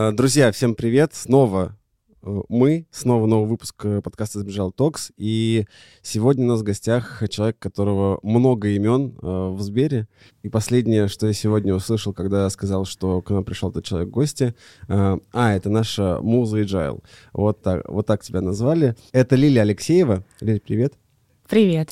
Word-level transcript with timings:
Э, 0.00 0.12
друзья, 0.12 0.52
всем 0.52 0.76
привет! 0.76 1.12
Снова 1.12 1.76
э, 2.22 2.42
мы, 2.48 2.86
снова 2.92 3.26
новый 3.26 3.48
выпуск 3.48 3.84
э, 3.84 4.00
подкаста 4.00 4.38
«Сбежал 4.38 4.70
Токс». 4.70 5.10
И 5.16 5.66
сегодня 6.02 6.44
у 6.44 6.48
нас 6.50 6.60
в 6.60 6.62
гостях 6.62 7.20
человек, 7.28 7.58
которого 7.58 8.20
много 8.22 8.68
имен 8.68 9.18
в 9.20 9.60
Сбере. 9.60 10.06
И 10.44 10.48
последнее, 10.48 11.08
что 11.08 11.26
я 11.26 11.32
сегодня 11.32 11.74
услышал, 11.74 12.12
когда 12.12 12.48
сказал, 12.48 12.84
что 12.84 13.22
к 13.22 13.30
нам 13.30 13.42
пришел 13.42 13.70
этот 13.70 13.86
человек 13.86 14.10
в 14.10 14.12
гости, 14.12 14.54
а, 14.86 15.18
это 15.32 15.68
наша 15.68 16.20
муза 16.22 16.60
Agile. 16.60 17.02
Вот 17.32 17.60
так, 17.62 17.82
вот 17.88 18.06
так 18.06 18.22
тебя 18.22 18.40
назвали. 18.40 18.94
Это 19.10 19.34
Лилия 19.34 19.62
Алексеева. 19.62 20.24
Лилия, 20.40 20.60
привет. 20.64 20.94
Привет. 21.48 21.90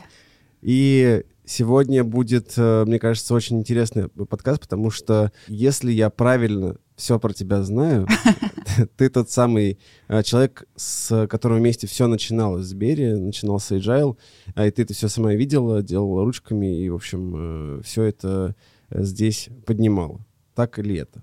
И 0.62 1.24
сегодня 1.46 2.04
будет, 2.04 2.56
мне 2.56 2.98
кажется, 2.98 3.32
очень 3.34 3.58
интересный 3.58 4.08
подкаст, 4.08 4.60
потому 4.60 4.90
что 4.90 5.32
если 5.46 5.92
я 5.92 6.10
правильно 6.10 6.76
все 6.96 7.18
про 7.20 7.32
тебя 7.32 7.62
знаю. 7.62 8.08
Ты 8.96 9.08
тот 9.10 9.30
самый 9.30 9.78
э, 10.08 10.22
человек, 10.22 10.64
с 10.74 11.26
которым 11.28 11.58
вместе 11.58 11.86
все 11.86 12.06
начиналось 12.08 12.66
с 12.66 12.74
Бери, 12.74 13.12
начинался 13.12 13.76
Agile, 13.76 14.16
а 14.54 14.66
и 14.66 14.70
ты 14.70 14.82
это 14.82 14.94
все 14.94 15.08
сама 15.08 15.34
видела, 15.34 15.82
делала 15.82 16.24
ручками, 16.24 16.82
и, 16.82 16.88
в 16.88 16.94
общем, 16.94 17.78
э, 17.78 17.82
все 17.82 18.02
это 18.02 18.56
э, 18.90 19.02
здесь 19.02 19.48
поднимала. 19.66 20.24
Так 20.54 20.78
или 20.78 20.96
это? 20.96 21.22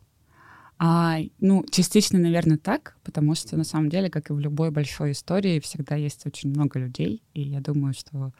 А, 0.79 1.17
ну, 1.39 1.65
частично, 1.69 2.19
наверное, 2.19 2.57
так, 2.57 2.97
потому 3.03 3.35
что 3.35 3.57
на 3.57 3.63
самом 3.63 3.89
деле, 3.89 4.09
как 4.09 4.29
и 4.29 4.33
в 4.33 4.39
любой 4.39 4.69
большой 4.71 5.11
истории, 5.11 5.59
всегда 5.59 5.95
есть 5.95 6.25
очень 6.25 6.49
много 6.49 6.79
людей, 6.79 7.23
и 7.33 7.41
я 7.41 7.61
думаю, 7.61 7.93
что 7.93 8.31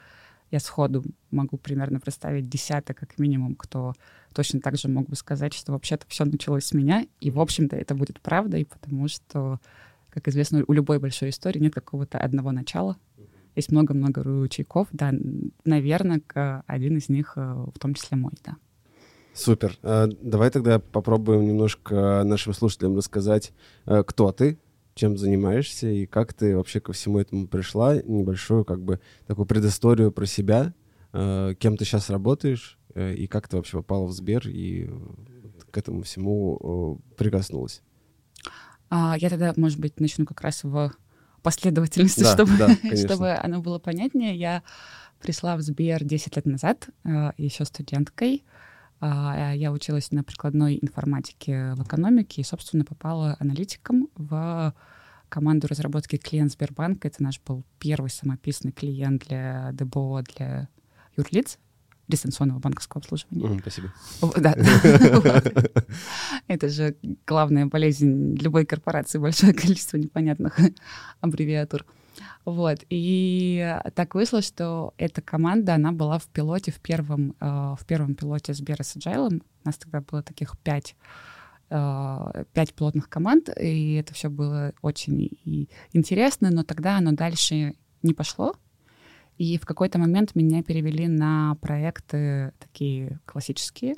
я 0.53 0.59
сходу 0.59 1.03
могу 1.31 1.57
примерно 1.57 1.99
представить 1.99 2.47
десяток, 2.47 2.99
как 2.99 3.17
минимум, 3.17 3.55
кто 3.55 3.95
точно 4.35 4.61
так 4.61 4.77
же 4.77 4.87
мог 4.87 5.09
бы 5.09 5.15
сказать, 5.15 5.51
что 5.51 5.71
вообще-то 5.71 6.05
все 6.07 6.25
началось 6.25 6.65
с 6.65 6.73
меня, 6.73 7.07
и, 7.19 7.31
в 7.31 7.39
общем-то, 7.39 7.75
это 7.75 7.95
будет 7.95 8.21
правдой, 8.21 8.65
потому 8.65 9.07
что, 9.07 9.59
как 10.11 10.27
известно, 10.27 10.63
у 10.67 10.73
любой 10.73 10.99
большой 10.99 11.29
истории 11.29 11.57
нет 11.57 11.73
какого-то 11.73 12.19
одного 12.19 12.51
начала. 12.51 12.97
Есть 13.55 13.71
много-много 13.71 14.21
ручейков, 14.21 14.89
да, 14.91 15.11
наверное, 15.65 16.21
один 16.67 16.97
из 16.97 17.09
них 17.09 17.33
э, 17.35 17.41
в 17.41 17.79
том 17.79 17.95
числе 17.95 18.17
мой, 18.17 18.33
да. 18.45 18.55
Супер. 19.33 19.75
А, 19.81 20.07
давай 20.21 20.51
тогда 20.51 20.77
попробуем 20.77 21.47
немножко 21.47 22.21
нашим 22.23 22.53
слушателям 22.53 22.95
рассказать, 22.95 23.53
э, 23.88 24.03
кто 24.03 24.31
ты, 24.31 24.59
чем 24.95 25.17
занимаешься 25.17 25.88
и 25.88 26.05
как 26.05 26.33
ты 26.33 26.55
вообще 26.55 26.80
ко 26.80 26.94
всему 26.94 27.19
этому 27.19 27.47
пришла, 27.47 27.95
небольшую 27.95 28.66
как 28.66 28.81
бы 28.81 29.00
такую 29.27 29.45
предысторию 29.45 30.11
про 30.11 30.25
себя, 30.25 30.73
э, 31.13 31.55
кем 31.59 31.77
ты 31.77 31.85
сейчас 31.85 32.09
работаешь 32.09 32.77
э, 32.94 33.13
и 33.13 33.27
как 33.27 33.47
ты 33.47 33.58
вообще 33.58 33.77
попала 33.77 34.05
в 34.05 34.11
Сбер 34.11 34.47
и 34.47 34.89
к 35.72 35.77
этому 35.77 36.03
всему 36.03 37.00
э, 37.09 37.16
прикоснулась. 37.16 37.81
А, 38.89 39.16
я 39.17 39.30
тогда, 39.30 39.53
может 39.58 39.80
быть, 39.80 40.00
начну 40.00 40.25
как 40.25 40.41
раз 40.41 40.63
в 40.63 40.94
последовательности, 41.41 42.22
да, 42.22 42.33
чтобы, 42.33 42.52
да, 42.57 42.78
чтобы 42.95 43.31
оно 43.31 43.61
было 43.61 43.80
понятнее. 43.80 44.35
Я 44.35 44.63
пришла 45.19 45.57
в 45.57 45.61
Сбер 45.61 46.03
10 46.03 46.35
лет 46.35 46.45
назад, 46.45 46.89
еще 47.38 47.66
студенткой. 47.66 48.44
А, 49.05 49.51
я 49.53 49.73
училась 49.73 50.11
на 50.11 50.23
прикладной 50.23 50.79
информатике 50.81 51.73
в 51.73 51.83
экономике 51.83 52.39
и, 52.39 52.45
собственно, 52.45 52.85
попала 52.85 53.35
аналитиком 53.37 54.07
в 54.15 54.73
команду 55.27 55.67
разработки 55.67 56.15
клиент 56.15 56.53
Сбербанка. 56.53 57.09
Это 57.09 57.21
наш 57.21 57.41
был 57.41 57.65
первый 57.79 58.09
самописный 58.09 58.71
клиент 58.71 59.25
для 59.27 59.71
ДБО, 59.73 60.23
для 60.23 60.69
юрлиц 61.17 61.59
дистанционного 62.07 62.59
банковского 62.59 63.01
обслуживания. 63.01 63.59
спасибо. 63.59 63.91
Да. 64.38 64.55
Это 66.47 66.69
же 66.69 66.95
главная 67.28 67.66
болезнь 67.66 68.38
любой 68.38 68.66
корпорации, 68.66 69.17
большое 69.17 69.53
количество 69.53 69.97
непонятных 69.97 70.57
аббревиатур. 71.19 71.85
Вот. 72.46 72.79
И 72.90 73.78
так 73.96 74.16
вышло, 74.16 74.41
что 74.41 74.94
эта 74.97 75.22
команда, 75.22 75.75
она 75.75 75.91
была 75.91 76.19
в 76.19 76.28
пилоте, 76.28 76.72
в 76.72 76.79
первом, 76.79 77.35
э, 77.40 77.75
в 77.79 77.85
первом 77.85 78.16
пилоте 78.16 78.53
Сбера 78.53 78.84
с 78.84 78.96
Agile. 78.96 79.41
У 79.41 79.68
нас 79.68 79.78
тогда 79.78 80.01
было 80.01 80.22
таких 80.22 80.57
пять 80.59 80.96
э, 81.69 82.44
пять 82.53 82.73
пилотных 82.73 83.09
команд, 83.09 83.50
и 83.59 83.94
это 83.96 84.13
все 84.13 84.29
было 84.29 84.73
очень 84.81 85.68
интересно, 85.94 86.52
но 86.52 86.63
тогда 86.63 86.97
оно 86.97 87.13
дальше 87.13 87.75
не 88.02 88.13
пошло. 88.13 88.56
И 89.38 89.57
в 89.57 89.66
какой-то 89.66 89.97
момент 89.97 90.35
меня 90.35 90.62
перевели 90.62 91.07
на 91.07 91.56
проекты 91.56 92.53
такие 92.59 93.19
классические, 93.25 93.96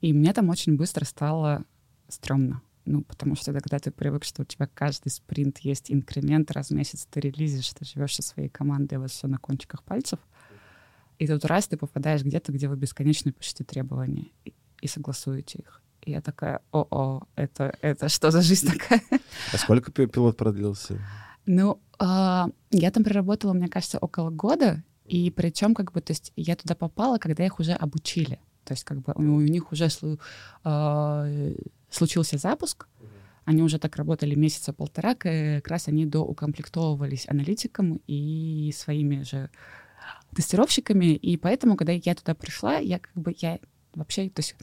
и 0.00 0.12
мне 0.12 0.32
там 0.32 0.48
очень 0.48 0.76
быстро 0.76 1.04
стало 1.04 1.64
стрёмно. 2.08 2.62
Ну, 2.90 3.02
потому 3.02 3.36
что 3.36 3.52
когда 3.52 3.78
ты 3.78 3.92
привык, 3.92 4.24
что 4.24 4.42
у 4.42 4.44
тебя 4.44 4.66
каждый 4.66 5.10
спринт 5.10 5.58
есть 5.58 5.92
инкремент, 5.92 6.50
раз 6.50 6.70
в 6.70 6.74
месяц 6.74 7.06
ты 7.08 7.20
релизишь, 7.20 7.70
ты 7.70 7.84
живешь 7.84 8.16
со 8.16 8.22
своей 8.22 8.48
командой, 8.48 8.96
у 8.96 9.02
вас 9.02 9.12
все 9.12 9.28
на 9.28 9.38
кончиках 9.38 9.84
пальцев. 9.84 10.18
И 11.20 11.26
тут 11.28 11.44
раз 11.44 11.68
ты 11.68 11.76
попадаешь 11.76 12.24
где-то, 12.24 12.50
где 12.50 12.66
вы 12.66 12.76
бесконечно 12.76 13.30
пишете 13.30 13.62
требования 13.62 14.32
и, 14.44 14.54
и 14.80 14.88
согласуете 14.88 15.60
их. 15.60 15.82
И 16.00 16.10
я 16.10 16.20
такая, 16.20 16.62
о-о, 16.72 17.22
это, 17.36 17.76
это 17.80 18.08
что 18.08 18.32
за 18.32 18.42
жизнь 18.42 18.66
такая? 18.72 19.02
А 19.52 19.58
сколько 19.58 19.92
пилот 19.92 20.36
продлился? 20.36 20.98
Ну, 21.46 21.80
э, 22.00 22.44
я 22.72 22.90
там 22.90 23.04
проработала, 23.04 23.52
мне 23.52 23.68
кажется, 23.68 23.98
около 23.98 24.30
года, 24.30 24.82
и 25.06 25.30
причем 25.30 25.76
как 25.76 25.92
бы, 25.92 26.00
то 26.00 26.10
есть 26.10 26.32
я 26.34 26.56
туда 26.56 26.74
попала, 26.74 27.18
когда 27.18 27.46
их 27.46 27.60
уже 27.60 27.72
обучили. 27.72 28.40
То 28.64 28.72
есть 28.72 28.82
как 28.82 29.00
бы 29.00 29.12
у, 29.14 29.36
у 29.36 29.40
них 29.42 29.70
уже 29.70 29.88
э, 30.64 31.54
случился 31.90 32.38
запуск, 32.38 32.86
они 33.44 33.62
уже 33.62 33.78
так 33.78 33.96
работали 33.96 34.34
месяца 34.34 34.72
полтора, 34.72 35.14
как 35.14 35.66
раз 35.66 35.88
они 35.88 36.06
доукомплектовывались 36.06 37.26
аналитиком 37.28 38.00
и 38.06 38.72
своими 38.74 39.22
же 39.22 39.50
тестировщиками, 40.34 41.14
и 41.14 41.36
поэтому, 41.36 41.76
когда 41.76 41.92
я 41.92 42.14
туда 42.14 42.34
пришла, 42.34 42.76
я 42.78 42.98
как 42.98 43.14
бы, 43.14 43.34
я 43.38 43.58
вообще, 43.94 44.28
то 44.30 44.40
есть 44.40 44.56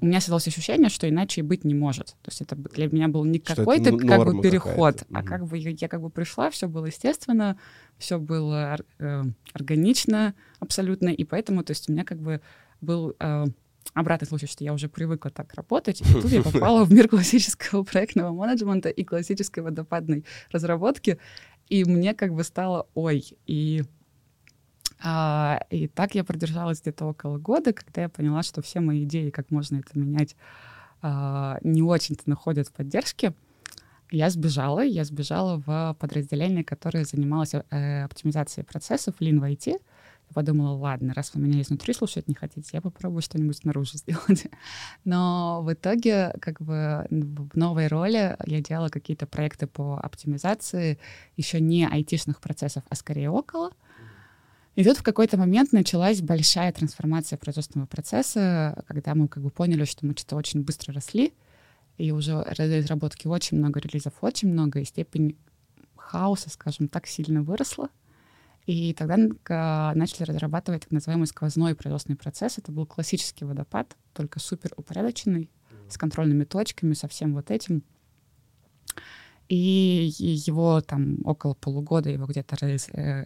у 0.00 0.06
меня 0.06 0.20
создалось 0.20 0.46
ощущение, 0.46 0.90
что 0.90 1.08
иначе 1.08 1.42
быть 1.42 1.64
не 1.64 1.74
может. 1.74 2.08
То 2.22 2.30
есть 2.30 2.40
это 2.40 2.54
для 2.56 2.88
меня 2.88 3.08
был 3.08 3.24
не 3.24 3.40
какой-то 3.40 3.96
как 3.96 4.24
бы 4.24 4.40
переход, 4.40 5.02
а 5.12 5.22
как 5.22 5.46
бы 5.46 5.58
я, 5.58 5.70
я 5.70 5.88
как 5.88 6.00
бы 6.00 6.10
пришла, 6.10 6.50
все 6.50 6.68
было 6.68 6.86
естественно, 6.86 7.58
все 7.98 8.18
было 8.18 8.78
э, 8.98 9.22
органично 9.52 10.34
абсолютно, 10.60 11.08
и 11.08 11.24
поэтому, 11.24 11.64
то 11.64 11.72
есть 11.72 11.88
у 11.88 11.92
меня 11.92 12.04
как 12.04 12.20
бы 12.20 12.40
был 12.80 13.16
э, 13.18 13.46
обратный 13.94 14.28
случай, 14.28 14.46
что 14.46 14.64
я 14.64 14.72
уже 14.72 14.88
привыкла 14.88 15.30
так 15.30 15.54
работать, 15.54 16.00
и 16.00 16.12
тут 16.12 16.26
я 16.26 16.42
попала 16.44 16.84
в 16.84 16.92
мир 16.92 17.08
классического 17.08 17.82
проектного 17.82 18.32
менеджмента 18.32 18.88
и 18.88 19.04
классической 19.04 19.60
водопадной 19.60 20.24
разработки, 20.50 21.18
и 21.68 21.84
мне 21.84 22.14
как 22.14 22.34
бы 22.34 22.44
стало 22.44 22.86
ой, 22.94 23.36
и 23.46 23.84
а, 25.00 25.60
и 25.70 25.86
так 25.86 26.14
я 26.14 26.24
продержалась 26.24 26.80
где-то 26.80 27.06
около 27.06 27.38
года, 27.38 27.72
когда 27.72 28.02
я 28.02 28.08
поняла, 28.08 28.42
что 28.42 28.62
все 28.62 28.80
мои 28.80 29.04
идеи, 29.04 29.30
как 29.30 29.50
можно 29.50 29.76
это 29.76 29.96
менять, 29.98 30.34
а, 31.02 31.58
не 31.62 31.82
очень-то 31.82 32.28
находят 32.28 32.72
поддержки. 32.72 33.32
Я 34.10 34.30
сбежала, 34.30 34.82
я 34.82 35.04
сбежала 35.04 35.62
в 35.64 35.96
подразделение, 36.00 36.64
которое 36.64 37.04
занималось 37.04 37.54
э, 37.54 38.04
оптимизацией 38.04 38.64
процессов 38.64 39.14
Lean 39.20 39.38
в 39.38 39.44
IT, 39.44 39.78
я 40.28 40.34
подумала, 40.34 40.76
ладно, 40.76 41.14
раз 41.14 41.32
вы 41.34 41.40
меня 41.40 41.62
изнутри 41.62 41.94
слушать 41.94 42.28
не 42.28 42.34
хотите, 42.34 42.70
я 42.72 42.80
попробую 42.80 43.22
что-нибудь 43.22 43.56
снаружи 43.56 43.96
сделать. 43.96 44.46
Но 45.04 45.62
в 45.62 45.72
итоге, 45.72 46.34
как 46.40 46.60
бы 46.60 47.06
в 47.10 47.56
новой 47.56 47.86
роли 47.86 48.36
я 48.46 48.60
делала 48.60 48.88
какие-то 48.88 49.26
проекты 49.26 49.66
по 49.66 49.98
оптимизации 49.98 50.98
еще 51.36 51.60
не 51.60 51.86
айтишных 51.86 52.40
процессов, 52.40 52.82
а 52.88 52.94
скорее 52.94 53.30
около. 53.30 53.72
И 54.74 54.84
тут 54.84 54.98
в 54.98 55.02
какой-то 55.02 55.36
момент 55.36 55.72
началась 55.72 56.20
большая 56.20 56.72
трансформация 56.72 57.36
производственного 57.36 57.88
процесса, 57.88 58.84
когда 58.86 59.14
мы 59.14 59.26
как 59.26 59.42
бы 59.42 59.50
поняли, 59.50 59.84
что 59.84 60.06
мы 60.06 60.12
что-то 60.12 60.36
очень 60.36 60.62
быстро 60.62 60.94
росли, 60.94 61.32
и 61.96 62.12
уже 62.12 62.42
разработки 62.42 63.26
очень 63.26 63.58
много, 63.58 63.80
релизов 63.80 64.12
очень 64.20 64.52
много, 64.52 64.78
и 64.78 64.84
степень 64.84 65.36
хаоса, 65.96 66.48
скажем 66.48 66.86
так, 66.86 67.06
сильно 67.06 67.42
выросла. 67.42 67.88
И 68.68 68.92
тогда 68.92 69.16
начали 69.94 70.24
разрабатывать 70.24 70.82
так 70.82 70.90
называемый 70.90 71.26
сквозной 71.26 71.74
производственный 71.74 72.16
процесс. 72.16 72.58
Это 72.58 72.70
был 72.70 72.84
классический 72.84 73.46
водопад, 73.46 73.96
только 74.12 74.40
супер 74.40 74.74
упорядоченный, 74.76 75.48
с 75.88 75.96
контрольными 75.96 76.44
точками, 76.44 76.92
со 76.92 77.08
всем 77.08 77.32
вот 77.32 77.50
этим. 77.50 77.82
И 79.48 80.12
его 80.18 80.82
там 80.82 81.16
около 81.24 81.54
полугода 81.54 82.10
его 82.10 82.26
где-то 82.26 82.56
раз, 82.60 82.90
э, 82.90 83.24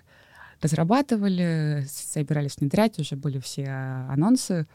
разрабатывали, 0.60 1.86
собирались 1.88 2.58
внедрять, 2.58 3.00
уже 3.00 3.16
были 3.16 3.40
все 3.40 3.66
анонсы. 4.10 4.68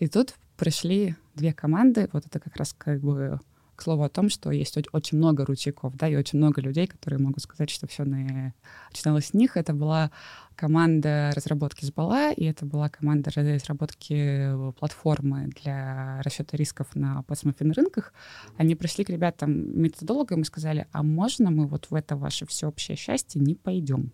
И 0.00 0.08
тут 0.08 0.34
пришли 0.58 1.16
две 1.34 1.54
команды, 1.54 2.10
вот 2.12 2.26
это 2.26 2.40
как 2.40 2.54
раз 2.56 2.74
как 2.74 3.00
бы 3.00 3.40
к 3.74 3.82
слову 3.82 4.04
о 4.04 4.08
том, 4.08 4.28
что 4.28 4.50
есть 4.50 4.76
очень 4.92 5.18
много 5.18 5.44
ручейков, 5.44 5.96
да, 5.96 6.08
и 6.08 6.16
очень 6.16 6.38
много 6.38 6.60
людей, 6.60 6.86
которые 6.86 7.20
могут 7.20 7.42
сказать, 7.42 7.70
что 7.70 7.86
все 7.86 8.04
начиналось 8.04 9.26
с 9.26 9.34
них. 9.34 9.56
Это 9.56 9.72
была 9.72 10.10
команда 10.56 11.32
разработки 11.34 11.84
Сбала, 11.84 12.32
и 12.32 12.44
это 12.44 12.64
была 12.64 12.88
команда 12.88 13.30
разработки 13.34 14.50
платформы 14.78 15.50
для 15.62 16.22
расчета 16.22 16.56
рисков 16.56 16.94
на 16.94 17.22
платформенных 17.22 17.76
рынках. 17.76 18.12
Они 18.56 18.74
пришли 18.74 19.04
к 19.04 19.10
ребятам 19.10 19.80
методологам 19.80 20.42
и 20.42 20.44
сказали, 20.44 20.86
а 20.92 21.02
можно 21.02 21.50
мы 21.50 21.66
вот 21.66 21.90
в 21.90 21.94
это 21.94 22.16
ваше 22.16 22.46
всеобщее 22.46 22.96
счастье 22.96 23.40
не 23.40 23.54
пойдем? 23.54 24.12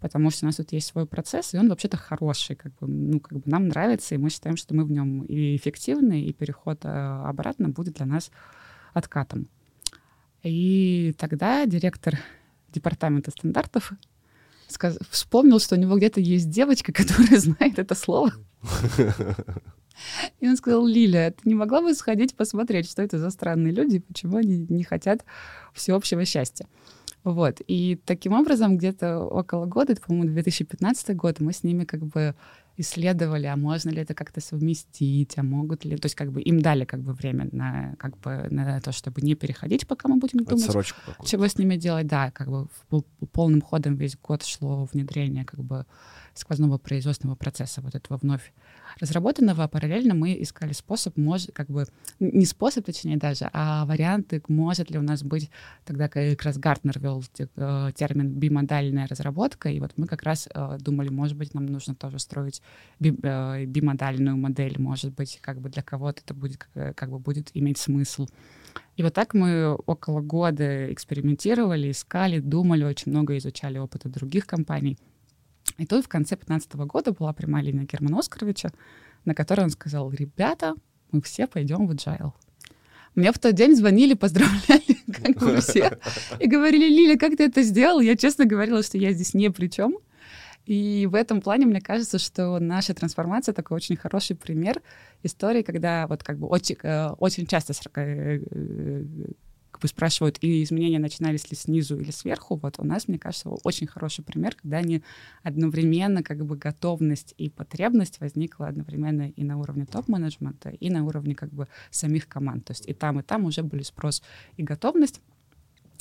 потому 0.00 0.30
что 0.30 0.44
у 0.44 0.46
нас 0.46 0.56
тут 0.56 0.72
есть 0.72 0.88
свой 0.88 1.06
процесс, 1.06 1.54
и 1.54 1.58
он 1.58 1.68
вообще-то 1.68 1.96
хороший, 1.96 2.56
как 2.56 2.72
бы, 2.76 2.86
ну, 2.86 3.20
как 3.20 3.38
бы 3.38 3.42
нам 3.46 3.68
нравится, 3.68 4.14
и 4.14 4.18
мы 4.18 4.30
считаем, 4.30 4.56
что 4.56 4.74
мы 4.74 4.84
в 4.84 4.90
нем 4.90 5.22
и 5.22 5.56
эффективны, 5.56 6.22
и 6.22 6.32
переход 6.32 6.84
э, 6.84 6.88
обратно 6.88 7.68
будет 7.68 7.94
для 7.94 8.06
нас 8.06 8.30
откатом. 8.96 9.48
И 10.42 11.14
тогда 11.18 11.66
директор 11.66 12.18
департамента 12.72 13.30
стандартов 13.30 13.92
сказ... 14.68 14.98
вспомнил, 15.10 15.58
что 15.60 15.74
у 15.74 15.78
него 15.78 15.96
где-то 15.96 16.20
есть 16.20 16.50
девочка, 16.50 16.92
которая 16.94 17.38
знает 17.38 17.78
это 17.78 17.94
слово. 17.94 18.32
И 20.40 20.48
он 20.48 20.56
сказал, 20.56 20.86
Лиля, 20.86 21.34
ты 21.36 21.48
не 21.48 21.54
могла 21.54 21.80
бы 21.80 21.94
сходить 21.94 22.36
посмотреть, 22.36 22.88
что 22.90 23.02
это 23.02 23.18
за 23.18 23.30
странные 23.30 23.72
люди, 23.72 23.98
почему 24.00 24.36
они 24.36 24.66
не 24.68 24.84
хотят 24.84 25.24
всеобщего 25.72 26.24
счастья? 26.24 26.66
Вот. 27.24 27.60
И 27.66 27.98
таким 28.04 28.34
образом 28.34 28.76
где-то 28.76 29.20
около 29.20 29.66
года, 29.66 29.92
это, 29.92 30.02
по-моему, 30.02 30.32
2015 30.32 31.16
год, 31.16 31.40
мы 31.40 31.52
с 31.52 31.64
ними 31.64 31.84
как 31.84 32.04
бы 32.04 32.34
исследовали, 32.76 33.46
а 33.46 33.56
можно 33.56 33.90
ли 33.90 34.02
это 34.02 34.14
как-то 34.14 34.40
совместить, 34.40 35.38
а 35.38 35.42
могут 35.42 35.84
ли... 35.84 35.96
То 35.96 36.06
есть 36.06 36.14
как 36.14 36.30
бы 36.32 36.40
им 36.40 36.60
дали 36.60 36.84
как 36.84 37.00
бы 37.00 37.12
время 37.12 37.48
на, 37.52 37.94
как 37.98 38.18
бы, 38.18 38.46
на 38.50 38.80
то, 38.80 38.92
чтобы 38.92 39.22
не 39.22 39.34
переходить, 39.34 39.86
пока 39.86 40.08
мы 40.08 40.16
будем 40.16 40.44
думать, 40.44 40.94
чего 41.24 41.48
с 41.48 41.58
ними 41.58 41.76
делать. 41.76 42.06
Да, 42.06 42.30
как 42.30 42.48
бы 42.48 42.68
полным 43.32 43.60
ходом 43.62 43.96
весь 43.96 44.16
год 44.16 44.44
шло 44.44 44.88
внедрение 44.92 45.44
как 45.44 45.60
бы 45.60 45.86
сквозного 46.38 46.78
производственного 46.78 47.36
процесса, 47.36 47.80
вот 47.80 47.94
этого 47.94 48.18
вновь 48.18 48.52
разработанного. 49.00 49.64
А 49.64 49.68
параллельно 49.68 50.14
мы 50.14 50.40
искали 50.40 50.72
способ, 50.72 51.16
может, 51.16 51.52
как 51.52 51.68
бы, 51.68 51.86
не 52.20 52.46
способ, 52.46 52.84
точнее 52.84 53.16
даже, 53.16 53.48
а 53.52 53.84
варианты, 53.86 54.42
может 54.48 54.90
ли 54.90 54.98
у 54.98 55.02
нас 55.02 55.22
быть, 55.22 55.50
тогда 55.84 56.08
как 56.08 56.42
раз 56.42 56.58
Гартнер 56.58 56.98
вел 56.98 57.22
э, 57.38 57.90
термин 57.94 58.30
бимодальная 58.30 59.06
разработка, 59.06 59.68
и 59.68 59.80
вот 59.80 59.92
мы 59.96 60.06
как 60.06 60.22
раз 60.22 60.48
э, 60.52 60.78
думали, 60.80 61.08
может 61.08 61.36
быть, 61.36 61.54
нам 61.54 61.66
нужно 61.66 61.94
тоже 61.94 62.18
строить 62.18 62.62
э, 63.00 63.64
бимодальную 63.64 64.36
модель, 64.36 64.80
может 64.80 65.14
быть, 65.14 65.38
как 65.40 65.60
бы 65.60 65.68
для 65.68 65.82
кого-то 65.82 66.22
это 66.24 66.34
будет, 66.34 66.66
как 66.72 67.10
бы 67.10 67.18
будет 67.18 67.50
иметь 67.54 67.78
смысл. 67.78 68.26
И 68.96 69.02
вот 69.02 69.12
так 69.12 69.34
мы 69.34 69.74
около 69.86 70.20
года 70.20 70.92
экспериментировали, 70.92 71.90
искали, 71.90 72.40
думали, 72.40 72.84
очень 72.84 73.12
много 73.12 73.36
изучали 73.36 73.78
опыта 73.78 74.08
других 74.08 74.46
компаний. 74.46 74.98
И 75.78 75.86
тут 75.86 76.04
в 76.04 76.08
конце 76.08 76.36
2015 76.36 76.74
года 76.86 77.12
была 77.12 77.32
прямая 77.32 77.62
линия 77.62 77.84
Германа 77.84 78.18
Оскаровича, 78.18 78.70
на 79.24 79.34
которой 79.34 79.62
он 79.62 79.70
сказал, 79.70 80.10
ребята, 80.10 80.74
мы 81.10 81.20
все 81.20 81.46
пойдем 81.46 81.86
в 81.86 81.92
agile. 81.92 82.32
Мне 83.14 83.32
в 83.32 83.38
тот 83.38 83.54
день 83.54 83.74
звонили, 83.74 84.14
поздравляли, 84.14 84.98
как 85.12 85.38
бы 85.38 85.60
все, 85.60 85.98
и 86.38 86.46
говорили, 86.46 86.88
Лиля, 86.88 87.18
как 87.18 87.36
ты 87.36 87.44
это 87.44 87.62
сделал? 87.62 88.00
Я 88.00 88.16
честно 88.16 88.44
говорила, 88.44 88.82
что 88.82 88.98
я 88.98 89.12
здесь 89.12 89.34
ни 89.34 89.48
при 89.48 89.68
чем. 89.68 89.98
И 90.66 91.06
в 91.08 91.14
этом 91.14 91.40
плане 91.40 91.64
мне 91.64 91.80
кажется, 91.80 92.18
что 92.18 92.58
наша 92.58 92.92
трансформация 92.92 93.52
такой 93.52 93.76
очень 93.76 93.96
хороший 93.96 94.34
пример 94.34 94.82
истории, 95.22 95.62
когда 95.62 96.08
вот 96.08 96.24
как 96.24 96.38
бы 96.38 96.48
очень, 96.48 96.76
э, 96.82 97.10
очень 97.18 97.46
часто 97.46 97.72
э, 97.94 98.40
как 99.76 99.82
бы 99.82 99.88
спрашивают, 99.88 100.38
и 100.40 100.62
изменения 100.62 100.98
начинались 100.98 101.50
ли 101.50 101.56
снизу 101.56 102.00
или 102.00 102.10
сверху, 102.10 102.56
вот 102.56 102.76
у 102.78 102.84
нас, 102.84 103.08
мне 103.08 103.18
кажется, 103.18 103.50
очень 103.50 103.86
хороший 103.86 104.24
пример, 104.24 104.56
когда 104.56 104.78
они 104.78 105.02
одновременно, 105.42 106.22
как 106.22 106.44
бы 106.46 106.56
готовность 106.56 107.34
и 107.36 107.50
потребность 107.50 108.18
возникла 108.20 108.68
одновременно 108.68 109.28
и 109.28 109.44
на 109.44 109.58
уровне 109.58 109.84
топ-менеджмента, 109.84 110.70
и 110.70 110.88
на 110.88 111.04
уровне 111.04 111.34
как 111.34 111.50
бы 111.52 111.68
самих 111.90 112.26
команд. 112.26 112.64
То 112.64 112.70
есть 112.70 112.88
и 112.88 112.94
там, 112.94 113.20
и 113.20 113.22
там 113.22 113.44
уже 113.44 113.62
были 113.62 113.82
спрос 113.82 114.22
и 114.56 114.62
готовность. 114.62 115.20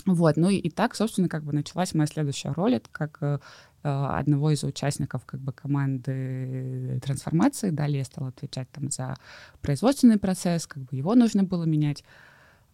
Вот, 0.05 0.37
ну 0.37 0.49
и, 0.49 0.55
и 0.55 0.69
так, 0.69 0.95
собственно, 0.95 1.27
как 1.27 1.43
бы 1.43 1.51
началась 1.51 1.93
моя 1.93 2.07
следующая 2.07 2.53
роль, 2.53 2.75
это 2.75 2.87
как 2.91 3.17
э, 3.21 3.39
одного 3.81 4.51
из 4.51 4.63
участников 4.63 5.25
как 5.25 5.41
бы 5.41 5.51
команды 5.51 7.01
трансформации. 7.03 7.71
Далее 7.71 7.99
я 7.99 8.05
стала 8.05 8.29
отвечать 8.29 8.69
там 8.71 8.89
за 8.89 9.15
производственный 9.61 10.19
процесс, 10.19 10.65
как 10.65 10.83
бы 10.83 10.95
его 10.95 11.13
нужно 11.15 11.43
было 11.43 11.65
менять. 11.65 12.05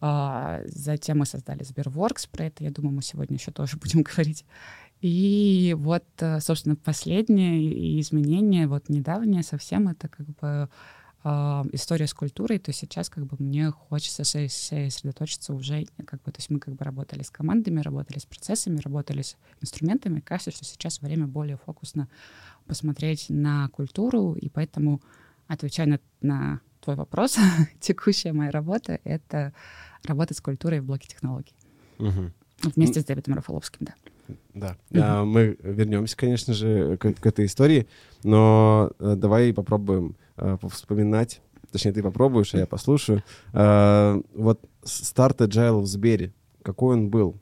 А, 0.04 0.62
затем 0.64 1.20
мы 1.20 1.26
создали 1.26 1.62
Сберворкс, 1.62 2.26
про 2.26 2.46
это, 2.46 2.64
я 2.64 2.72
думаю, 2.72 2.92
мы 2.92 3.02
сегодня 3.02 3.36
еще 3.36 3.52
тоже 3.52 3.76
будем 3.80 4.02
говорить. 4.02 4.44
И 5.00 5.76
вот, 5.78 6.04
э, 6.18 6.40
собственно, 6.40 6.74
последнее 6.74 8.00
изменение, 8.00 8.66
вот 8.66 8.88
недавнее 8.88 9.44
совсем, 9.44 9.86
это 9.86 10.08
как 10.08 10.26
бы 10.26 10.68
э, 11.22 11.28
история 11.72 12.08
с 12.08 12.14
культурой, 12.14 12.58
то 12.58 12.72
сейчас 12.72 13.10
как 13.10 13.26
бы 13.26 13.36
мне 13.38 13.70
хочется 13.70 14.24
сосредоточиться 14.24 15.54
уже, 15.54 15.86
как 16.04 16.20
бы, 16.22 16.32
то 16.32 16.38
есть 16.38 16.50
мы 16.50 16.58
как 16.58 16.74
бы 16.74 16.84
работали 16.84 17.22
с 17.22 17.30
командами, 17.30 17.80
работали 17.80 18.18
с 18.18 18.26
процессами, 18.26 18.80
работали 18.80 19.22
с 19.22 19.36
инструментами. 19.60 20.18
Кажется, 20.18 20.50
что 20.50 20.64
сейчас 20.64 21.00
время 21.00 21.28
более 21.28 21.58
фокусно 21.58 22.08
посмотреть 22.66 23.26
на 23.28 23.68
культуру, 23.68 24.32
и 24.34 24.48
поэтому, 24.48 25.00
отвечая 25.46 25.86
на, 25.86 26.00
на 26.20 26.60
твой 26.80 26.96
вопрос, 26.96 27.38
текущая 27.80 28.32
моя 28.32 28.50
работа— 28.50 28.98
это 29.04 29.52
работать 30.04 30.36
с 30.36 30.40
культурой 30.40 30.80
в 30.80 30.84
блоке 30.84 31.08
технологий. 31.08 31.54
Угу. 31.98 32.32
Вместе 32.76 33.00
с 33.00 33.04
Дэвидом 33.04 33.34
Рафаловским, 33.34 33.86
да. 33.86 33.94
Да. 34.54 34.76
Угу. 35.20 35.26
Мы 35.26 35.56
вернемся, 35.62 36.16
конечно 36.16 36.54
же, 36.54 36.96
к, 36.96 37.12
к 37.12 37.26
этой 37.26 37.46
истории, 37.46 37.86
но 38.22 38.92
а, 38.98 39.16
давай 39.16 39.52
попробуем 39.52 40.16
а, 40.36 40.58
вспоминать, 40.68 41.40
точнее, 41.70 41.92
ты 41.92 42.02
попробуешь, 42.02 42.54
а 42.54 42.58
я 42.58 42.66
послушаю. 42.66 43.22
А, 43.52 44.20
вот 44.34 44.60
старт 44.84 45.40
Agile 45.40 45.80
в 45.80 45.86
Сбере, 45.86 46.32
какой 46.62 46.96
он 46.96 47.08
был? 47.08 47.36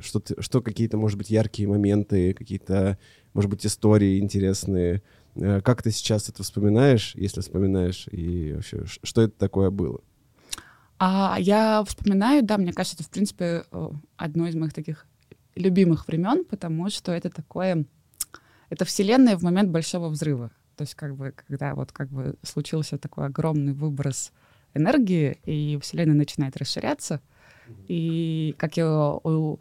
Что, 0.00 0.22
что 0.38 0.62
какие-то, 0.62 0.96
может 0.96 1.18
быть, 1.18 1.28
яркие 1.28 1.68
моменты, 1.68 2.32
какие-то, 2.32 2.96
может 3.34 3.50
быть, 3.50 3.66
истории 3.66 4.18
интересные? 4.18 5.02
Как 5.34 5.82
ты 5.82 5.90
сейчас 5.90 6.30
это 6.30 6.42
вспоминаешь, 6.42 7.14
если 7.16 7.42
вспоминаешь, 7.42 8.08
и 8.10 8.54
вообще, 8.54 8.84
что 8.86 9.20
это 9.20 9.34
такое 9.38 9.70
было? 9.70 10.00
А 10.98 11.36
я 11.38 11.84
вспоминаю, 11.84 12.42
да, 12.42 12.56
мне 12.58 12.72
кажется, 12.72 12.96
это, 12.96 13.04
в 13.04 13.10
принципе, 13.10 13.64
одно 14.16 14.46
из 14.46 14.54
моих 14.54 14.72
таких 14.72 15.06
любимых 15.54 16.06
времен, 16.06 16.44
потому 16.44 16.88
что 16.90 17.12
это 17.12 17.30
такое... 17.30 17.84
Это 18.68 18.84
вселенная 18.84 19.36
в 19.36 19.42
момент 19.42 19.70
большого 19.70 20.08
взрыва. 20.08 20.50
То 20.76 20.82
есть 20.82 20.94
как 20.94 21.16
бы, 21.16 21.32
когда 21.32 21.74
вот 21.74 21.92
как 21.92 22.08
бы 22.08 22.36
случился 22.42 22.98
такой 22.98 23.26
огромный 23.26 23.72
выброс 23.72 24.32
энергии, 24.74 25.38
и 25.44 25.78
вселенная 25.80 26.16
начинает 26.16 26.56
расширяться, 26.56 27.20
и, 27.88 28.54
как 28.58 28.76
я 28.76 29.12
уже 29.22 29.58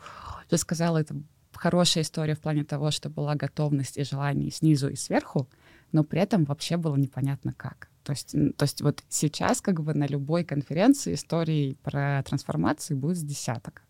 сказала, 0.58 0.98
это 0.98 1.16
хорошая 1.54 2.04
история 2.04 2.36
в 2.36 2.40
плане 2.40 2.64
того, 2.64 2.92
что 2.92 3.10
была 3.10 3.36
готовность 3.36 3.98
и 3.98 4.04
желание 4.04 4.52
снизу 4.52 4.90
и 4.90 4.96
сверху, 4.96 5.48
но 5.92 6.04
при 6.04 6.20
этом 6.20 6.44
вообще 6.44 6.78
было 6.78 6.96
непонятно 6.96 7.54
как. 7.54 7.90
То 8.06 8.12
есть, 8.12 8.32
то 8.32 8.64
есть 8.64 8.82
вот 8.82 9.04
сейчас 9.10 9.62
как 9.62 9.82
бы 9.82 9.96
на 9.96 10.06
любой 10.06 10.44
конференции 10.44 11.16
истории 11.16 11.76
про 11.82 12.22
трансформации 12.24 12.94
будет 12.94 13.18
с 13.18 13.24
десяток. 13.24 13.82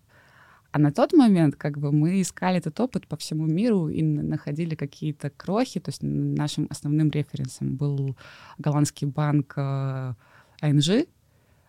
А 0.72 0.80
на 0.80 0.92
тот 0.92 1.14
момент 1.14 1.56
как 1.56 1.78
бы 1.78 1.92
мы 1.92 2.22
искали 2.22 2.58
этот 2.58 2.80
опыт 2.80 3.08
по 3.08 3.18
всему 3.18 3.46
миру 3.46 3.90
и 3.90 4.02
находили 4.02 4.76
какие-то 4.76 5.30
крохи. 5.30 5.80
То 5.80 5.90
есть 5.90 6.00
нашим 6.02 6.68
основным 6.70 7.10
референсом 7.10 7.76
был 7.76 8.18
голландский 8.58 9.08
банк 9.08 9.58
АНЖ. 9.58 10.90
Э, 10.90 11.06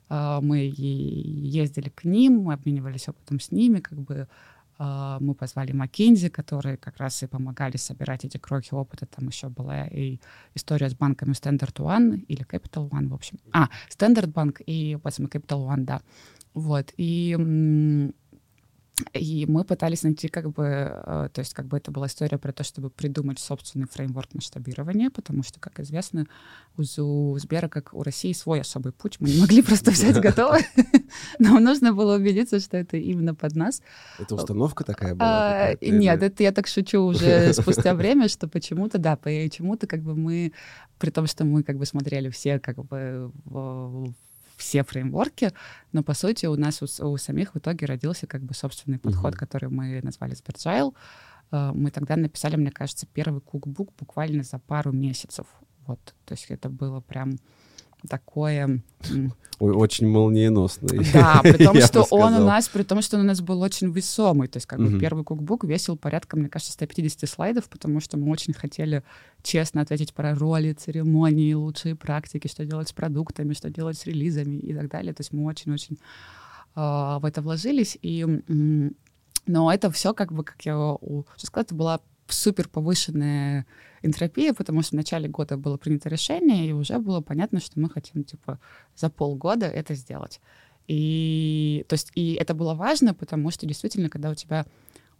э, 0.08 0.38
мы 0.40 0.72
ездили 0.74 1.88
к 1.88 2.04
ним, 2.04 2.42
мы 2.42 2.54
обменивались 2.54 3.08
опытом 3.08 3.40
с 3.40 3.50
ними, 3.50 3.80
как 3.80 3.98
бы 3.98 4.28
мы 4.78 5.34
позвали 5.34 5.72
Маккензи, 5.72 6.28
которые 6.28 6.76
как 6.76 6.98
раз 6.98 7.22
и 7.22 7.26
помогали 7.26 7.76
собирать 7.76 8.24
эти 8.24 8.36
крохи 8.36 8.74
опыта. 8.74 9.06
Там 9.06 9.28
еще 9.28 9.48
была 9.48 9.86
и 9.86 10.18
история 10.54 10.88
с 10.88 10.94
банками 10.94 11.32
Standard 11.32 11.76
One 11.76 12.24
или 12.28 12.44
Capital 12.44 12.88
One, 12.90 13.08
в 13.08 13.14
общем. 13.14 13.38
А, 13.52 13.68
Standard 13.90 14.32
Bank 14.32 14.62
и 14.66 14.98
потом 15.02 15.26
Capital 15.26 15.66
One, 15.66 15.84
да. 15.84 16.00
Вот. 16.54 16.92
И 16.96 17.36
и 19.12 19.44
мы 19.46 19.64
пытались 19.64 20.04
найти 20.04 20.28
как 20.28 20.50
бы, 20.50 20.64
э, 20.64 21.28
то 21.32 21.38
есть 21.40 21.52
как 21.52 21.66
бы 21.66 21.76
это 21.76 21.90
была 21.90 22.06
история 22.06 22.38
про 22.38 22.52
то, 22.52 22.64
чтобы 22.64 22.88
придумать 22.88 23.38
собственный 23.38 23.86
фреймворк 23.86 24.32
масштабирования, 24.32 25.10
потому 25.10 25.42
что, 25.42 25.60
как 25.60 25.80
известно, 25.80 26.26
у 26.78 27.38
Сбера, 27.38 27.68
как 27.68 27.92
у 27.92 28.02
России, 28.02 28.32
свой 28.32 28.62
особый 28.62 28.92
путь. 28.92 29.16
Мы 29.20 29.28
не 29.28 29.40
могли 29.40 29.62
просто 29.66 29.90
взять 29.90 30.18
готово. 30.18 30.58
Нам 31.38 31.62
нужно 31.62 31.92
было 31.92 32.16
убедиться, 32.16 32.58
что 32.58 32.78
это 32.78 32.96
именно 32.96 33.34
под 33.34 33.54
нас. 33.54 33.82
Это 34.18 34.34
установка 34.34 34.82
такая 34.82 35.14
была? 35.14 35.26
А, 35.28 35.76
нет, 35.82 36.22
это 36.22 36.42
я 36.42 36.52
так 36.52 36.66
шучу 36.66 37.00
уже 37.00 37.52
спустя 37.52 37.94
время, 37.94 38.28
что 38.28 38.48
почему-то, 38.48 38.96
да, 38.98 39.16
почему-то 39.16 39.86
как 39.86 40.00
бы 40.00 40.14
мы, 40.14 40.52
при 40.98 41.10
том, 41.10 41.26
что 41.26 41.44
мы 41.44 41.62
как 41.62 41.76
бы 41.76 41.84
смотрели 41.84 42.30
все 42.30 42.58
как 42.58 42.82
бы 42.84 43.30
все 44.56 44.82
фреймворки, 44.82 45.52
но 45.92 46.02
по 46.02 46.14
сути 46.14 46.46
у 46.46 46.56
нас 46.56 46.82
у, 46.82 47.08
у 47.08 47.16
самих 47.16 47.54
в 47.54 47.58
итоге 47.58 47.86
родился 47.86 48.26
как 48.26 48.42
бы 48.42 48.54
собственный 48.54 48.98
подход, 48.98 49.34
uh-huh. 49.34 49.38
который 49.38 49.68
мы 49.68 50.00
назвали 50.02 50.34
Sbergile. 50.34 50.94
Э, 51.52 51.72
мы 51.74 51.90
тогда 51.90 52.16
написали, 52.16 52.56
мне 52.56 52.70
кажется, 52.70 53.06
первый 53.06 53.40
кукбук 53.40 53.92
буквально 53.98 54.42
за 54.42 54.58
пару 54.58 54.92
месяцев. 54.92 55.46
Вот, 55.86 56.14
то 56.24 56.32
есть 56.32 56.50
это 56.50 56.68
было 56.68 57.00
прям 57.00 57.38
такое... 58.06 58.82
Ой, 59.58 59.72
очень 59.72 60.06
молниеносный. 60.06 61.06
Да, 61.14 61.40
при 61.42 61.64
том, 61.64 61.80
что 61.80 62.02
он 62.10 62.34
у 62.34 62.44
нас, 62.44 62.68
при 62.68 62.82
том, 62.82 63.00
что 63.00 63.16
он 63.16 63.22
у 63.22 63.26
нас 63.26 63.40
был 63.40 63.62
очень 63.62 63.90
весомый. 63.90 64.48
То 64.48 64.58
есть 64.58 64.66
как 64.66 64.78
бы 64.78 64.98
первый 64.98 65.24
кукбук 65.24 65.64
весил 65.64 65.96
порядка, 65.96 66.36
мне 66.36 66.48
кажется, 66.48 66.74
150 66.74 67.28
слайдов, 67.28 67.68
потому 67.70 68.00
что 68.00 68.18
мы 68.18 68.30
очень 68.30 68.52
хотели 68.52 69.02
честно 69.42 69.80
ответить 69.80 70.12
про 70.12 70.34
роли, 70.34 70.74
церемонии, 70.74 71.54
лучшие 71.54 71.96
практики, 71.96 72.48
что 72.48 72.66
делать 72.66 72.88
с 72.88 72.92
продуктами, 72.92 73.54
что 73.54 73.70
делать 73.70 73.96
с 73.96 74.04
релизами 74.04 74.56
и 74.56 74.74
так 74.74 74.90
далее. 74.90 75.14
То 75.14 75.22
есть 75.22 75.32
мы 75.32 75.44
очень-очень 75.44 75.96
э, 76.74 76.80
в 76.80 77.22
это 77.24 77.40
вложились. 77.40 77.96
И, 78.02 78.26
но 79.46 79.72
это 79.72 79.90
все 79.90 80.12
как 80.12 80.32
бы, 80.32 80.44
как 80.44 80.60
я 80.66 80.78
уже 80.78 81.24
сказала, 81.38 81.64
это 81.64 81.74
была 81.74 82.00
супер 82.28 82.68
повышенная 82.68 83.66
энтропия, 84.02 84.52
потому 84.52 84.82
что 84.82 84.90
в 84.90 84.98
начале 84.98 85.28
года 85.28 85.56
было 85.56 85.76
принято 85.76 86.08
решение, 86.08 86.68
и 86.68 86.72
уже 86.72 86.98
было 86.98 87.20
понятно, 87.20 87.60
что 87.60 87.80
мы 87.80 87.88
хотим, 87.90 88.24
типа, 88.24 88.58
за 88.94 89.10
полгода 89.10 89.66
это 89.66 89.94
сделать. 89.94 90.40
И, 90.88 91.84
то 91.88 91.94
есть, 91.94 92.12
и 92.14 92.34
это 92.34 92.54
было 92.54 92.74
важно, 92.74 93.14
потому 93.14 93.50
что 93.50 93.66
действительно, 93.66 94.08
когда 94.08 94.30
у 94.30 94.34
тебя 94.34 94.66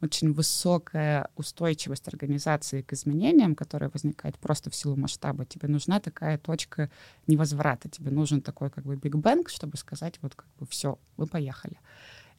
очень 0.02 0.32
высокая 0.32 1.28
устойчивость 1.36 2.08
организации 2.08 2.82
к 2.82 2.92
изменениям, 2.92 3.54
которая 3.54 3.90
возникает 3.90 4.38
просто 4.38 4.70
в 4.70 4.74
силу 4.74 4.94
масштаба, 4.94 5.46
тебе 5.46 5.68
нужна 5.68 6.00
такая 6.00 6.38
точка 6.38 6.90
невозврата, 7.26 7.88
тебе 7.88 8.10
нужен 8.10 8.42
такой 8.42 8.70
как 8.70 8.84
бы 8.84 8.96
биг 8.96 9.16
бэнг, 9.16 9.48
чтобы 9.48 9.78
сказать 9.78 10.18
вот 10.20 10.34
как 10.34 10.46
бы 10.60 10.66
все, 10.66 10.98
мы 11.16 11.26
поехали. 11.26 11.78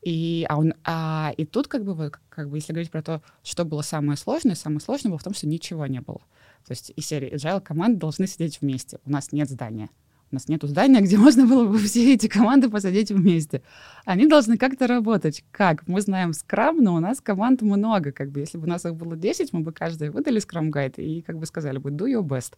И, 0.01 0.45
а, 0.47 0.57
он, 0.57 0.73
а, 0.83 1.33
и 1.37 1.45
тут, 1.45 1.67
как 1.67 1.83
бы, 1.83 2.11
как 2.29 2.49
бы, 2.49 2.57
если 2.57 2.73
говорить 2.73 2.91
про 2.91 3.01
то, 3.01 3.21
что 3.43 3.65
было 3.65 3.81
самое 3.81 4.17
сложное, 4.17 4.55
самое 4.55 4.79
сложное 4.79 5.09
было 5.09 5.19
в 5.19 5.23
том, 5.23 5.33
что 5.33 5.47
ничего 5.47 5.85
не 5.87 6.01
было. 6.01 6.21
То 6.65 6.71
есть 6.71 6.91
из 6.95 7.05
серии 7.05 7.33
agile 7.33 7.61
команды 7.61 7.99
должны 7.99 8.27
сидеть 8.27 8.61
вместе. 8.61 8.99
У 9.05 9.11
нас 9.11 9.31
нет 9.31 9.49
здания. 9.49 9.89
У 10.29 10.35
нас 10.35 10.49
нет 10.49 10.61
здания, 10.63 10.99
где 11.01 11.17
можно 11.17 11.45
было 11.45 11.65
бы 11.65 11.77
все 11.77 12.13
эти 12.13 12.27
команды 12.27 12.69
посадить 12.69 13.11
вместе. 13.11 13.61
Они 14.05 14.27
должны 14.27 14.57
как-то 14.57 14.87
работать. 14.87 15.43
Как? 15.51 15.87
Мы 15.87 16.01
знаем 16.01 16.33
скрам, 16.33 16.83
но 16.83 16.95
у 16.95 16.99
нас 16.99 17.21
команд 17.21 17.61
много. 17.61 18.11
Как 18.11 18.31
бы, 18.31 18.41
если 18.41 18.57
бы 18.57 18.65
у 18.65 18.69
нас 18.69 18.85
их 18.85 18.95
было 18.95 19.15
10, 19.15 19.53
мы 19.53 19.61
бы 19.61 19.71
каждый 19.71 20.09
выдали 20.09 20.39
скрам 20.39 20.69
гайд 20.69 20.99
и 20.99 21.21
как 21.21 21.37
бы 21.37 21.45
сказали 21.45 21.77
бы 21.77 21.91
do 21.91 22.11
your 22.11 22.23
best. 22.23 22.53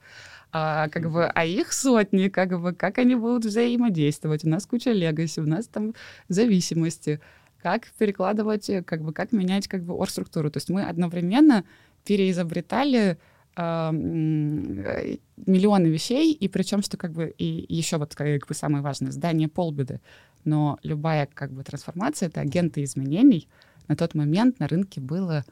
А, 0.51 0.89
как 0.89 1.11
бы, 1.11 1.25
а 1.25 1.45
их 1.45 1.71
сотни, 1.71 2.29
как 2.29 2.59
бы, 2.59 2.73
как 2.73 2.97
они 2.97 3.15
будут 3.15 3.45
взаимодействовать. 3.45 4.43
У 4.45 4.49
нас 4.49 4.65
куча 4.65 4.91
легаси, 4.91 5.39
у 5.39 5.47
нас 5.47 5.67
там 5.67 5.93
зависимости. 6.27 7.19
Как 7.61 7.91
перекладывать, 7.97 8.71
как 8.85 9.03
бы, 9.03 9.13
как 9.13 9.31
менять 9.31 9.67
как 9.67 9.83
бы 9.83 9.93
оргструктуру. 9.93 10.49
То 10.49 10.57
есть 10.57 10.69
мы 10.69 10.83
одновременно 10.83 11.65
переизобретали 12.05 13.17
а, 13.61 13.91
миллионы 13.91 15.87
вещей, 15.87 16.31
и 16.31 16.47
причем, 16.47 16.81
что 16.81 16.95
как 16.95 17.11
бы 17.11 17.33
и 17.37 17.65
еще 17.67 17.97
вот 17.97 18.15
как 18.15 18.47
бы 18.47 18.53
самое 18.53 18.81
важное, 18.81 19.11
здание 19.11 19.49
полбеды, 19.49 19.99
но 20.45 20.79
любая 20.81 21.27
как 21.33 21.51
бы 21.51 21.61
трансформация— 21.65 22.29
это 22.29 22.39
агенты 22.39 22.83
изменений. 22.83 23.49
На 23.89 23.97
тот 23.97 24.15
момент 24.15 24.61
на 24.61 24.69
рынке 24.69 25.01
было, 25.01 25.43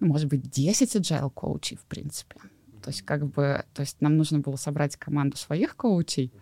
ну, 0.00 0.06
может 0.06 0.28
быть, 0.28 0.48
10 0.48 0.96
agile 0.96 1.28
коучей, 1.28 1.76
в 1.76 1.84
принципе. 1.84 2.36
То 2.82 2.88
есть 2.88 3.02
как 3.02 3.26
бы, 3.26 3.66
то 3.74 3.80
есть 3.80 4.00
нам 4.00 4.16
нужно 4.16 4.38
было 4.38 4.56
собрать 4.56 4.96
команду 4.96 5.36
своих 5.36 5.76
коучей, 5.76 6.32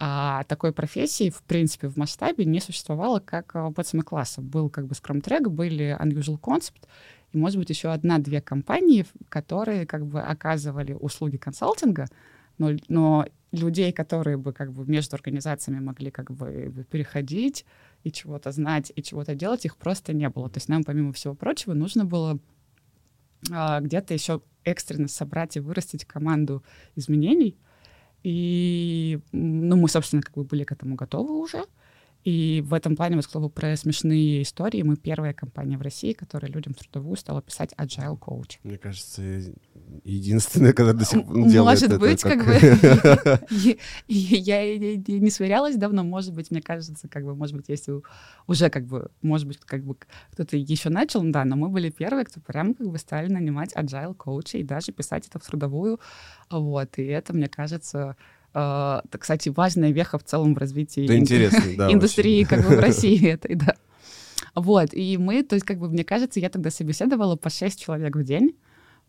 а 0.00 0.42
такой 0.44 0.72
профессии, 0.72 1.30
в 1.30 1.44
принципе, 1.44 1.86
в 1.86 1.96
масштабе 1.96 2.46
не 2.46 2.58
существовало, 2.58 3.20
как 3.20 3.54
пацаны 3.76 4.02
класса. 4.02 4.40
Был 4.40 4.70
как 4.70 4.86
бы 4.86 4.94
Track, 4.94 5.48
были 5.48 5.96
Unusual 6.00 6.40
Concept, 6.40 6.88
и, 7.32 7.38
может 7.38 7.58
быть, 7.58 7.70
еще 7.70 7.92
одна-две 7.92 8.40
компании, 8.40 9.06
которые 9.28 9.86
как 9.86 10.06
бы 10.06 10.20
оказывали 10.20 10.92
услуги 10.92 11.36
консалтинга, 11.36 12.06
но, 12.58 12.72
но 12.88 13.26
людей, 13.52 13.92
которые 13.92 14.36
бы 14.36 14.52
как 14.52 14.72
бы 14.72 14.84
между 14.86 15.16
организациями 15.16 15.80
могли 15.80 16.10
как 16.10 16.30
бы 16.30 16.86
переходить 16.90 17.64
и 18.04 18.12
чего-то 18.12 18.52
знать, 18.52 18.92
и 18.94 19.02
чего-то 19.02 19.34
делать, 19.34 19.64
их 19.64 19.76
просто 19.76 20.12
не 20.12 20.28
было. 20.28 20.48
То 20.48 20.58
есть 20.58 20.68
нам, 20.68 20.84
помимо 20.84 21.12
всего 21.12 21.34
прочего, 21.34 21.74
нужно 21.74 22.04
было 22.04 22.38
а, 23.50 23.80
где-то 23.80 24.14
еще 24.14 24.42
экстренно 24.64 25.08
собрать 25.08 25.56
и 25.56 25.60
вырастить 25.60 26.04
команду 26.04 26.62
изменений. 26.96 27.56
И, 28.22 29.20
ну, 29.32 29.76
мы, 29.76 29.88
собственно, 29.88 30.22
как 30.22 30.34
бы 30.34 30.44
были 30.44 30.64
к 30.64 30.72
этому 30.72 30.94
готовы 30.94 31.40
уже. 31.40 31.64
И 32.24 32.62
в 32.66 32.74
этом 32.74 32.96
плане, 32.96 33.16
вот, 33.16 33.26
к 33.26 33.30
слову, 33.30 33.48
про 33.48 33.74
смешные 33.76 34.42
истории, 34.42 34.82
мы 34.82 34.96
первая 34.96 35.32
компания 35.32 35.78
в 35.78 35.82
России, 35.82 36.12
которая 36.12 36.52
людям 36.52 36.74
трудовую 36.74 37.16
стала 37.16 37.40
писать 37.40 37.72
agile 37.78 38.18
coach. 38.18 38.58
Мне 38.62 38.76
кажется, 38.76 39.22
единственная, 40.04 40.72
которая 40.72 40.94
до 40.94 41.04
сих 41.06 41.24
пор 41.24 41.48
делает 41.48 41.80
Может 41.80 41.98
быть, 41.98 42.20
как 42.20 42.44
бы... 42.44 42.52
Я 44.08 44.78
не 44.78 45.30
сверялась 45.30 45.76
давно, 45.76 46.04
может 46.04 46.34
быть, 46.34 46.50
мне 46.50 46.60
кажется, 46.60 47.08
как 47.08 47.24
бы, 47.24 47.34
может 47.34 47.56
быть, 47.56 47.68
если 47.68 48.02
уже 48.46 48.68
как 48.68 48.84
бы, 48.84 49.10
может 49.22 49.46
быть, 49.46 49.58
как 49.58 49.82
бы 49.82 49.96
кто-то 50.32 50.58
еще 50.58 50.90
начал, 50.90 51.22
да, 51.24 51.44
но 51.46 51.56
мы 51.56 51.68
были 51.68 51.90
первые, 51.90 52.26
кто 52.26 52.40
прям 52.40 52.74
как 52.74 52.88
бы 52.90 52.98
стали 52.98 53.32
нанимать 53.32 53.72
agile 53.74 54.14
коуча 54.14 54.58
и 54.58 54.62
даже 54.62 54.92
писать 54.92 55.26
это 55.26 55.38
в 55.38 55.46
трудовую, 55.46 56.00
вот, 56.50 56.98
и 56.98 57.04
это, 57.04 57.32
мне 57.32 57.48
кажется, 57.48 58.16
это, 58.52 59.18
кстати, 59.18 59.48
важная 59.48 59.90
веха 59.90 60.18
в 60.18 60.24
целом 60.24 60.54
в 60.54 60.58
развитии 60.58 61.06
да, 61.06 61.16
интересно, 61.16 61.62
да, 61.76 61.92
индустрии 61.92 62.44
как 62.44 62.66
бы 62.66 62.76
в 62.76 62.80
России 62.80 63.28
этой, 63.28 63.54
да. 63.54 63.76
Вот, 64.54 64.92
и 64.92 65.16
мы, 65.16 65.42
то 65.42 65.54
есть, 65.54 65.66
как 65.66 65.78
бы, 65.78 65.88
мне 65.88 66.04
кажется, 66.04 66.40
я 66.40 66.50
тогда 66.50 66.70
собеседовала 66.70 67.36
по 67.36 67.50
6 67.50 67.80
человек 67.80 68.16
в 68.16 68.24
день, 68.24 68.56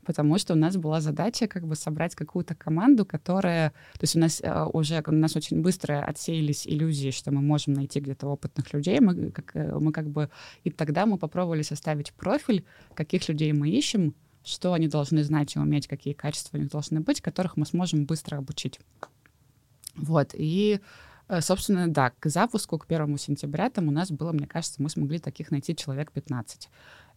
потому 0.05 0.37
что 0.37 0.53
у 0.53 0.57
нас 0.57 0.77
была 0.77 1.01
задача 1.01 1.47
как 1.47 1.67
бы 1.67 1.75
собрать 1.75 2.15
какую-то 2.15 2.55
команду, 2.55 3.05
которая... 3.05 3.69
То 3.93 4.03
есть 4.03 4.15
у 4.15 4.19
нас 4.19 4.41
э, 4.41 4.65
уже 4.73 5.03
у 5.05 5.11
нас 5.11 5.35
очень 5.35 5.61
быстро 5.61 6.03
отсеялись 6.03 6.67
иллюзии, 6.67 7.11
что 7.11 7.31
мы 7.31 7.41
можем 7.41 7.73
найти 7.73 7.99
где-то 7.99 8.27
опытных 8.27 8.73
людей. 8.73 8.99
Мы 8.99 9.31
как, 9.31 9.55
э, 9.55 9.77
мы 9.79 9.91
как 9.91 10.09
бы... 10.09 10.29
И 10.63 10.71
тогда 10.71 11.05
мы 11.05 11.17
попробовали 11.17 11.61
составить 11.61 12.13
профиль, 12.13 12.65
каких 12.93 13.27
людей 13.29 13.53
мы 13.53 13.69
ищем, 13.69 14.15
что 14.43 14.73
они 14.73 14.87
должны 14.87 15.23
знать 15.23 15.55
и 15.55 15.59
уметь, 15.59 15.87
какие 15.87 16.13
качества 16.13 16.57
у 16.57 16.59
них 16.59 16.69
должны 16.69 17.01
быть, 17.01 17.21
которых 17.21 17.57
мы 17.57 17.65
сможем 17.65 18.05
быстро 18.05 18.37
обучить. 18.37 18.79
Вот, 20.01 20.31
и 20.33 20.79
э, 21.29 21.41
собственно, 21.41 21.87
да, 21.87 22.11
к 22.19 22.29
запуску, 22.29 22.77
к 22.77 22.87
первому 22.87 23.17
сентября 23.17 23.69
там 23.69 23.87
у 23.87 23.91
нас 23.91 24.11
было, 24.11 24.31
мне 24.31 24.47
кажется, 24.47 24.81
мы 24.81 24.89
смогли 24.89 25.19
таких 25.19 25.51
найти 25.51 25.75
человек 25.75 26.11
15. 26.11 26.69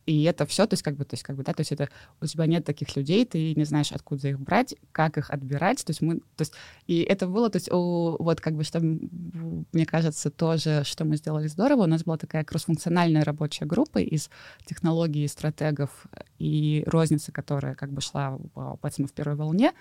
И 0.07 0.25
это 0.25 0.45
все, 0.45 0.67
то 0.67 0.75
есть 0.75 0.83
как 0.83 0.97
бы, 0.97 1.05
то 1.05 1.15
есть 1.15 1.23
как 1.23 1.37
бы, 1.37 1.43
да, 1.43 1.53
то 1.55 1.61
есть 1.61 1.73
это 1.73 1.89
у 2.21 2.27
тебя 2.27 2.47
нет 2.47 2.65
таких 2.65 2.95
людей, 2.95 3.25
ты 3.25 3.55
не 3.55 3.65
знаешь, 3.65 3.91
откуда 3.93 4.29
их 4.29 4.39
брать, 4.39 4.75
как 4.93 5.17
их 5.17 5.31
отбирать, 5.31 5.85
то 5.85 5.91
есть 5.91 6.03
мы, 6.03 6.19
то 6.19 6.43
есть 6.43 6.53
и 6.87 7.01
это 7.01 7.27
было, 7.27 7.49
то 7.49 7.57
есть 7.57 7.73
у, 7.73 8.17
вот 8.19 8.41
как 8.41 8.55
бы 8.55 8.65
что 8.65 8.81
мне 8.81 9.87
кажется 9.87 10.31
тоже, 10.31 10.83
что 10.85 11.05
мы 11.05 11.17
сделали 11.17 11.47
здорово, 11.47 11.85
у 11.85 11.87
нас 11.87 12.05
была 12.05 12.19
такая 12.19 12.45
кроссфункциональная 12.45 13.25
рабочая 13.25 13.65
группа 13.65 13.99
из 13.99 14.29
технологий, 14.67 15.27
стратегов 15.27 16.07
и 16.39 16.85
розницы, 16.87 17.33
которая 17.33 17.75
как 17.75 17.91
бы 17.91 18.03
шла 18.03 18.39
поэтому 18.83 19.09
в 19.09 19.13
первой 19.13 19.37
волне, 19.37 19.73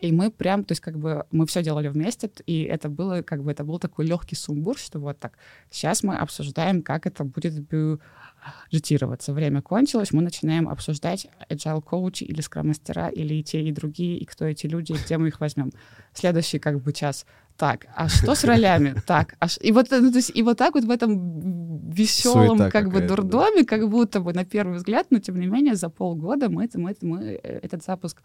и 0.00 0.12
мы 0.12 0.30
прям, 0.30 0.64
то 0.64 0.72
есть 0.72 0.80
как 0.80 0.98
бы 0.98 1.26
мы 1.30 1.46
все 1.46 1.62
делали 1.62 1.88
вместе, 1.88 2.30
и 2.46 2.62
это 2.62 2.88
было 2.88 3.22
как 3.22 3.42
бы 3.42 3.52
это 3.52 3.64
был 3.64 3.78
такой 3.78 4.06
легкий 4.06 4.34
сумбур, 4.34 4.78
что 4.78 4.98
вот 4.98 5.18
так. 5.18 5.38
Сейчас 5.70 6.02
мы 6.02 6.16
обсуждаем, 6.16 6.82
как 6.82 7.06
это 7.06 7.24
будет 7.24 7.54
бюджетироваться. 7.68 9.32
Время 9.32 9.60
кончилось, 9.60 10.12
мы 10.12 10.22
начинаем 10.22 10.68
обсуждать 10.68 11.26
agile 11.50 11.82
коучи 11.82 12.24
или 12.24 12.40
скрам-мастера, 12.40 13.08
или 13.08 13.34
и 13.34 13.44
те, 13.44 13.62
и 13.62 13.72
другие, 13.72 14.16
и 14.18 14.24
кто 14.24 14.46
эти 14.46 14.66
люди, 14.66 14.92
и 14.92 14.96
где 14.96 15.18
мы 15.18 15.28
их 15.28 15.40
возьмем. 15.40 15.70
Следующий 16.14 16.58
как 16.58 16.80
бы 16.80 16.92
час. 16.92 17.26
Так, 17.56 17.86
а 17.94 18.08
что 18.08 18.34
с 18.34 18.44
ролями? 18.44 18.94
Так, 19.06 19.34
а 19.38 19.48
ш... 19.48 19.60
и 19.60 19.70
вот 19.70 19.90
ну, 19.90 20.10
то 20.10 20.16
есть 20.16 20.32
и 20.34 20.42
вот 20.42 20.56
так 20.56 20.74
вот 20.74 20.84
в 20.84 20.90
этом 20.90 21.90
веселом 21.90 22.56
Суета 22.56 22.70
как 22.70 22.90
бы 22.90 23.02
дурдоме, 23.02 23.62
да. 23.62 23.66
как 23.66 23.88
будто 23.90 24.20
бы 24.20 24.32
на 24.32 24.46
первый 24.46 24.76
взгляд, 24.76 25.08
но 25.10 25.18
тем 25.18 25.38
не 25.38 25.46
менее 25.46 25.74
за 25.74 25.90
полгода 25.90 26.48
мы, 26.48 26.70
мы, 26.74 26.96
мы 27.02 27.38
этот 27.42 27.84
запуск 27.84 28.22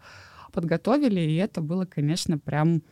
подготовили, 0.52 1.20
и 1.20 1.36
это 1.36 1.60
было, 1.60 1.84
конечно, 1.84 2.38
прям 2.38 2.82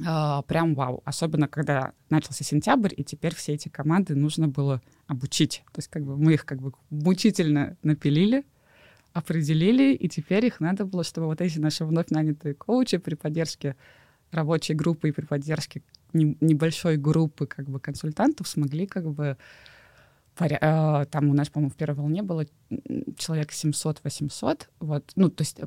Uh, 0.00 0.44
прям 0.46 0.74
вау. 0.74 1.00
Особенно, 1.06 1.48
когда 1.48 1.92
начался 2.10 2.44
сентябрь, 2.44 2.92
и 2.94 3.02
теперь 3.02 3.34
все 3.34 3.54
эти 3.54 3.70
команды 3.70 4.14
нужно 4.14 4.46
было 4.46 4.82
обучить. 5.06 5.62
То 5.72 5.78
есть 5.78 5.88
как 5.88 6.04
бы 6.04 6.18
мы 6.18 6.34
их 6.34 6.44
как 6.44 6.60
бы 6.60 6.72
мучительно 6.90 7.78
напилили, 7.82 8.44
определили, 9.14 9.94
и 9.94 10.06
теперь 10.10 10.44
их 10.44 10.60
надо 10.60 10.84
было, 10.84 11.02
чтобы 11.02 11.28
вот 11.28 11.40
эти 11.40 11.58
наши 11.58 11.86
вновь 11.86 12.10
нанятые 12.10 12.54
коучи 12.54 12.98
при 12.98 13.14
поддержке 13.14 13.74
рабочей 14.30 14.74
группы 14.74 15.08
и 15.08 15.12
при 15.12 15.24
поддержке 15.24 15.82
не, 16.12 16.36
небольшой 16.42 16.98
группы 16.98 17.46
как 17.46 17.66
бы 17.66 17.80
консультантов 17.80 18.48
смогли 18.48 18.86
как 18.86 19.10
бы 19.10 19.38
uh, 20.38 21.06
там 21.06 21.30
у 21.30 21.32
нас, 21.32 21.48
по-моему, 21.48 21.70
в 21.70 21.76
первой 21.76 21.96
волне 21.96 22.22
было 22.22 22.44
человек 23.16 23.50
700-800, 23.52 24.66
вот, 24.80 25.12
ну, 25.16 25.30
то 25.30 25.42
есть 25.42 25.58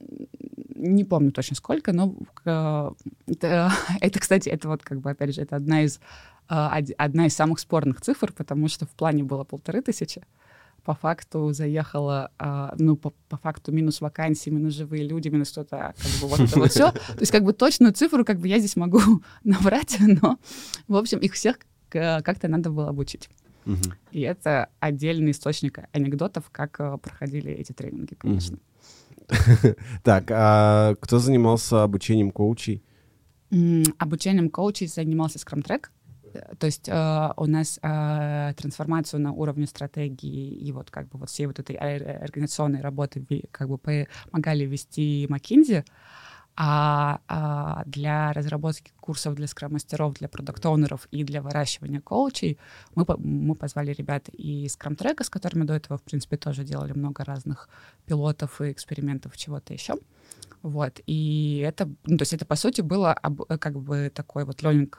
не 0.00 1.04
помню 1.04 1.32
точно 1.32 1.56
сколько, 1.56 1.92
но 1.92 2.14
э, 2.44 2.90
это, 3.26 3.72
это, 4.00 4.20
кстати, 4.20 4.48
это 4.48 4.68
вот 4.68 4.82
как 4.82 5.00
бы, 5.00 5.10
опять 5.10 5.34
же, 5.34 5.42
это 5.42 5.56
одна 5.56 5.82
из, 5.82 6.00
э, 6.48 6.82
одна 6.98 7.26
из 7.26 7.34
самых 7.34 7.58
спорных 7.58 8.00
цифр, 8.00 8.32
потому 8.32 8.68
что 8.68 8.86
в 8.86 8.90
плане 8.90 9.24
было 9.24 9.44
полторы 9.44 9.82
тысячи, 9.82 10.22
по 10.84 10.94
факту 10.94 11.52
заехала, 11.52 12.30
а, 12.38 12.74
ну, 12.78 12.94
по, 12.94 13.14
по 13.30 13.38
факту 13.38 13.72
минус 13.72 14.02
вакансии, 14.02 14.50
минус 14.50 14.74
живые 14.74 15.02
люди, 15.08 15.28
минус 15.28 15.50
кто-то, 15.50 15.94
как 15.96 16.20
бы 16.20 16.28
вот 16.28 16.40
это 16.40 16.58
вот 16.58 16.70
все. 16.70 16.92
То 16.92 17.20
есть 17.20 17.32
как 17.32 17.42
бы 17.42 17.54
точную 17.54 17.94
цифру 17.94 18.22
как 18.22 18.38
бы 18.38 18.48
я 18.48 18.58
здесь 18.58 18.76
могу 18.76 19.00
набрать, 19.44 19.96
но, 19.98 20.38
в 20.86 20.96
общем, 20.96 21.20
их 21.20 21.32
всех 21.32 21.56
как-то 21.88 22.48
надо 22.48 22.68
было 22.68 22.90
обучить. 22.90 23.30
Угу. 23.64 23.94
И 24.12 24.20
это 24.20 24.68
отдельный 24.78 25.30
источник 25.30 25.78
анекдотов, 25.92 26.44
как 26.52 26.78
э, 26.80 26.98
проходили 26.98 27.50
эти 27.50 27.72
тренинги, 27.72 28.14
конечно. 28.14 28.58
Так, 30.02 30.30
а 30.30 30.94
кто 31.00 31.18
занимался 31.18 31.82
обучением 31.82 32.30
коучей? 32.30 32.82
Обучением 33.98 34.50
коучей 34.50 34.86
занимался 34.86 35.38
Scrum 35.38 35.64
Track. 35.64 35.86
То 36.58 36.66
есть 36.66 36.88
э, 36.88 37.32
у 37.36 37.46
нас 37.46 37.78
э, 37.80 38.52
трансформацию 38.56 39.20
на 39.20 39.32
уровне 39.32 39.66
стратегии 39.66 40.52
и 40.54 40.72
вот 40.72 40.90
как 40.90 41.08
бы 41.08 41.18
вот 41.18 41.30
всей 41.30 41.46
вот 41.46 41.60
этой 41.60 41.76
организационной 41.76 42.80
работы 42.80 43.24
как 43.52 43.68
бы 43.68 43.78
помогали 43.78 44.64
вести 44.64 45.26
McKinsey. 45.26 45.84
А, 46.56 47.20
а 47.26 47.82
для 47.84 48.32
разработки 48.32 48.92
курсов 49.00 49.34
для 49.34 49.48
скрам-мастеров, 49.48 50.14
для 50.14 50.28
продукт-оунеров 50.28 51.08
и 51.10 51.24
для 51.24 51.42
выращивания 51.42 52.00
коучей 52.00 52.58
мы, 52.94 53.04
мы 53.18 53.56
позвали 53.56 53.92
ребят 53.92 54.28
и 54.28 54.68
скрам-трека, 54.68 55.24
с 55.24 55.30
которыми 55.30 55.64
до 55.64 55.74
этого, 55.74 55.98
в 55.98 56.02
принципе, 56.02 56.36
тоже 56.36 56.62
делали 56.62 56.92
много 56.92 57.24
разных 57.24 57.68
пилотов 58.06 58.60
и 58.60 58.70
экспериментов, 58.70 59.36
чего-то 59.36 59.72
еще. 59.72 59.94
Вот, 60.62 61.00
и 61.06 61.62
это, 61.66 61.90
ну, 62.04 62.16
то 62.16 62.22
есть 62.22 62.32
это, 62.32 62.46
по 62.46 62.56
сути, 62.56 62.80
было 62.82 63.12
об, 63.12 63.42
как 63.58 63.78
бы 63.80 64.10
такой 64.14 64.44
вот 64.44 64.62
learning 64.62 64.90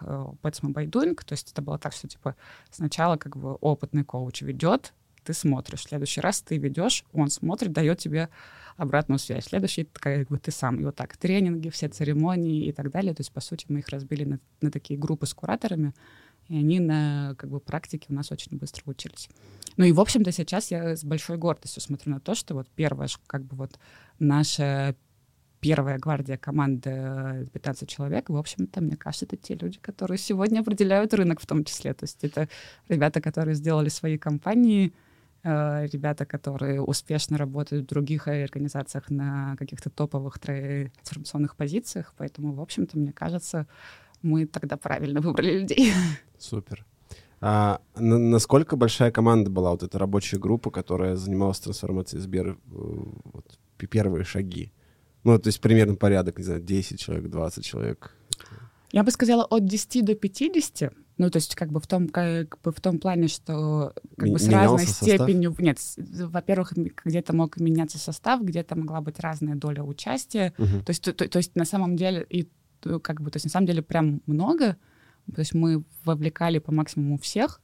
what's 0.44 0.62
by 0.62 0.86
doing, 0.86 1.16
то 1.16 1.34
есть 1.34 1.52
это 1.54 1.62
было 1.62 1.80
так, 1.80 1.94
что, 1.94 2.08
типа, 2.08 2.36
сначала 2.70 3.16
как 3.16 3.38
бы 3.38 3.56
опытный 3.56 4.04
коуч 4.04 4.42
ведет, 4.42 4.94
ты 5.26 5.34
смотришь, 5.34 5.82
в 5.82 5.90
следующий 5.90 6.22
раз 6.22 6.42
ты 6.42 6.58
ведешь, 6.58 7.04
он 7.12 7.30
смотрит, 7.30 7.74
дает 7.74 8.00
тебе 8.00 8.30
обратную 8.78 9.20
связь. 9.20 9.46
Следующий 9.46 9.88
как 9.94 10.28
бы 10.28 10.38
ты 10.38 10.52
сам. 10.52 10.80
И 10.80 10.84
вот 10.84 10.96
так 10.96 11.18
тренинги, 11.18 11.70
все 11.70 11.88
церемонии 11.90 12.68
и 12.68 12.72
так 12.72 12.92
далее. 12.92 13.14
То 13.14 13.22
есть, 13.22 13.32
по 13.32 13.42
сути, 13.42 13.66
мы 13.70 13.80
их 13.80 13.90
разбили 13.90 14.26
на, 14.26 14.40
на 14.62 14.72
такие 14.72 15.00
группы 15.00 15.26
с 15.26 15.34
кураторами, 15.34 15.94
и 16.48 16.58
они 16.58 16.80
на 16.80 17.36
как 17.38 17.50
бы 17.50 17.60
практике 17.60 18.08
у 18.10 18.14
нас 18.14 18.32
очень 18.32 18.58
быстро 18.58 18.84
учились. 18.86 19.30
Ну 19.78 19.86
и, 19.86 19.92
в 19.92 20.00
общем-то, 20.00 20.32
сейчас 20.32 20.72
я 20.72 20.96
с 20.96 21.04
большой 21.04 21.38
гордостью 21.38 21.82
смотрю 21.82 22.14
на 22.14 22.20
то, 22.20 22.36
что 22.36 22.54
вот 22.54 22.68
первая, 22.76 23.10
как 23.28 23.44
бы 23.44 23.56
вот 23.56 23.80
наша 24.20 24.96
первая 25.60 25.98
гвардия 25.98 26.38
команды 26.38 27.50
15 27.54 27.90
человек, 27.90 28.30
в 28.30 28.38
общем-то, 28.38 28.82
мне 28.82 28.96
кажется, 28.96 29.26
это 29.26 29.38
те 29.38 29.56
люди, 29.56 29.80
которые 29.80 30.20
сегодня 30.20 30.60
определяют 30.60 31.14
рынок 31.14 31.40
в 31.40 31.48
том 31.48 31.64
числе. 31.64 31.94
То 31.94 32.04
есть 32.04 32.24
это 32.24 32.48
ребята, 32.88 33.22
которые 33.22 33.56
сделали 33.56 33.90
свои 33.90 34.18
компании, 34.20 34.88
Э, 34.88 35.05
ребята, 35.46 36.26
которые 36.26 36.82
успешно 36.82 37.38
работают 37.38 37.86
в 37.86 37.90
других 37.90 38.28
организациях 38.28 39.10
на 39.10 39.56
каких-то 39.58 39.90
топовых 39.90 40.40
трансформационных 40.40 41.56
позициях. 41.56 42.14
Поэтому, 42.18 42.54
в 42.54 42.62
общем-то, 42.62 42.98
мне 42.98 43.14
кажется, 43.14 43.68
мы 44.22 44.48
тогда 44.48 44.76
правильно 44.76 45.22
выбрали 45.22 45.60
людей. 45.60 45.94
Супер. 46.40 46.86
А 47.42 47.80
на, 47.96 48.18
насколько 48.18 48.76
большая 48.76 49.12
команда 49.12 49.52
была 49.52 49.72
вот 49.72 49.84
эта 49.84 50.00
рабочая 50.00 50.40
группа, 50.40 50.72
которая 50.72 51.16
занималась 51.16 51.60
трансформацией 51.60 52.22
Сбера, 52.22 52.54
э, 52.54 52.58
вот, 52.72 53.60
первые 53.78 54.24
шаги? 54.24 54.72
Ну, 55.24 55.38
то 55.38 55.50
есть 55.50 55.62
примерно 55.62 55.96
порядок, 55.96 56.40
не 56.40 56.44
знаю, 56.44 56.62
10 56.62 57.00
человек, 57.00 57.30
20 57.30 57.64
человек. 57.64 58.16
Я 58.92 59.04
бы 59.04 59.12
сказала 59.12 59.44
от 59.44 59.66
10 59.66 60.06
до 60.06 60.16
50. 60.16 60.92
Ну, 61.18 61.30
то 61.30 61.38
есть, 61.38 61.56
как 61.56 61.72
бы 61.72 61.80
в 61.80 61.88
том, 61.88 62.10
как 62.10 62.60
бы 62.62 62.72
в 62.72 62.82
том 62.82 63.00
плане, 63.00 63.30
что 63.30 63.94
как 64.18 64.30
бы 64.30 64.38
с 64.38 64.50
разной 64.50 64.86
степенью. 64.86 65.52
Состав? 65.52 65.66
Нет, 65.66 65.80
во-первых, 66.32 66.74
где-то 67.06 67.34
мог 67.34 67.58
меняться 67.58 67.98
состав, 67.98 68.42
где-то 68.42 68.76
могла 68.76 69.00
быть 69.00 69.20
разная 69.20 69.56
доля 69.56 69.84
участия. 69.84 70.54
Угу. 70.58 70.84
То 70.86 70.90
есть, 70.90 71.04
то, 71.04 71.14
то, 71.14 71.30
то 71.30 71.38
есть, 71.38 71.56
на 71.56 71.66
самом 71.66 71.96
деле, 71.96 72.26
и 72.30 72.50
как 73.02 73.22
бы, 73.22 73.32
то 73.32 73.38
есть, 73.38 73.46
на 73.46 73.52
самом 73.52 73.68
деле, 73.68 73.82
прям 73.82 74.22
много. 74.26 74.78
То 75.34 75.40
есть 75.40 75.54
мы 75.54 75.84
вовлекали 76.04 76.60
по 76.60 76.72
максимуму 76.72 77.18
всех. 77.18 77.62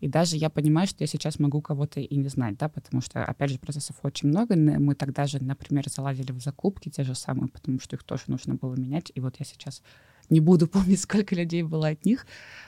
И 0.00 0.08
даже 0.08 0.36
я 0.36 0.50
понимаю, 0.50 0.86
что 0.86 1.02
я 1.02 1.06
сейчас 1.06 1.38
могу 1.38 1.62
кого-то 1.62 2.00
и 2.00 2.16
не 2.16 2.28
знать, 2.28 2.58
да, 2.58 2.68
потому 2.68 3.00
что, 3.00 3.24
опять 3.24 3.50
же, 3.50 3.58
процессов 3.58 3.96
очень 4.02 4.28
много. 4.28 4.54
Мы 4.54 4.94
тогда 4.94 5.26
же, 5.26 5.42
например, 5.42 5.88
залазили 5.88 6.32
в 6.32 6.40
закупки 6.40 6.90
те 6.90 7.02
же 7.02 7.14
самые, 7.14 7.48
потому 7.48 7.80
что 7.80 7.96
их 7.96 8.02
тоже 8.02 8.24
нужно 8.26 8.56
было 8.56 8.74
менять. 8.74 9.10
И 9.14 9.20
вот 9.20 9.36
я 9.38 9.46
сейчас 9.46 9.82
не 10.30 10.40
буду 10.40 10.66
помнить, 10.68 11.00
сколько 11.00 11.34
людей 11.34 11.62
было 11.62 11.88
от 11.88 12.04
них. 12.04 12.26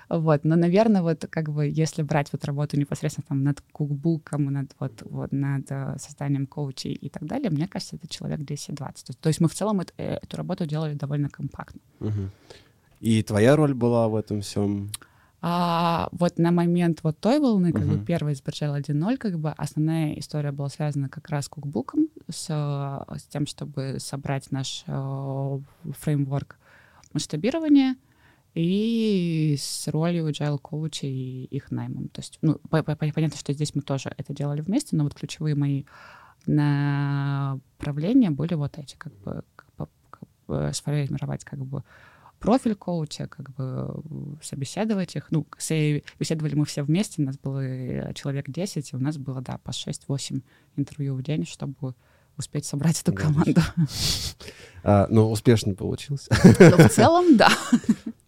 Вот. 0.09 0.45
Но, 0.45 0.57
наверное, 0.57 1.03
вот 1.03 1.27
как 1.29 1.51
бы 1.51 1.67
если 1.67 2.03
брать 2.03 2.29
вот 2.33 2.45
работу 2.45 2.79
непосредственно 2.79 3.27
там 3.29 3.43
над 3.43 3.61
кукбуком, 3.73 4.47
над, 4.47 4.71
вот, 4.79 5.03
вот, 5.05 5.33
над 5.33 5.67
э, 5.71 5.97
созданием 5.99 6.47
коучей 6.47 6.93
и 6.93 7.09
так 7.09 7.25
далее, 7.27 7.51
мне 7.51 7.69
кажется, 7.69 7.97
это 7.97 8.09
человек 8.09 8.41
10-20. 8.41 9.17
То, 9.21 9.29
есть 9.29 9.41
мы 9.41 9.49
в 9.49 9.55
целом 9.55 9.81
это, 9.81 9.93
э, 9.99 10.19
эту 10.23 10.37
работу 10.37 10.67
делали 10.67 10.95
довольно 10.95 11.29
компактно. 11.29 11.81
Угу. 12.01 12.31
И 13.01 13.23
твоя 13.23 13.55
роль 13.55 13.75
была 13.75 14.09
в 14.09 14.17
этом 14.17 14.41
всем? 14.41 14.91
А 15.41 16.09
вот 16.11 16.39
на 16.39 16.51
момент 16.51 17.01
вот 17.05 17.21
той 17.21 17.39
волны, 17.39 17.73
как 17.73 17.83
uh-huh. 17.83 17.99
бы 17.99 18.05
первой 18.05 18.33
из 18.33 18.43
Bergel 18.43 18.77
1.0, 18.77 19.17
как 19.19 19.39
бы 19.39 19.51
основная 19.51 20.15
история 20.15 20.51
была 20.51 20.69
связана 20.69 21.09
как 21.09 21.29
раз 21.29 21.45
с 21.45 21.49
кукбуком, 21.49 22.09
с, 22.29 22.49
с 22.49 23.23
тем, 23.29 23.47
чтобы 23.47 23.99
собрать 24.01 24.51
наш 24.51 24.83
э, 24.89 25.59
фреймворк 26.01 26.57
масштабирования 27.13 27.97
и 28.55 29.57
с 29.59 29.89
ролью 29.89 30.29
agile 30.29 30.59
коуча 30.59 31.07
и 31.07 31.45
их 31.45 31.71
наймом. 31.71 32.09
То 32.09 32.21
есть, 32.21 32.39
ну, 32.43 32.59
понятно, 32.71 33.37
что 33.37 33.53
здесь 33.53 33.75
мы 33.75 33.83
тоже 33.83 34.13
это 34.17 34.33
делали 34.35 34.61
вместе, 34.63 34.97
но 34.97 35.05
вот 35.05 35.15
ключевые 35.15 35.55
мои 35.55 35.85
направления 36.47 38.31
были 38.31 38.55
вот 38.55 38.79
эти, 38.79 38.97
как 38.97 39.13
бы, 39.21 39.45
как 39.55 39.69
бы, 39.77 39.89
бы 40.49 40.71
сформировать 40.73 41.45
как 41.45 41.65
бы 41.65 41.85
профиль 42.41 42.75
коуча, 42.75 43.29
как 43.29 43.51
бы 43.55 44.03
собеседовать 44.43 45.15
их. 45.15 45.31
Ну, 45.31 45.47
беседовали 46.19 46.55
мы 46.55 46.65
все 46.65 46.83
вместе, 46.83 47.23
у 47.23 47.27
нас 47.27 47.39
было 47.39 48.15
человек 48.15 48.49
10, 48.49 48.93
и 48.93 48.97
у 48.97 48.99
нас 48.99 49.19
было, 49.19 49.41
да, 49.41 49.59
по 49.59 49.71
6-8 49.71 50.43
интервью 50.77 51.15
в 51.15 51.23
день, 51.23 51.45
чтобы 51.45 51.95
успеть 52.39 52.65
собрать 52.65 53.01
эту 53.01 53.13
команду. 53.13 53.61
А, 54.85 55.07
ну, 55.11 55.31
успешно 55.31 55.75
получился. 55.75 56.31
Ну, 56.59 56.89
в 56.89 56.89
целом, 56.89 57.37
да. 57.37 57.49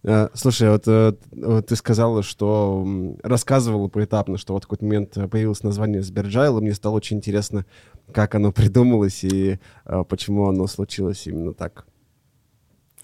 А, 0.02 0.30
слушай, 0.34 0.68
вот, 0.68 0.82
э, 0.88 1.14
вот 1.30 1.66
ты 1.66 1.76
сказала, 1.76 2.22
что 2.22 3.16
рассказывала 3.22 3.88
поэтапно, 3.88 4.36
что 4.36 4.54
вот 4.54 4.64
в 4.64 4.66
какой-то 4.66 4.84
момент 4.84 5.14
появилось 5.30 5.62
название 5.62 6.02
Сберджайл, 6.02 6.58
и 6.58 6.62
мне 6.62 6.74
стало 6.74 6.96
очень 6.96 7.18
интересно, 7.18 7.66
как 8.12 8.34
оно 8.34 8.50
придумалось 8.52 9.24
и 9.24 9.58
а, 9.84 10.04
почему 10.04 10.48
оно 10.48 10.66
случилось 10.66 11.26
именно 11.26 11.54
так. 11.54 11.86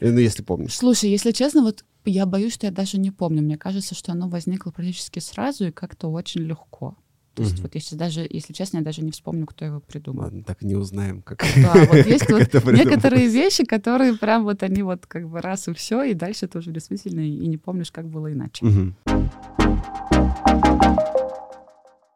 Ну, 0.01 0.19
если 0.19 0.43
помнишь. 0.43 0.75
Слушай, 0.75 1.11
если 1.11 1.31
честно, 1.33 1.63
вот 1.63 1.85
я 2.05 2.27
боюсь, 2.27 2.55
что 2.55 2.67
я 2.67 2.73
даже 2.73 2.99
не 2.99 3.11
помню. 3.11 3.43
Мне 3.43 3.57
кажется, 3.57 3.95
что 3.95 4.13
оно 4.13 4.29
возникло 4.29 4.71
практически 4.71 5.19
сразу 5.19 5.69
и 5.69 5.73
как-то 5.73 6.09
очень 6.09 6.43
легко. 6.43 6.97
То 7.37 7.43
есть 7.43 7.61
вот 7.61 7.75
если 7.75 7.97
даже, 7.97 8.27
если 8.31 8.55
честно, 8.55 8.79
я 8.79 8.83
даже 8.83 9.03
не 9.03 9.11
вспомню, 9.11 9.45
кто 9.45 9.67
его 9.67 9.81
придумал. 9.81 10.23
Ладно, 10.23 10.43
так 10.43 10.63
не 10.63 10.75
узнаем, 10.75 11.21
как 11.21 11.45
Да, 11.55 11.85
вот 11.85 12.07
есть 12.07 12.31
вот 12.31 12.65
некоторые 12.73 13.29
вещи, 13.29 13.67
которые 13.67 14.15
прям 14.15 14.45
вот 14.45 14.63
они 14.63 14.83
вот 14.83 15.07
как 15.07 15.29
бы 15.29 15.43
раз 15.43 15.69
и 15.69 15.75
все, 15.75 16.03
и 16.03 16.15
дальше 16.15 16.49
тоже 16.49 16.71
действительно 16.71 17.21
и 17.21 17.47
не 17.47 17.59
помнишь, 17.59 17.93
как 17.93 18.09
было 18.09 18.33
иначе. 18.33 18.65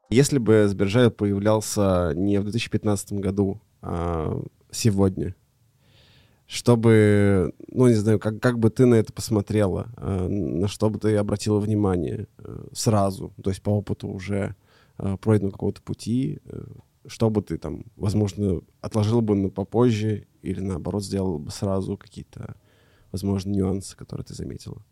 Если 0.08 0.38
бы 0.38 0.66
Сбержайл 0.68 1.10
появлялся 1.10 2.12
не 2.16 2.38
в 2.38 2.44
2015 2.44 3.12
году, 3.12 3.60
а 3.82 4.42
сегодня, 4.70 5.34
чтобы, 6.46 7.52
ну, 7.70 7.88
не 7.88 7.94
знаю, 7.94 8.18
как, 8.18 8.40
как 8.40 8.58
бы 8.58 8.70
ты 8.70 8.86
на 8.86 8.94
это 8.94 9.12
посмотрела, 9.12 9.88
а, 9.98 10.26
на 10.28 10.66
что 10.66 10.88
бы 10.88 10.98
ты 10.98 11.14
обратила 11.16 11.60
внимание 11.60 12.26
э, 12.38 12.68
сразу, 12.72 13.34
то 13.42 13.50
есть 13.50 13.62
по 13.62 13.70
опыту 13.70 14.08
уже 14.08 14.36
э, 14.36 14.69
пройденного 15.20 15.52
какого-то 15.52 15.82
пути, 15.82 16.40
э, 16.44 16.64
что 17.06 17.30
бы 17.30 17.42
ты 17.42 17.58
там, 17.58 17.84
возможно, 17.96 18.60
отложил 18.80 19.20
бы 19.20 19.34
на 19.34 19.48
попозже 19.48 20.26
или 20.42 20.60
наоборот 20.60 21.04
сделал 21.04 21.38
бы 21.38 21.50
сразу 21.50 21.96
какие-то, 21.96 22.56
возможно, 23.12 23.50
нюансы, 23.50 23.96
которые 23.96 24.24
ты 24.24 24.34
заметила? 24.34 24.82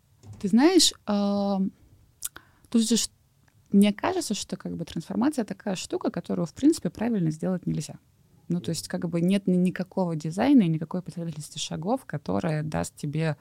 Ты 0.41 0.49
знаешь, 0.49 0.93
э, 1.07 1.57
тут 2.71 2.89
же 2.89 2.97
мне 3.71 3.93
кажется, 3.93 4.35
что 4.35 4.57
как 4.57 4.77
бы 4.77 4.85
трансформация 4.85 5.45
такая 5.45 5.77
штука, 5.77 6.11
которую, 6.11 6.47
в 6.47 6.55
принципе, 6.55 6.89
правильно 6.91 7.31
сделать 7.31 7.67
нельзя. 7.67 7.99
Ну, 8.49 8.61
то 8.61 8.71
есть 8.71 8.89
как 8.89 9.07
бы 9.09 9.21
нет 9.21 9.47
никакого 9.47 10.17
дизайна 10.17 10.63
и 10.63 10.69
никакой 10.69 11.03
последовательности 11.03 11.59
шагов, 11.59 12.07
которая 12.07 12.63
даст 12.63 12.97
тебе 12.97 13.37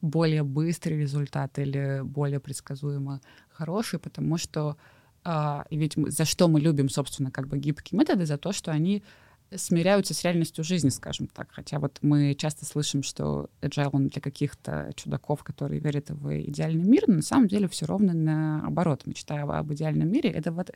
более 0.00 0.44
быстрый 0.44 0.98
результат 1.00 1.58
или 1.58 2.02
более 2.04 2.38
предсказуемо 2.38 3.20
хороший, 3.48 3.98
потому 3.98 4.38
что 4.38 4.76
а, 5.24 5.64
и 5.70 5.76
ведь 5.76 5.96
мы, 5.96 6.10
за 6.10 6.24
что 6.24 6.48
мы 6.48 6.60
любим, 6.60 6.88
собственно, 6.88 7.30
как 7.30 7.48
бы 7.48 7.58
гибкие 7.58 7.98
методы, 7.98 8.26
за 8.26 8.36
то, 8.36 8.52
что 8.52 8.70
они 8.70 9.02
смиряются 9.56 10.14
с 10.14 10.22
реальностью 10.24 10.64
жизни, 10.64 10.88
скажем 10.88 11.28
так. 11.28 11.48
Хотя 11.52 11.78
вот 11.78 11.98
мы 12.02 12.34
часто 12.34 12.64
слышим, 12.64 13.02
что 13.02 13.48
agile 13.62 13.90
он 13.92 14.08
для 14.08 14.20
каких-то 14.20 14.90
чудаков, 14.96 15.44
которые 15.44 15.80
верят 15.80 16.10
в 16.10 16.40
идеальный 16.40 16.84
мир, 16.84 17.04
но 17.06 17.16
на 17.16 17.22
самом 17.22 17.48
деле 17.48 17.68
все 17.68 17.86
ровно 17.86 18.12
наоборот. 18.12 19.02
Мечтая 19.06 19.44
об 19.44 19.72
идеальном 19.72 20.10
мире, 20.10 20.30
это, 20.30 20.52
вот, 20.52 20.70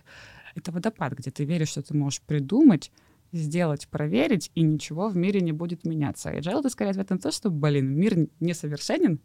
это 0.54 0.72
водопад, 0.72 1.14
где 1.14 1.30
ты 1.30 1.44
веришь, 1.44 1.68
что 1.68 1.82
ты 1.82 1.94
можешь 1.94 2.20
придумать, 2.22 2.90
сделать, 3.32 3.88
проверить, 3.88 4.50
и 4.54 4.62
ничего 4.62 5.08
в 5.08 5.16
мире 5.16 5.40
не 5.40 5.52
будет 5.52 5.84
меняться. 5.84 6.30
Agile 6.30 6.60
это 6.60 6.70
скорее 6.70 6.90
ответ 6.90 7.10
на 7.10 7.18
то, 7.18 7.30
что, 7.30 7.50
блин, 7.50 7.94
мир 7.98 8.28
несовершенен, 8.40 9.20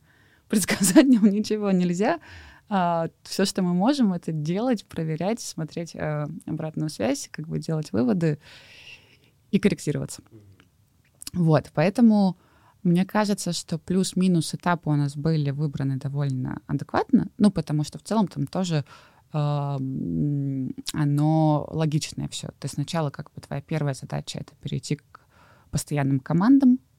предсказать 0.49 1.05
в 1.05 1.27
ничего 1.27 1.71
нельзя, 1.71 2.19
а, 2.69 3.09
все, 3.23 3.45
что 3.45 3.61
мы 3.61 3.73
можем, 3.73 4.13
это 4.13 4.31
делать, 4.31 4.85
проверять, 4.85 5.39
смотреть 5.41 5.95
а, 5.95 6.27
обратную 6.45 6.89
связь, 6.89 7.29
как 7.31 7.47
бы 7.47 7.59
делать 7.59 7.91
выводы 7.91 8.39
и 9.51 9.59
корректироваться. 9.59 10.21
Вот, 11.33 11.71
поэтому 11.73 12.37
мне 12.83 13.05
кажется, 13.05 13.53
что 13.53 13.77
плюс-минус 13.77 14.53
этапы 14.53 14.89
у 14.89 14.95
нас 14.95 15.15
были 15.15 15.51
выбраны 15.51 15.97
довольно 15.97 16.61
адекватно, 16.67 17.29
ну, 17.37 17.49
потому 17.51 17.83
что 17.83 17.97
в 17.97 18.03
целом 18.03 18.27
там 18.27 18.45
тоже 18.45 18.85
э, 19.33 19.77
оно 20.93 21.67
логичное 21.71 22.27
все. 22.27 22.49
Есть 22.61 22.75
сначала 22.75 23.09
как 23.09 23.31
бы 23.33 23.41
твоя 23.41 23.61
первая 23.61 23.93
задача— 23.93 24.39
это 24.41 24.53
перейти 24.61 24.97
к 24.97 25.21
постоянным 25.71 26.19
командам, 26.19 26.73
э, 26.73 26.92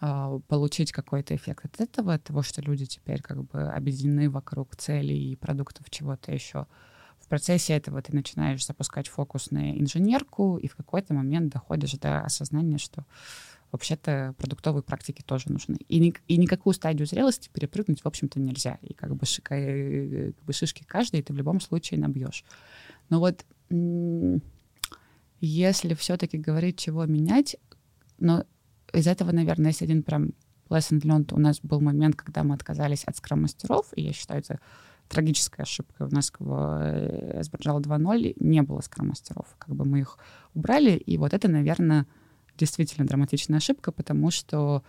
получить 0.00 0.92
какой-то 0.92 1.34
эффект 1.34 1.64
от 1.64 1.80
этого, 1.80 2.14
от 2.14 2.24
того, 2.24 2.42
что 2.42 2.62
люди 2.62 2.86
теперь 2.86 3.20
как 3.20 3.44
бы 3.44 3.62
объединены 3.62 4.30
вокруг 4.30 4.76
целей 4.76 5.32
и 5.32 5.36
продуктов 5.36 5.90
чего-то 5.90 6.32
еще 6.32 6.66
в 7.20 7.26
процессе 7.28 7.74
этого 7.74 8.00
ты 8.00 8.14
начинаешь 8.14 8.64
запускать 8.64 9.08
фокус 9.08 9.50
на 9.50 9.78
инженерку, 9.78 10.56
и 10.56 10.68
в 10.68 10.76
какой-то 10.76 11.14
момент 11.14 11.52
доходишь 11.52 11.92
до 11.94 12.20
осознания, 12.20 12.78
что 12.78 13.04
вообще-то 13.70 14.34
продуктовые 14.38 14.82
практики 14.82 15.22
тоже 15.22 15.52
нужны. 15.52 15.76
И, 15.88 15.98
ни, 15.98 16.14
и 16.26 16.36
никакую 16.38 16.72
стадию 16.74 17.06
зрелости 17.06 17.50
перепрыгнуть, 17.52 18.02
в 18.02 18.06
общем-то, 18.06 18.40
нельзя. 18.40 18.78
И 18.80 18.94
как 18.94 19.14
бы, 19.14 19.26
шика, 19.26 19.54
э, 19.56 20.32
как 20.32 20.44
бы 20.44 20.52
шишки 20.52 20.84
каждой 20.84 21.22
ты 21.22 21.32
в 21.34 21.36
любом 21.36 21.60
случае 21.60 22.00
набьешь. 22.00 22.44
Но 23.10 23.18
вот 23.18 23.44
если 25.40 25.94
все-таки 25.94 26.38
говорить, 26.38 26.78
чего 26.78 27.04
менять, 27.04 27.56
но 28.18 28.46
из 28.92 29.06
этого, 29.06 29.32
наверное, 29.32 29.68
есть 29.68 29.82
один 29.82 30.02
прям 30.02 30.30
lesson 30.68 31.00
learned. 31.00 31.34
У 31.34 31.38
нас 31.38 31.60
был 31.62 31.80
момент, 31.80 32.16
когда 32.16 32.44
мы 32.44 32.54
отказались 32.54 33.04
от 33.04 33.16
скрам-мастеров, 33.16 33.86
и 33.96 34.02
я 34.02 34.12
считаю, 34.12 34.40
это 34.40 34.60
трагическая 35.08 35.64
ошибка. 35.64 36.04
У 36.04 36.14
нас 36.14 36.32
в 36.38 37.42
Сберджал 37.42 37.80
2.0 37.80 38.34
не 38.40 38.62
было 38.62 38.80
скромастеров. 38.80 39.46
Как 39.58 39.74
бы 39.74 39.84
мы 39.84 40.00
их 40.00 40.18
убрали, 40.54 40.92
и 40.92 41.16
вот 41.18 41.32
это, 41.32 41.48
наверное, 41.48 42.06
действительно 42.56 43.06
драматичная 43.06 43.58
ошибка, 43.58 43.92
потому 43.92 44.30
что 44.30 44.82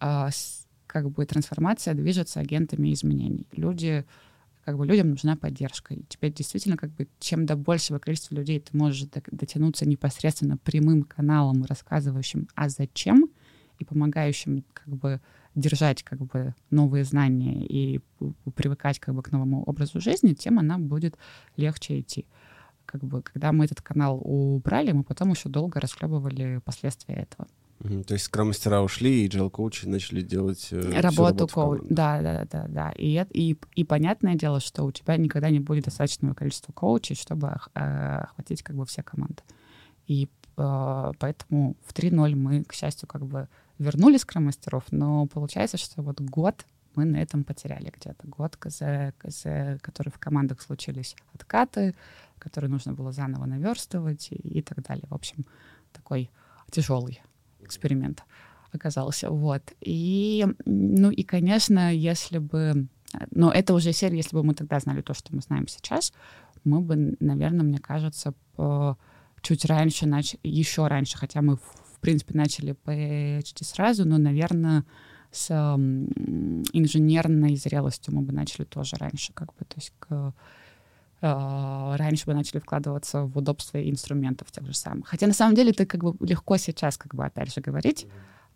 а, 0.00 0.30
с, 0.30 0.66
как 0.86 1.10
бы 1.10 1.24
трансформация 1.26 1.94
движется 1.94 2.40
агентами 2.40 2.92
изменений. 2.92 3.46
Люди 3.52 4.04
как 4.64 4.76
бы 4.76 4.86
людям 4.86 5.10
нужна 5.10 5.36
поддержка. 5.36 5.94
И 5.94 6.02
теперь 6.08 6.32
действительно, 6.32 6.76
как 6.76 6.90
бы, 6.90 7.08
чем 7.18 7.46
до 7.46 7.56
большего 7.56 7.98
количества 7.98 8.34
людей 8.34 8.60
ты 8.60 8.76
можешь 8.76 9.08
дотянуться 9.30 9.88
непосредственно 9.88 10.56
прямым 10.58 11.02
каналом, 11.02 11.64
рассказывающим, 11.64 12.48
а 12.54 12.68
зачем, 12.68 13.30
и 13.80 13.84
помогающим 13.84 14.64
как 14.72 14.88
бы 14.88 15.20
держать 15.54 16.02
как 16.02 16.20
бы 16.20 16.54
новые 16.70 17.04
знания 17.04 17.66
и 17.66 18.00
привыкать 18.54 19.00
как 19.00 19.14
бы 19.14 19.22
к 19.22 19.32
новому 19.32 19.64
образу 19.64 20.00
жизни, 20.00 20.34
тем 20.34 20.58
она 20.58 20.78
будет 20.78 21.16
легче 21.56 22.00
идти. 22.00 22.26
Как 22.84 23.02
бы, 23.02 23.22
когда 23.22 23.52
мы 23.52 23.64
этот 23.64 23.80
канал 23.82 24.20
убрали, 24.22 24.92
мы 24.92 25.02
потом 25.02 25.30
еще 25.30 25.48
долго 25.48 25.80
расхлебывали 25.80 26.60
последствия 26.64 27.14
этого. 27.14 27.48
То 28.06 28.12
есть 28.12 28.26
скрам-мастера 28.26 28.82
ушли, 28.82 29.24
и 29.24 29.28
джел-коучи 29.28 29.86
начали 29.86 30.20
делать 30.20 30.68
э, 30.70 31.00
работу 31.00 31.48
коуч. 31.48 31.80
Да, 31.88 32.20
да, 32.20 32.46
да, 32.50 32.66
да. 32.68 32.92
И, 32.98 33.24
и, 33.30 33.56
и 33.74 33.84
понятное 33.84 34.34
дело, 34.34 34.60
что 34.60 34.84
у 34.84 34.92
тебя 34.92 35.16
никогда 35.16 35.48
не 35.48 35.60
будет 35.60 35.84
достаточного 35.84 36.34
количества 36.34 36.72
коучей, 36.72 37.16
чтобы 37.16 37.48
э, 37.74 37.80
охватить 37.80 38.62
как 38.62 38.76
бы 38.76 38.84
все 38.84 39.02
команды. 39.02 39.42
И 40.06 40.28
э, 40.58 41.12
поэтому 41.18 41.76
в 41.86 41.94
3.0 41.94 42.34
мы, 42.34 42.64
к 42.64 42.74
счастью, 42.74 43.08
как 43.08 43.24
бы 43.24 43.48
вернули 43.80 44.18
скрам-мастеров, 44.18 44.84
но 44.90 45.26
получается, 45.26 45.76
что 45.76 46.02
вот 46.02 46.20
год 46.20 46.64
мы 46.94 47.04
на 47.04 47.16
этом 47.16 47.44
потеряли 47.44 47.92
где-то. 47.96 48.26
Год, 48.26 48.56
за, 48.64 49.14
за 49.24 49.78
который 49.80 50.10
в 50.10 50.18
командах 50.18 50.60
случились 50.60 51.16
откаты, 51.32 51.94
которые 52.38 52.70
нужно 52.70 52.92
было 52.92 53.12
заново 53.12 53.46
наверстывать 53.46 54.28
и, 54.32 54.36
и 54.36 54.62
так 54.62 54.82
далее. 54.82 55.04
В 55.08 55.14
общем, 55.14 55.44
такой 55.92 56.30
тяжелый 56.70 57.22
эксперимент 57.60 58.24
оказался. 58.72 59.30
Вот. 59.30 59.62
И, 59.80 60.46
ну 60.64 61.10
и, 61.10 61.22
конечно, 61.22 61.94
если 61.94 62.38
бы... 62.38 62.86
Но 63.30 63.50
это 63.50 63.74
уже 63.74 63.92
серия, 63.92 64.18
если 64.18 64.36
бы 64.36 64.44
мы 64.44 64.54
тогда 64.54 64.78
знали 64.78 65.00
то, 65.02 65.14
что 65.14 65.34
мы 65.34 65.40
знаем 65.42 65.66
сейчас, 65.68 66.12
мы 66.64 66.80
бы, 66.80 67.16
наверное, 67.20 67.64
мне 67.64 67.78
кажется, 67.78 68.34
чуть 69.40 69.64
раньше, 69.64 70.06
нач... 70.06 70.36
еще 70.42 70.86
раньше, 70.86 71.18
хотя 71.18 71.42
мы 71.42 71.58
в 72.00 72.02
принципе, 72.02 72.32
начали 72.32 72.72
почти 72.72 73.62
сразу, 73.62 74.06
но, 74.06 74.16
наверное, 74.16 74.86
с 75.30 75.50
инженерной 76.72 77.56
зрелостью 77.56 78.14
мы 78.14 78.22
бы 78.22 78.32
начали 78.32 78.64
тоже 78.64 78.96
раньше, 78.96 79.34
как 79.34 79.48
бы, 79.48 79.66
то 79.66 79.76
есть 79.76 79.92
к, 79.98 80.32
э, 81.20 81.96
раньше 81.96 82.24
бы 82.24 82.32
начали 82.32 82.58
вкладываться 82.58 83.24
в 83.24 83.36
удобство 83.36 83.76
инструментов 83.86 84.50
тех 84.50 84.66
же 84.66 84.72
самых. 84.72 85.08
Хотя 85.08 85.26
на 85.26 85.34
самом 85.34 85.54
деле 85.54 85.72
это 85.72 85.84
как 85.84 86.02
бы 86.02 86.16
легко 86.26 86.56
сейчас, 86.56 86.96
как 86.96 87.14
бы, 87.14 87.22
опять 87.22 87.52
же, 87.54 87.60
говорить, 87.60 88.06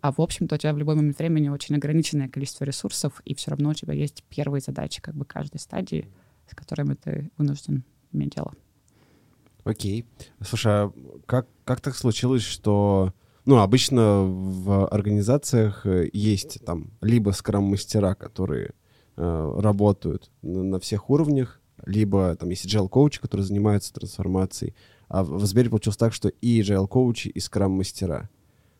а 0.00 0.10
в 0.10 0.20
общем-то 0.20 0.54
у 0.54 0.58
тебя 0.58 0.72
в 0.72 0.78
любой 0.78 0.94
момент 0.94 1.18
времени 1.18 1.50
очень 1.50 1.76
ограниченное 1.76 2.30
количество 2.30 2.64
ресурсов, 2.64 3.20
и 3.26 3.34
все 3.34 3.50
равно 3.50 3.68
у 3.70 3.74
тебя 3.74 3.92
есть 3.92 4.24
первые 4.30 4.62
задачи 4.62 5.02
как 5.02 5.14
бы 5.14 5.26
каждой 5.26 5.58
стадии, 5.60 6.08
с 6.50 6.54
которыми 6.54 6.94
ты 6.94 7.30
вынужден 7.36 7.84
иметь 8.10 8.36
дело. 8.36 8.54
Окей. 9.64 10.06
Слушай, 10.40 10.72
а 10.72 10.92
как, 11.26 11.46
как 11.66 11.82
так 11.82 11.94
случилось, 11.94 12.42
что 12.42 13.12
ну, 13.46 13.58
обычно 13.58 14.22
в 14.24 14.86
организациях 14.88 15.84
э, 15.84 16.08
есть 16.12 16.64
там 16.64 16.90
либо 17.00 17.30
скрам-мастера, 17.30 18.14
которые 18.14 18.72
э, 19.16 19.54
работают 19.58 20.30
на, 20.42 20.80
всех 20.80 21.10
уровнях, 21.10 21.60
либо 21.84 22.34
там 22.36 22.48
есть 22.50 22.66
agile-коучи, 22.66 23.20
которые 23.20 23.46
занимаются 23.46 23.92
трансформацией. 23.92 24.74
А 25.08 25.22
в 25.22 25.44
Сбере 25.44 25.68
получилось 25.68 25.98
так, 25.98 26.14
что 26.14 26.28
и 26.28 26.62
agile-коучи, 26.62 27.28
и 27.28 27.40
скрам-мастера. 27.40 28.30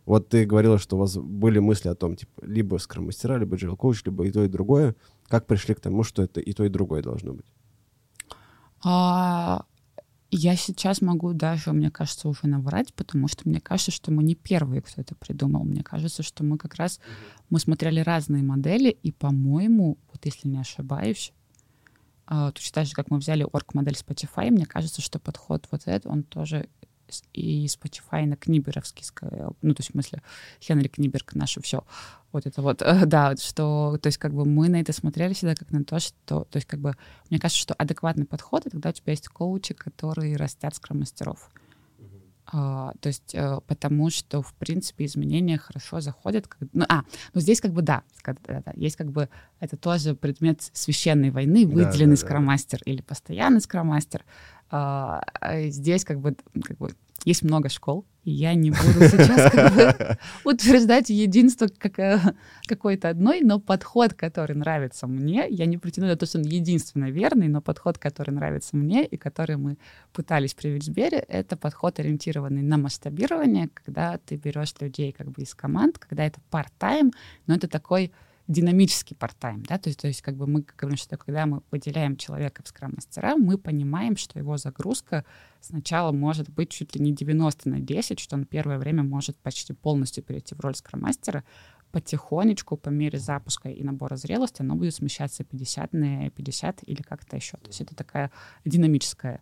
Вот 0.07 0.29
ты 0.29 0.47
говорила, 0.47 0.79
что 0.79 0.97
у 0.97 1.01
вас 1.01 1.17
были 1.17 1.59
мысли 1.59 1.89
о 1.89 1.95
том, 1.95 2.17
типа, 2.17 2.33
либо 2.43 2.79
скрам-мастера, 2.79 3.37
либо 3.37 3.57
agile-коуч, 3.57 4.03
либо 4.07 4.27
и 4.27 4.33
то, 4.33 4.45
и 4.45 4.49
другое. 4.49 4.95
Как 5.29 5.47
пришли 5.47 5.75
к 5.75 5.81
тому, 5.81 6.05
что 6.05 6.23
это 6.23 6.41
и 6.41 6.53
то, 6.53 6.65
и 6.65 6.69
другое 6.71 7.03
должно 7.03 7.35
быть? 7.35 7.47
А, 8.83 9.65
я 10.37 10.57
сейчас 10.57 11.01
могу 11.01 11.33
даже, 11.33 11.73
мне 11.73 11.91
кажется, 11.91 12.29
уже 12.29 12.47
наврать, 12.47 12.93
потому 12.95 13.29
что 13.29 13.49
мне 13.49 13.61
кажется, 13.61 13.91
что 13.91 14.11
мы 14.11 14.25
не 14.25 14.35
первые, 14.35 14.83
кто 14.83 15.01
это 15.01 15.15
придумал. 15.15 15.65
Мне 15.65 15.83
кажется, 15.83 16.23
что 16.23 16.43
мы 16.43 16.59
как 16.59 16.75
раз 16.75 17.01
мы 17.51 17.61
смотрели 17.61 18.01
разные 18.01 18.43
модели, 18.43 18.91
и, 18.91 19.13
по-моему, 19.13 19.97
вот 20.13 20.25
если 20.25 20.49
не 20.49 20.59
ошибаюсь, 20.59 21.33
а, 22.27 22.51
точно 22.53 22.75
так 22.75 22.87
же, 22.87 22.95
как 22.95 23.11
мы 23.11 23.19
взяли 23.19 23.47
орг-модель 23.51 23.95
Spotify, 23.95 24.51
мне 24.51 24.67
кажется, 24.67 25.03
что 25.03 25.19
подход 25.19 25.69
вот 25.71 25.83
этот, 25.87 26.11
он 26.11 26.23
тоже 26.23 26.69
и 27.33 27.67
Spotify 27.67 28.27
на 28.27 28.37
Книберовский, 28.37 29.05
ну, 29.63 29.75
то 29.75 29.81
есть, 29.81 29.91
в 29.91 29.93
смысле, 29.93 30.23
Хенри 30.61 30.89
Книберг, 30.89 31.35
наше 31.35 31.61
все. 31.63 31.85
Вот 32.33 32.47
это 32.47 32.63
вот, 32.63 32.79
да, 33.07 33.37
что, 33.37 33.99
то 34.01 34.07
есть, 34.09 34.19
как 34.19 34.35
бы 34.35 34.45
мы 34.45 34.69
на 34.69 34.81
это 34.81 34.93
смотрели 34.93 35.35
всегда 35.35 35.55
как 35.55 35.71
на 35.71 35.85
то, 35.85 36.01
что, 36.01 36.45
то 36.45 36.57
есть, 36.57 36.67
как 36.67 36.81
бы, 36.81 36.95
мне 37.31 37.39
кажется, 37.39 37.63
что 37.63 37.75
адекватный 37.75 38.27
подход, 38.27 38.63
это 38.63 38.71
когда 38.71 38.91
у 38.91 38.93
тебя 38.93 39.13
есть 39.13 39.29
коучи, 39.29 39.75
которые 39.75 40.37
растят 40.37 40.75
скромастеров. 40.75 41.51
А, 42.47 42.93
то 43.01 43.09
есть, 43.09 43.35
а, 43.35 43.61
потому 43.61 44.11
что, 44.11 44.43
в 44.43 44.55
принципе, 44.55 45.07
изменения 45.07 45.59
хорошо 45.59 46.01
заходят. 46.01 46.47
Как, 46.47 46.69
ну, 46.73 46.85
а, 46.89 47.03
ну 47.33 47.41
здесь 47.41 47.61
как 47.61 47.73
бы 47.73 47.83
да, 47.83 48.03
да, 48.25 48.63
да, 48.65 48.73
есть 48.77 48.97
как 48.97 49.11
бы, 49.11 49.29
это 49.61 49.77
тоже 49.77 50.15
предмет 50.15 50.61
священной 50.73 51.31
войны, 51.31 51.67
выделенный 51.67 52.17
да, 52.17 52.23
да, 52.23 52.27
скромастер 52.27 52.81
да. 52.85 52.91
или 52.93 53.01
постоянный 53.01 53.61
скромастер. 53.61 54.25
А, 54.71 55.23
а 55.41 55.69
здесь 55.69 56.05
как 56.05 56.21
бы, 56.21 56.37
как 56.63 56.77
бы 56.77 56.95
есть 57.25 57.43
много 57.43 57.69
школ, 57.69 58.07
и 58.23 58.31
я 58.31 58.55
не 58.55 58.71
буду 58.71 59.09
сейчас 59.09 59.53
как 59.53 59.75
бы 59.75 60.19
утверждать 60.45 61.11
единство 61.11 61.69
как, 61.79 61.99
э, 61.99 62.21
какой-то 62.67 63.11
одной, 63.11 63.41
но 63.41 63.61
подход, 63.61 64.15
который 64.15 64.57
нравится 64.57 65.07
мне, 65.07 65.47
я 65.49 65.67
не 65.67 65.79
претендую 65.79 66.13
на 66.13 66.17
то, 66.17 66.27
что 66.27 66.39
он 66.39 66.45
единственно 66.45 67.11
верный, 67.11 67.49
но 67.49 67.61
подход, 67.61 67.99
который 67.99 68.31
нравится 68.31 68.77
мне 68.77 69.05
и 69.05 69.17
который 69.17 69.57
мы 69.57 69.79
пытались 70.13 70.55
привить 70.55 70.85
в 70.85 70.87
Сбере, 70.87 71.19
это 71.19 71.57
подход, 71.57 71.99
ориентированный 71.99 72.63
на 72.63 72.79
масштабирование, 72.79 73.69
когда 73.73 74.19
ты 74.19 74.37
берешь 74.37 74.75
людей 74.81 75.13
как 75.13 75.31
бы 75.31 75.43
из 75.43 75.55
команд, 75.55 75.99
когда 75.99 76.25
это 76.25 76.41
part-time, 76.51 77.13
но 77.47 77.55
это 77.55 77.69
такой 77.69 78.13
динамический 78.47 79.17
парт-тайм, 79.17 79.63
да, 79.63 79.79
то 79.79 79.89
есть, 79.89 80.01
то 80.01 80.07
есть 80.07 80.21
как 80.21 80.37
бы 80.37 80.47
мы 80.47 80.65
говорим, 80.77 80.99
что 80.99 81.17
когда 81.17 81.47
мы 81.47 81.63
выделяем 81.71 82.17
человека 82.17 82.63
в 82.63 82.69
скрам-мастера, 82.69 83.37
мы 83.37 83.57
понимаем, 83.57 84.17
что 84.17 84.39
его 84.39 84.59
загрузка 84.59 85.25
сначала 85.61 86.13
может 86.13 86.51
быть 86.51 86.71
чуть 86.71 86.95
ли 86.95 87.01
не 87.01 87.13
90 87.13 87.69
на 87.71 87.81
10, 87.81 88.21
что 88.21 88.37
он 88.37 88.45
первое 88.45 88.79
время 88.79 89.03
может 89.03 89.39
почти 89.39 89.73
полностью 89.73 90.23
перейти 90.23 90.55
в 90.55 90.61
роль 90.61 90.75
скрам-мастера, 90.75 91.43
потихонечку, 91.91 92.77
по 92.77 92.89
мере 92.91 93.19
запуска 93.19 93.71
и 93.71 93.83
набора 93.83 94.17
зрелости, 94.17 94.61
оно 94.63 94.75
будет 94.75 94.95
смещаться 94.95 95.45
50 95.45 95.93
на 95.93 96.29
50 96.31 96.81
или 96.83 97.03
как-то 97.03 97.37
еще. 97.37 97.57
То 97.59 97.69
есть 97.69 97.81
это 97.81 97.95
такая 97.95 98.31
динамическая 98.65 99.41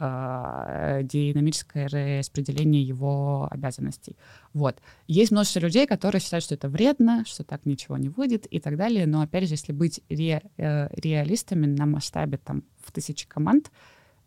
динамическое 0.00 1.88
распределение 1.88 2.82
его 2.82 3.46
обязанностей. 3.50 4.16
Вот. 4.54 4.80
Есть 5.06 5.30
множество 5.30 5.60
людей, 5.60 5.86
которые 5.86 6.20
считают, 6.20 6.44
что 6.44 6.54
это 6.54 6.68
вредно, 6.68 7.24
что 7.26 7.44
так 7.44 7.66
ничего 7.66 7.98
не 7.98 8.08
выйдет 8.08 8.46
и 8.46 8.60
так 8.60 8.76
далее, 8.76 9.06
но, 9.06 9.20
опять 9.20 9.44
же, 9.44 9.54
если 9.54 9.72
быть 9.72 10.00
ре, 10.08 10.42
э, 10.56 10.88
реалистами 10.92 11.66
на 11.66 11.86
масштабе 11.86 12.38
там 12.38 12.64
в 12.82 12.92
тысячи 12.92 13.28
команд, 13.28 13.70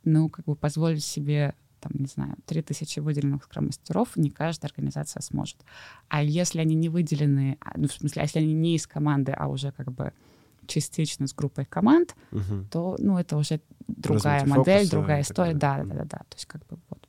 ну, 0.03 0.29
как 0.29 0.45
бы 0.45 0.55
позволить 0.55 1.03
себе 1.03 1.55
там, 1.79 1.91
не 1.95 2.05
знаю, 2.05 2.35
3000 2.45 2.99
выделенных 2.99 3.43
скрам-мастеров 3.43 4.15
не 4.15 4.29
каждая 4.29 4.69
организация 4.69 5.21
сможет. 5.21 5.57
А 6.07 6.23
если 6.23 6.59
они 6.59 6.75
не 6.75 6.87
выделены, 6.87 7.57
а, 7.59 7.77
ну, 7.77 7.87
в 7.87 7.93
смысле, 7.93 8.21
если 8.21 8.39
они 8.39 8.53
не 8.53 8.75
из 8.75 8.87
команды, 8.87 9.33
а 9.33 9.47
уже 9.47 9.71
как 9.71 9.91
бы 9.91 10.13
частично 10.67 11.27
с 11.27 11.33
группой 11.33 11.65
команд, 11.65 12.15
угу. 12.31 12.65
то, 12.71 12.95
ну, 12.99 13.17
это 13.17 13.37
уже 13.37 13.61
другая 13.87 14.41
Развитие 14.41 14.57
модель, 14.57 14.77
фокуса, 14.77 14.91
другая 14.91 15.21
история. 15.21 15.53
Да, 15.53 15.83
да, 15.83 15.83
да, 15.83 16.03
да. 16.03 16.17
То 16.17 16.35
есть 16.35 16.45
как 16.45 16.65
бы 16.67 16.77
вот. 16.89 17.07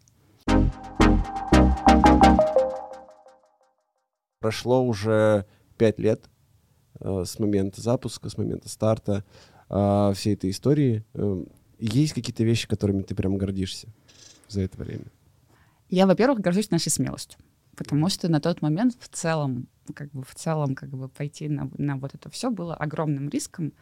Прошло 4.41 4.85
уже 4.85 5.47
пять 5.79 5.99
лет 5.99 6.29
э, 7.01 7.25
с 7.25 7.39
момента 7.39 7.81
запуска, 7.81 8.29
с 8.29 8.37
момента 8.37 8.69
старта 8.69 9.25
э, 9.71 10.13
всей 10.15 10.35
этой 10.35 10.51
истории. 10.51 11.05
Э, 11.15 11.45
есть 11.79 12.13
какие-то 12.13 12.45
вещи, 12.45 12.69
которыми 12.69 13.03
ты 13.03 13.15
прям 13.15 13.37
гордишься? 13.37 13.89
за 14.49 14.63
это 14.63 14.79
время? 14.79 15.07
Я, 15.91 16.07
во-первых, 16.07 16.41
горжусь 16.41 16.71
нашей 16.71 16.91
смелостью, 16.91 17.39
потому 17.75 18.09
что 18.09 18.29
на 18.29 18.41
тот 18.41 18.63
момент 18.63 18.97
в 18.99 19.09
целом, 19.09 19.69
как 19.95 20.11
бы 20.11 20.23
в 20.25 20.35
целом, 20.35 20.75
как 20.75 20.91
бы 20.91 21.09
пойти 21.09 21.49
на, 21.49 21.71
на 21.77 21.97
вот 21.97 22.15
это 22.15 22.31
все 22.31 22.51
было 22.51 22.75
огромным 22.75 23.29
риском. 23.29 23.73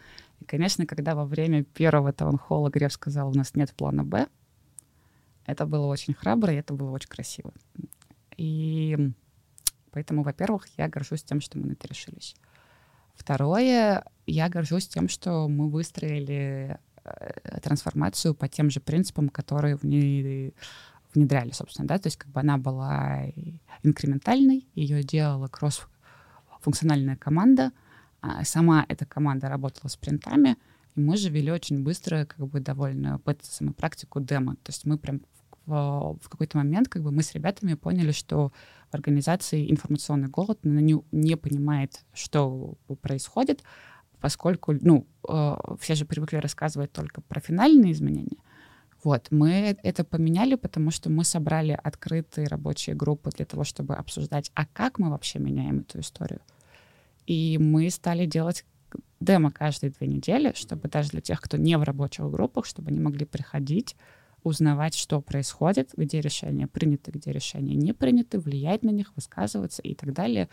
И, 0.41 0.45
конечно, 0.45 0.87
когда 0.87 1.15
во 1.15 1.25
время 1.25 1.65
первого 1.65 2.13
таунхолла 2.13 2.71
Греф 2.71 2.93
сказал, 2.93 3.31
у 3.31 3.35
нас 3.35 3.55
нет 3.55 3.73
плана 3.75 4.05
Б, 4.05 4.29
это 5.47 5.67
было 5.67 5.87
очень 5.87 6.15
храбро, 6.15 6.53
и 6.53 6.57
это 6.57 6.75
было 6.75 6.91
очень 6.91 7.09
красиво. 7.09 7.53
И 8.37 9.11
поэтому, 9.91 10.23
во-первых, 10.23 10.67
я 10.79 10.89
горжусь 10.89 11.23
тем, 11.23 11.41
что 11.41 11.59
мы 11.59 11.67
на 11.67 11.73
это 11.73 11.89
решились. 11.89 12.35
Второе, 13.15 14.05
я 14.27 14.49
горжусь 14.49 14.89
тем, 14.89 15.09
что 15.09 15.49
мы 15.49 15.69
выстроили 15.69 16.79
Э, 17.05 17.59
трансформацию 17.61 18.33
по 18.33 18.49
тем 18.49 18.71
же 18.71 18.79
принципам, 18.81 19.29
которые 19.29 19.77
внедряли, 21.15 21.51
собственно, 21.51 21.89
да, 21.89 21.99
то 21.99 22.07
есть 22.07 22.17
как 22.17 22.31
бы 22.31 22.41
она 22.41 22.59
была 22.59 23.27
инкрементальной, 23.83 24.69
ее 24.75 25.03
делала 25.03 25.49
кросс-функциональная 25.49 27.17
команда, 27.17 27.73
а 28.21 28.45
сама 28.45 28.85
эта 28.89 29.05
команда 29.05 29.49
работала 29.49 29.89
с 29.89 29.97
принтами, 29.97 30.57
и 30.95 31.01
мы 31.01 31.17
же 31.17 31.31
вели 31.31 31.51
очень 31.51 31.83
быстро, 31.83 32.27
как 32.27 32.47
бы 32.47 32.61
довольно 32.61 33.21
саму 33.43 33.73
практику 33.75 34.21
демо, 34.21 34.57
то 34.57 34.71
есть 34.71 34.85
мы 34.85 34.99
прям 34.99 35.21
в, 35.67 36.19
в 36.21 36.29
какой-то 36.29 36.59
момент 36.59 36.89
как 36.89 37.03
бы 37.03 37.13
мы 37.13 37.23
с 37.23 37.35
ребятами 37.35 37.75
поняли, 37.75 38.13
что 38.13 38.53
в 38.91 38.95
организации 38.95 39.71
информационный 39.71 40.29
голод, 40.29 40.59
она 40.65 40.81
не, 40.81 41.01
не 41.13 41.37
понимает, 41.37 42.05
что 42.13 42.75
происходит, 43.01 43.63
поскольку, 44.21 44.73
ну, 44.81 45.07
э, 45.29 45.57
все 45.81 45.95
же 45.95 46.05
привыкли 46.05 46.37
рассказывать 46.37 46.93
только 46.93 47.21
про 47.21 47.41
финальные 47.41 47.93
изменения. 47.93 48.39
Вот, 49.05 49.29
мы 49.31 49.77
это 49.83 50.05
поменяли, 50.05 50.55
потому 50.55 50.91
что 50.91 51.11
мы 51.11 51.25
собрали 51.25 51.79
открытые 51.83 52.47
рабочие 52.47 52.95
группы 52.95 53.31
для 53.31 53.45
того, 53.45 53.65
чтобы 53.65 53.95
обсуждать, 53.95 54.51
а 54.55 54.65
как 54.67 54.99
мы 54.99 55.11
вообще 55.11 55.41
меняем 55.41 55.81
эту 55.81 56.01
историю. 56.01 56.41
И 57.27 57.59
мы 57.59 57.91
стали 57.91 58.27
делать 58.27 58.65
демо 59.21 59.51
каждые 59.51 59.91
две 59.91 60.07
недели, 60.07 60.53
чтобы 60.55 60.89
даже 60.89 61.11
для 61.11 61.21
тех, 61.21 61.41
кто 61.41 61.57
не 61.57 61.77
в 61.79 61.83
рабочих 61.83 62.31
группах, 62.31 62.67
чтобы 62.67 62.91
они 62.91 63.01
могли 63.01 63.25
приходить, 63.27 63.97
узнавать, 64.45 64.95
что 64.95 65.21
происходит, 65.21 65.91
где 65.97 66.21
решения 66.21 66.67
приняты, 66.67 67.13
где 67.13 67.33
решения 67.33 67.75
не 67.75 67.93
приняты, 67.93 68.39
влиять 68.39 68.83
на 68.83 68.91
них, 68.91 69.13
высказываться 69.15 69.83
и 69.83 69.95
так 69.95 70.13
далее. 70.13 70.49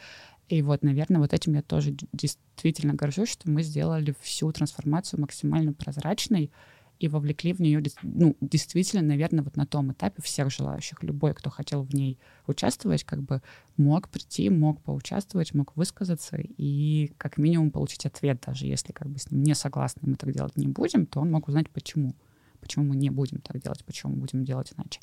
И 0.48 0.62
вот, 0.62 0.84
наверное, 0.84 1.20
вот 1.20 1.34
этим 1.34 1.54
я 1.54 1.62
тоже 1.62 1.96
действительно 2.14 2.94
горжусь, 2.94 3.30
что 3.30 3.50
мы 3.50 3.64
сделали 3.64 4.16
всю 4.22 4.52
трансформацию 4.52 5.20
максимально 5.22 5.74
прозрачной 5.74 6.52
и 7.00 7.08
вовлекли 7.08 7.54
в 7.54 7.62
нее, 7.62 7.82
ну, 8.04 8.36
действительно, 8.42 9.02
наверное, 9.02 9.44
вот 9.44 9.56
на 9.56 9.66
том 9.66 9.92
этапе 9.94 10.22
всех 10.22 10.52
желающих. 10.52 11.02
Любой, 11.02 11.34
кто 11.34 11.50
хотел 11.50 11.84
в 11.84 11.94
ней 11.94 12.20
участвовать, 12.46 13.06
как 13.06 13.22
бы 13.22 13.42
мог 13.78 14.10
прийти, 14.10 14.50
мог 14.50 14.82
поучаствовать, 14.82 15.54
мог 15.54 15.76
высказаться 15.78 16.38
и 16.40 17.14
как 17.18 17.38
минимум 17.38 17.72
получить 17.72 18.06
ответ, 18.06 18.44
даже 18.46 18.66
если 18.66 18.92
как 18.92 19.10
бы 19.10 19.18
с 19.18 19.32
ним 19.32 19.44
не 19.44 19.56
согласны, 19.56 20.02
мы 20.04 20.16
так 20.16 20.34
делать 20.34 20.58
не 20.58 20.68
будем, 20.68 21.06
то 21.06 21.22
он 21.22 21.32
мог 21.32 21.48
узнать, 21.48 21.70
почему. 21.70 22.14
Почему 22.60 22.86
мы 22.86 22.98
не 22.98 23.10
будем 23.10 23.40
так 23.40 23.62
делать, 23.62 23.86
почему 23.86 24.14
мы 24.14 24.20
будем 24.20 24.44
делать 24.44 24.74
иначе. 24.76 25.00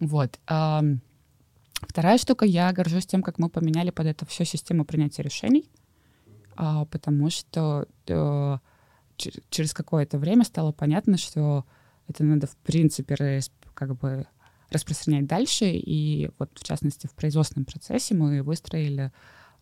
Вот. 0.00 0.40
Вторая 1.82 2.16
штука, 2.16 2.46
я 2.46 2.72
горжусь 2.72 3.04
тем, 3.04 3.22
как 3.22 3.38
мы 3.38 3.50
поменяли 3.50 3.90
под 3.90 4.06
это 4.06 4.24
все 4.24 4.46
систему 4.46 4.86
принятия 4.86 5.22
решений, 5.22 5.68
а, 6.56 6.86
потому 6.86 7.28
что 7.28 7.86
э, 8.06 8.58
через 9.50 9.72
какое-то 9.72 10.18
время 10.18 10.44
стало 10.44 10.72
понятно, 10.72 11.16
что 11.16 11.64
это 12.08 12.24
надо 12.24 12.46
в 12.46 12.56
принципе 12.56 13.40
как 13.74 13.96
бы 13.96 14.26
распространять 14.70 15.26
дальше. 15.26 15.66
И 15.66 16.30
вот 16.38 16.50
в 16.54 16.64
частности 16.64 17.06
в 17.06 17.14
производственном 17.14 17.64
процессе 17.64 18.14
мы 18.14 18.42
выстроили 18.42 19.12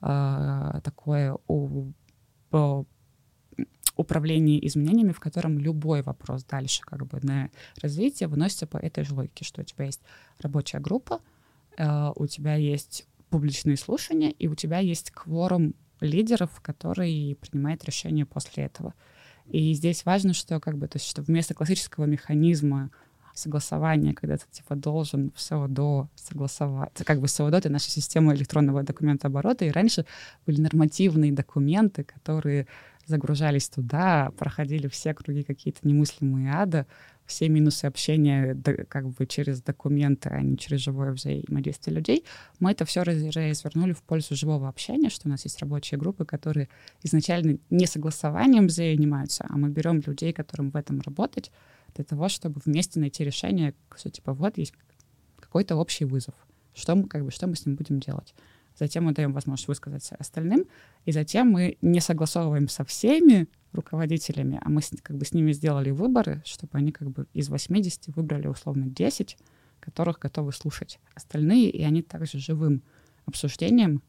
э, 0.01 0.81
такое 0.83 1.37
у, 1.48 1.92
по, 2.51 2.87
управление 3.96 4.66
изменениями, 4.66 5.12
в 5.12 5.20
котором 5.20 5.59
любой 5.59 6.03
вопрос 6.03 6.44
дальше 6.44 6.83
как 6.83 7.07
бы 7.07 7.18
на 7.22 7.51
развитие 7.81 8.29
выносится 8.29 8.66
по 8.66 8.77
этой 8.77 9.05
же 9.05 9.14
логике, 9.14 9.44
что 9.44 9.61
у 9.61 9.64
тебя 9.64 9.85
есть 9.87 10.01
рабочая 10.40 10.81
группа, 10.81 11.20
Э, 11.77 12.12
у 12.16 12.27
тебя 12.27 12.55
есть 12.55 13.07
публичные 13.31 13.77
слушания, 13.77 14.31
и 14.31 14.48
у 14.48 14.55
тебя 14.55 14.79
есть 14.79 15.11
кворум 15.11 15.75
лидеров, 16.01 16.61
который 16.61 17.37
принимает 17.40 17.85
решение 17.85 18.27
после 18.27 18.64
этого. 18.64 18.94
И 19.46 19.74
здесь 19.74 20.05
важно, 20.05 20.35
что 20.35 20.61
как 20.61 20.78
бы, 20.78 20.88
то 20.88 20.96
есть, 20.96 21.09
что 21.09 21.22
вместо 21.22 21.55
классического 21.55 22.05
механизма 22.05 22.90
согласования, 23.35 24.14
когда 24.14 24.37
ты 24.37 24.44
типа 24.50 24.76
должен 24.76 25.33
в 25.35 25.40
СОДО 25.40 26.09
согласовать. 26.14 26.92
Как 27.05 27.20
бы 27.20 27.28
СОДО— 27.28 27.57
это 27.59 27.68
наша 27.70 27.90
система 27.90 28.35
электронного 28.35 28.83
документооборота, 28.83 29.64
и 29.64 29.70
раньше 29.70 30.05
были 30.46 30.61
нормативные 30.61 31.33
документы, 31.33 32.05
которые 32.05 32.66
загружались 33.07 33.68
туда, 33.68 34.31
проходили 34.37 34.87
все 34.88 35.14
круги 35.14 35.42
какие-то 35.42 35.81
немыслимые 35.87 36.52
ада, 36.52 36.87
все 37.33 37.49
минусы 37.49 37.87
общения 37.87 38.55
как 38.88 39.09
бы 39.09 39.27
через 39.27 39.62
документы, 39.62 40.29
а 40.29 40.42
не 40.42 40.59
через 40.59 40.81
живое 40.81 41.12
взаимодействие 41.12 41.97
людей, 41.97 42.25
мы 42.61 42.73
это 42.73 42.85
все 42.85 43.03
развернули 43.03 43.95
в 43.95 44.03
пользу 44.03 44.37
живого 44.37 44.68
общения, 44.68 45.09
что 45.09 45.29
у 45.29 45.31
нас 45.31 45.45
есть 45.45 45.59
рабочие 45.61 45.99
группы, 45.99 46.27
которые 46.27 46.68
изначально 47.03 47.59
не 47.71 47.87
согласованием 47.87 48.68
занимаются, 48.68 49.47
а 49.49 49.57
мы 49.57 49.71
берем 49.71 50.03
людей, 50.07 50.35
которым 50.35 50.71
в 50.71 50.77
этом 50.77 51.01
работать, 51.01 51.51
для 51.95 52.05
того, 52.05 52.29
чтобы 52.29 52.61
вместе 52.64 53.01
найти 53.01 53.25
решение, 53.25 53.75
что 53.97 54.11
типа 54.11 54.35
вот 54.35 54.59
есть 54.59 54.75
какой-то 55.40 55.77
общий 55.77 56.05
вызов, 56.05 56.35
что 56.75 56.95
мы, 56.95 57.09
как 57.09 57.25
бы, 57.25 57.31
что 57.31 57.47
мы 57.47 57.57
с 57.57 57.64
ним 57.64 57.77
будем 57.77 57.99
делать. 57.99 58.35
Затем 58.79 59.05
мы 59.05 59.12
даем 59.12 59.33
возможность 59.33 59.68
высказаться 59.68 60.16
остальным, 60.18 60.66
и 61.07 61.12
затем 61.12 61.51
мы 61.51 61.79
не 61.81 62.01
согласовываем 62.01 62.68
со 62.68 62.85
всеми 62.85 63.49
руководителями, 63.72 64.61
а 64.62 64.68
мы 64.68 64.80
как 65.02 65.16
бы 65.16 65.24
с 65.24 65.32
ними 65.32 65.52
сделали 65.52 65.90
выборы, 65.90 66.42
чтобы 66.44 66.78
они 66.78 66.92
как 66.92 67.11
бы 67.11 67.26
из 67.32 67.48
80 67.48 68.08
выбрали 68.08 68.46
условно 68.46 68.87
10, 68.87 69.37
которых 69.80 70.18
готовы 70.18 70.52
слушать 70.52 70.98
остальные, 71.14 71.70
и 71.70 71.82
они 71.82 72.02
также 72.02 72.38
живым 72.38 72.82
обсуждением 73.24 74.02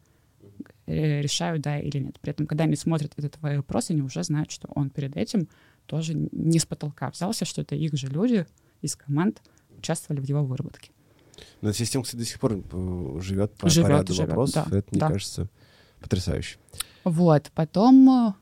э, 0.86 1.22
решают, 1.22 1.62
да 1.62 1.80
или 1.80 2.00
нет. 2.00 2.20
При 2.20 2.32
этом, 2.32 2.46
когда 2.46 2.66
они 2.66 2.76
смотрят 2.76 3.14
этот 3.18 3.42
вопрос, 3.42 3.90
они 3.90 4.02
уже 4.02 4.24
знают, 4.24 4.52
что 4.52 4.68
он 4.76 4.90
перед 4.90 5.16
этим 5.18 5.48
тоже 5.86 6.14
не 6.14 6.60
с 6.60 6.66
потолка 6.66 7.10
взялся, 7.10 7.46
что 7.46 7.62
это 7.62 7.76
их 7.76 7.94
же 7.94 8.08
люди 8.08 8.46
из 8.82 8.96
команд 8.96 9.42
участвовали 9.78 10.22
в 10.22 10.26
его 10.26 10.44
выработке. 10.44 10.92
Но 11.62 11.70
эта 11.70 11.78
система, 11.78 12.04
кстати, 12.04 12.20
до 12.20 12.26
сих 12.26 12.40
пор 12.40 12.54
э, 12.54 13.20
живет 13.22 13.54
по, 13.56 13.70
живет, 13.70 13.90
ряду 13.90 14.14
живет, 14.14 14.30
вопросов. 14.30 14.68
Да, 14.70 14.78
это, 14.78 14.88
мне 14.92 15.00
да. 15.00 15.08
кажется, 15.10 15.50
потрясающе. 16.00 16.58
Вот, 17.04 17.52
потом 17.54 18.10
э, 18.10 18.34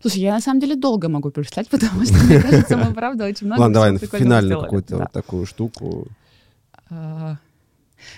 Слушай, 0.00 0.18
я 0.20 0.34
на 0.34 0.40
самом 0.40 0.60
деле 0.60 0.76
долго 0.76 1.08
могу 1.08 1.30
перечислять, 1.30 1.68
потому 1.70 2.04
что, 2.04 2.14
мне 2.14 2.40
кажется, 2.40 2.76
мы, 2.76 2.92
правда, 2.92 3.26
очень 3.26 3.46
много 3.46 3.60
Ладно, 3.60 3.74
давай 3.74 3.92
на 3.92 3.98
финальную 3.98 4.60
какую-то 4.60 4.98
вот 4.98 5.12
такую 5.12 5.46
штуку. 5.46 6.08
А, 6.90 7.36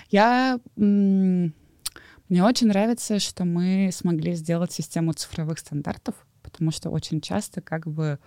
я... 0.09 0.59
Мне 0.75 2.43
очень 2.43 2.67
нравится, 2.67 3.17
что 3.17 3.43
мы 3.43 3.89
смогли 3.91 4.35
сделать 4.35 4.71
систему 4.71 5.13
цифровых 5.13 5.57
стандартов, 5.57 6.13
потому 6.43 6.69
что 6.69 6.91
очень 6.91 7.21
часто 7.21 7.59
как 7.59 7.87
бы 7.87 8.19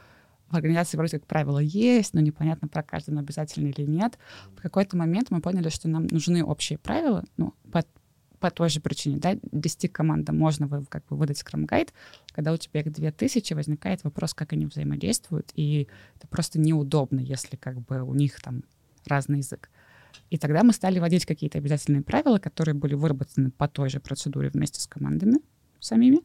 в 0.53 0.57
организации 0.57 0.97
вроде 0.97 1.19
как 1.19 1.27
правила 1.27 1.59
есть, 1.59 2.13
но 2.13 2.21
непонятно, 2.21 2.69
про 2.69 2.83
каждый 2.83 3.19
обязательно 3.19 3.69
или 3.69 3.87
нет. 3.87 4.19
В 4.57 4.61
какой-то 4.61 4.97
момент 4.97 5.31
мы 5.31 5.41
поняли, 5.41 5.71
что 5.71 5.89
нам 5.89 6.07
нужны 6.09 6.45
общие 6.45 6.79
правила, 6.79 7.25
ну, 7.39 7.55
по, 7.73 7.85
по 8.43 8.51
той 8.51 8.69
же 8.69 8.81
причине, 8.81 9.19
да, 9.19 9.39
10 9.53 9.93
командам 9.93 10.37
можно 10.37 10.69
как 10.89 11.07
бы 11.07 11.17
выдать 11.17 11.39
скрам-гайд, 11.39 11.95
когда 12.33 12.53
у 12.53 12.57
тебя 12.57 12.81
их 12.81 12.93
2000, 12.93 13.55
возникает 13.55 14.03
вопрос, 14.03 14.35
как 14.35 14.53
они 14.53 14.67
взаимодействуют, 14.67 15.53
и 15.55 15.87
это 16.17 16.27
просто 16.27 16.59
неудобно, 16.59 17.21
если 17.21 17.55
как 17.55 17.81
бы 17.81 18.03
у 18.03 18.15
них 18.15 18.41
там 18.41 18.65
разный 19.07 19.39
язык. 19.39 19.71
И 20.31 20.39
тогда 20.39 20.65
мы 20.65 20.73
стали 20.73 20.99
вводить 20.99 21.25
какие-то 21.25 21.59
обязательные 21.59 22.03
правила, 22.03 22.39
которые 22.39 22.75
были 22.75 22.95
выработаны 22.95 23.53
по 23.53 23.69
той 23.69 23.89
же 23.89 24.01
процедуре 24.01 24.51
вместе 24.51 24.81
с 24.81 24.89
командами 24.89 25.39
самими, 25.79 26.19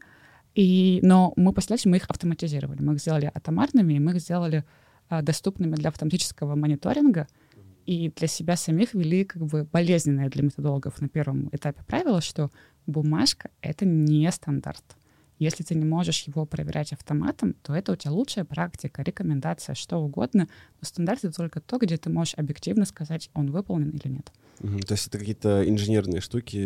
и, 0.56 1.00
но 1.04 1.34
мы 1.36 1.54
после 1.54 1.78
мы 1.86 1.98
их 1.98 2.10
автоматизировали. 2.10 2.82
Мы 2.82 2.96
их 2.96 3.00
сделали 3.00 3.32
атомарными, 3.32 4.00
мы 4.00 4.14
их 4.14 4.22
сделали 4.22 4.64
а, 5.08 5.22
доступными 5.22 5.76
для 5.76 5.90
автоматического 5.90 6.56
мониторинга, 6.56 7.28
и 7.88 8.12
для 8.16 8.28
себя 8.28 8.58
самих 8.58 8.94
ввели 8.94 9.24
как 9.24 9.44
бы 9.46 9.64
болезненное 9.64 10.30
для 10.30 10.44
методологов 10.44 11.00
на 11.02 11.08
первом 11.08 11.50
этапе 11.54 11.84
правило, 11.88 12.20
что 12.22 12.52
бумажка— 12.86 13.50
это 13.62 13.86
не 13.86 14.30
стандарт. 14.32 14.84
Если 15.40 15.64
ты 15.64 15.76
не 15.76 15.86
можешь 15.86 16.24
его 16.24 16.46
проверять 16.46 16.92
автоматом, 16.92 17.54
то 17.62 17.74
это 17.74 17.94
у 17.94 17.96
тебя 17.96 18.12
лучшая 18.12 18.44
практика, 18.44 19.04
рекомендация, 19.04 19.76
что 19.76 19.98
угодно. 19.98 20.48
Но 20.82 20.86
стандарт— 20.86 21.20
это 21.24 21.34
только 21.34 21.62
то, 21.62 21.78
где 21.78 21.96
ты 21.98 22.10
можешь 22.10 22.34
объективно 22.36 22.86
сказать, 22.86 23.30
он 23.34 23.52
выполнен 23.52 23.92
или 23.92 24.12
нет. 24.12 24.32
Угу. 24.62 24.80
То 24.80 24.94
есть 24.96 25.08
это 25.08 25.20
какие-то 25.20 25.70
инженерные 25.70 26.20
штуки 26.20 26.58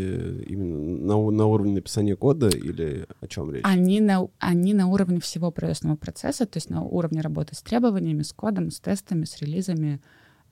именно 0.48 1.06
на, 1.06 1.30
на 1.30 1.46
уровне 1.46 1.74
написания 1.74 2.16
кода 2.16 2.48
или 2.48 3.06
о 3.20 3.28
чем 3.28 3.52
речь? 3.52 3.64
Они 3.66 4.00
на, 4.00 4.28
они 4.40 4.74
на 4.74 4.88
уровне 4.88 5.20
всего 5.20 5.52
производственного 5.52 5.98
процесса, 5.98 6.48
то 6.48 6.58
есть 6.58 6.70
на 6.70 6.82
уровне 6.82 7.22
работы 7.22 7.56
с 7.56 7.62
требованиями, 7.62 8.24
с 8.24 8.32
кодом, 8.34 8.72
с 8.72 8.80
тестами, 8.80 9.26
с 9.26 9.40
релизами. 9.40 10.02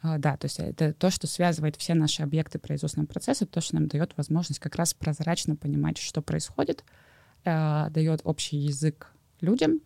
Uh, 0.02 0.18
да, 0.18 0.38
то 0.38 0.46
есть 0.46 0.60
это 0.60 0.94
то, 0.94 1.10
что 1.10 1.28
связывает 1.28 1.76
все 1.76 1.94
наши 1.94 2.24
объекты 2.24 2.58
производственного 2.58 3.08
процесса, 3.08 3.46
то, 3.46 3.60
что 3.60 3.76
нам 3.76 3.88
дает 3.88 4.16
возможность 4.16 4.62
как 4.62 4.76
раз 4.76 4.94
прозрачно 4.94 5.58
понимать, 5.58 5.98
что 5.98 6.22
происходит, 6.22 6.86
uh, 7.44 7.90
дает 7.90 8.22
общий 8.24 8.56
язык 8.58 9.12
людям, 9.42 9.82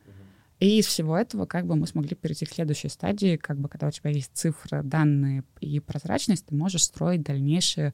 и 0.59 0.79
из 0.79 0.85
всего 0.85 1.17
этого 1.17 1.45
как 1.45 1.65
бы 1.65 1.75
мы 1.75 1.87
смогли 1.87 2.15
перейти 2.15 2.45
к 2.45 2.51
следующей 2.53 2.89
стадии, 2.89 3.37
как 3.37 3.57
бы 3.57 3.67
когда 3.67 3.87
у 3.87 3.91
тебя 3.91 4.11
есть 4.11 4.31
цифры, 4.33 4.83
данные 4.83 5.43
и 5.59 5.79
прозрачность, 5.79 6.45
ты 6.45 6.55
можешь 6.55 6.83
строить 6.83 7.23
дальнейшее 7.23 7.93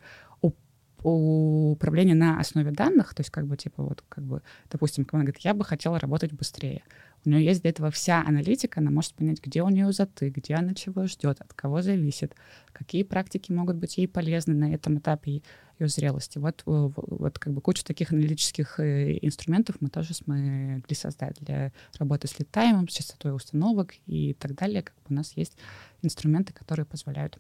управление 1.02 2.16
на 2.16 2.40
основе 2.40 2.72
данных, 2.72 3.14
то 3.14 3.22
есть 3.22 3.30
как 3.30 3.48
бы 3.48 3.56
типа 3.56 3.84
вот 3.84 4.04
как 4.10 4.24
бы, 4.26 4.42
допустим, 4.70 5.06
команда 5.06 5.32
говорит, 5.32 5.46
я 5.46 5.54
бы 5.54 5.64
хотела 5.64 5.98
работать 6.00 6.34
быстрее. 6.34 6.84
У 7.26 7.30
нее 7.30 7.44
есть 7.44 7.62
для 7.62 7.72
этого 7.72 7.92
вся 7.92 8.24
аналитика, 8.26 8.80
она 8.80 8.92
может 8.92 9.14
понять, 9.14 9.42
где 9.42 9.62
у 9.62 9.70
нее 9.70 9.92
затык, 9.92 10.36
где 10.36 10.56
она 10.56 10.74
чего 10.74 11.06
ждет, 11.06 11.42
от 11.42 11.54
кого 11.54 11.82
зависит, 11.82 12.34
какие 12.72 13.04
практики 13.04 13.52
могут 13.52 13.76
быть 13.76 13.98
ей 13.98 14.08
полезны 14.08 14.54
на 14.54 14.74
этом 14.74 15.00
этапе 15.00 15.42
ее 15.80 15.88
зрелости. 15.88 16.38
Вот, 16.38 16.64
э, 16.66 16.90
вот 16.96 17.40
как 17.40 17.54
бы 17.54 17.62
кучу 17.62 17.84
таких 17.84 18.12
аналитических 18.12 18.80
э, 18.80 19.18
инструментов 19.22 19.78
мы 19.80 19.90
тоже 19.90 20.14
смогли 20.14 20.96
создать 20.96 21.38
для 21.40 21.74
работы 21.98 22.28
с 22.28 22.40
литтаймом, 22.40 22.88
с 22.88 22.94
частотой 22.94 23.36
установок 23.36 23.94
и 24.06 24.34
так 24.34 24.56
далее. 24.56 24.82
Как 24.82 24.96
бы 24.96 25.02
у 25.10 25.14
нас 25.14 25.34
есть 25.36 25.58
инструменты, 26.02 26.54
которые 26.54 26.86
позволяют 26.86 27.38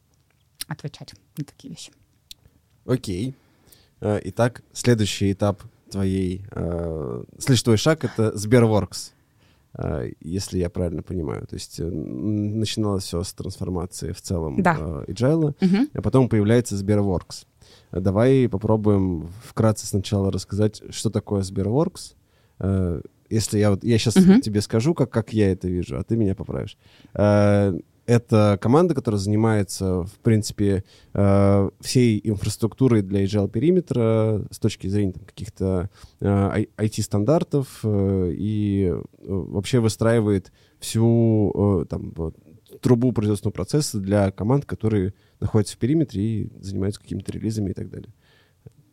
отвечать 0.68 1.14
на 1.38 1.46
такие 1.46 1.70
вещи. 1.70 1.92
Окей. 2.86 3.34
Э, 4.02 4.20
итак, 4.26 4.62
следующий 4.74 5.32
этап 5.32 5.64
твоей... 5.90 6.46
Следующий 7.40 7.64
твой 7.64 7.78
шаг— 7.78 8.04
это 8.06 8.38
Сберворкс 8.38 9.14
если 10.20 10.58
я 10.58 10.70
правильно 10.70 11.04
понимаю. 11.04 11.46
То 11.48 11.56
есть 11.56 11.80
начиналось 11.80 13.04
все 13.04 13.24
с 13.24 13.34
трансформации 13.34 14.12
в 14.12 14.22
целом 14.22 14.62
да. 14.62 15.04
agile, 15.08 15.54
угу. 15.62 15.88
а 15.94 16.02
потом 16.02 16.28
появляется 16.28 16.76
Сберворкс. 16.76 17.46
Давай 17.92 18.48
попробуем 18.50 19.28
вкратце 19.44 19.88
сначала 19.88 20.32
рассказать, 20.32 20.82
что 20.90 21.10
такое 21.10 21.44
Сберворкс. 21.44 22.16
Э, 22.60 23.02
если 23.30 23.60
я 23.60 23.72
вот 23.72 23.84
я 23.84 23.98
сейчас 23.98 24.18
uh-huh. 24.18 24.42
тебе 24.42 24.62
скажу, 24.62 24.94
как, 24.96 25.12
как 25.12 25.34
я 25.34 25.52
это 25.52 25.68
вижу, 25.68 25.98
а 25.98 26.04
ты 26.04 26.18
меня 26.18 26.36
поправишь. 26.36 26.78
Э, 28.10 28.16
это 28.16 28.58
команда, 28.62 28.96
которая 28.96 29.20
занимается, 29.20 30.04
в 30.04 30.20
принципе, 30.24 30.84
э, 31.14 31.70
всей 31.80 32.20
инфраструктурой 32.24 33.02
для 33.02 33.24
agile 33.24 33.50
периметра 33.50 34.46
с 34.52 34.60
точки 34.60 34.88
зрения 34.88 35.14
там, 35.14 35.26
каких-то 35.26 35.90
IT-стандартов 36.20 37.82
и 37.84 38.94
вообще 39.22 39.80
выстраивает 39.80 40.52
всю 40.80 41.86
там, 41.90 42.14
трубу 42.82 43.12
производственного 43.12 43.54
процесса 43.54 44.00
для 44.00 44.32
команд, 44.32 44.66
которые 44.66 45.14
находятся 45.40 45.76
в 45.76 45.80
периметре 45.80 46.24
и 46.24 46.52
занимаются 46.62 47.02
какими-то 47.02 47.32
релизами 47.32 47.72
и 47.72 47.74
так 47.74 47.90
далее. 47.90 48.14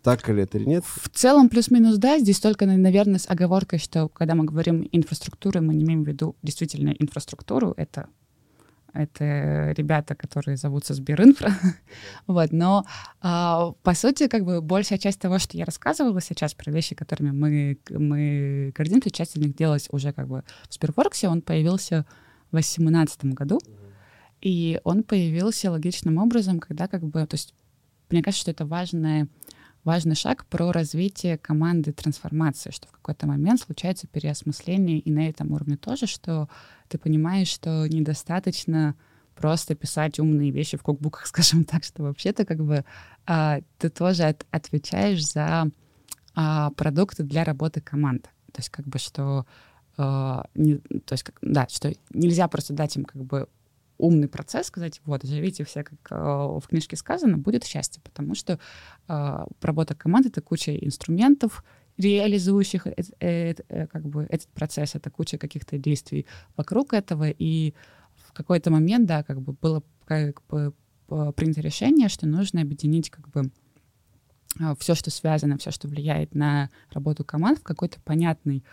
Так 0.03 0.29
ли 0.29 0.43
это 0.43 0.59
или 0.59 0.67
нет? 0.67 0.85
В 0.85 1.09
целом 1.09 1.49
плюс-минус 1.49 1.97
да. 1.97 2.19
Здесь 2.19 2.39
только, 2.39 2.65
наверное, 2.65 3.19
с 3.19 3.29
оговоркой, 3.29 3.81
что 3.81 4.09
когда 4.09 4.37
мы 4.37 4.45
говорим 4.45 4.89
инфраструктуры, 4.93 5.61
мы 5.61 5.75
не 5.75 5.85
имеем 5.85 6.05
в 6.05 6.07
виду 6.07 6.37
действительно 6.43 6.91
инфраструктуру. 6.91 7.75
Это 7.77 8.07
это 8.97 9.73
ребята, 9.77 10.15
которые 10.15 10.57
зовутся 10.57 10.95
Сберинфра. 10.95 11.53
вот, 12.27 12.53
но 12.53 12.85
а, 13.21 13.73
по 13.83 13.95
сути, 13.95 14.29
как 14.29 14.45
бы 14.45 14.61
большая 14.61 14.99
часть 14.99 15.21
того, 15.21 15.39
что 15.39 15.57
я 15.57 15.65
рассказывала 15.65 16.21
сейчас 16.21 16.55
про 16.55 16.71
вещи, 16.71 16.95
которыми 16.95 17.31
мы, 17.31 17.79
мы 17.91 18.73
координируем, 18.75 19.11
часть 19.11 19.37
из 19.37 19.43
них 19.43 19.55
делалась 19.55 19.89
уже 19.91 20.13
как 20.13 20.29
бы 20.29 20.45
в 20.69 20.75
Сберворксе, 20.75 21.29
он 21.29 21.43
появился 21.43 22.07
в 22.51 22.57
2018 22.57 23.25
году. 23.27 23.61
И 24.41 24.81
он 24.85 25.03
появился 25.03 25.71
логичным 25.71 26.19
образом, 26.19 26.61
когда 26.61 26.89
как 26.89 27.03
бы, 27.03 27.27
то 27.27 27.35
есть 27.35 27.55
мне 28.11 28.23
кажется, 28.23 28.43
что 28.43 28.51
это 28.51 28.67
важный, 28.67 29.29
важный 29.87 30.17
шаг 30.17 30.45
про 30.47 30.73
развитие 30.73 31.39
команды 31.39 31.93
трансформации, 31.93 32.71
что 32.73 32.89
в 32.89 32.91
какой-то 32.91 33.27
момент 33.27 33.61
случается 33.61 34.09
переосмысление 34.09 34.99
и 34.99 35.11
на 35.11 35.29
этом 35.29 35.53
уровне 35.53 35.77
тоже, 35.77 36.07
что 36.07 36.49
ты 36.89 36.99
понимаешь, 36.99 37.49
что 37.49 37.87
недостаточно 37.87 38.97
просто 39.37 39.75
писать 39.75 40.19
умные 40.19 40.51
вещи 40.51 40.77
в 40.77 40.83
кукбуках, 40.83 41.27
скажем 41.27 41.65
так, 41.65 41.85
что 41.85 42.03
вообще-то 42.03 42.45
как 42.45 42.59
бы 42.59 42.85
а, 43.27 43.61
ты 43.79 43.89
тоже 43.89 44.25
от, 44.25 44.45
отвечаешь 44.51 45.25
за 45.25 45.71
а, 46.35 46.71
продукты 46.73 47.23
для 47.23 47.45
работы 47.45 47.81
команд. 47.81 48.25
То 48.53 48.59
есть 48.59 48.69
как 48.69 48.87
бы 48.87 48.99
что 48.99 49.47
Uh, 49.99 50.47
не, 50.55 50.77
то 50.77 51.15
есть, 51.15 51.23
как, 51.23 51.39
да, 51.41 51.67
что 51.71 51.91
нельзя 52.11 52.49
просто 52.49 52.75
дать 52.75 52.95
им 52.97 53.07
как 53.07 53.25
бы 53.25 53.49
умный 53.99 54.29
процесс, 54.29 54.67
сказать, 54.67 55.01
вот, 55.05 55.25
живите 55.25 55.65
все, 55.65 55.83
как 55.83 55.99
э, 56.11 56.15
в 56.15 56.65
книжке 56.69 56.97
сказано, 56.97 57.39
будет 57.39 57.65
счастье, 57.65 58.03
потому 58.03 58.35
что 58.35 58.59
э, 59.09 59.47
работа 59.61 59.95
команды— 59.95 60.29
это 60.31 60.41
куча 60.41 60.77
инструментов, 60.77 61.65
реализующих 61.97 62.87
э, 62.87 62.95
э, 63.21 63.55
э, 63.69 63.87
как 63.87 64.07
бы 64.07 64.27
этот 64.29 64.49
процесс, 64.49 64.95
это 64.95 65.11
куча 65.11 65.39
каких-то 65.39 65.79
действий 65.79 66.27
вокруг 66.57 66.93
этого, 66.93 67.29
и 67.29 67.75
в 68.15 68.33
какой-то 68.33 68.71
момент, 68.71 69.07
да, 69.07 69.23
как 69.23 69.41
бы 69.41 69.55
было 69.55 69.83
как 70.05 70.43
бы 70.49 70.75
принято 71.37 71.61
решение, 71.61 72.09
что 72.09 72.27
нужно 72.27 72.63
объединить 72.63 73.11
как 73.11 73.29
бы 73.31 73.51
э, 74.61 74.75
все, 74.79 74.95
что 74.95 75.11
связано, 75.11 75.57
все, 75.59 75.71
что 75.71 75.89
влияет 75.89 76.35
на 76.35 76.71
работу 76.91 77.25
команд 77.25 77.61
в 77.61 77.63
какой-то 77.63 78.01
понятный 78.01 78.65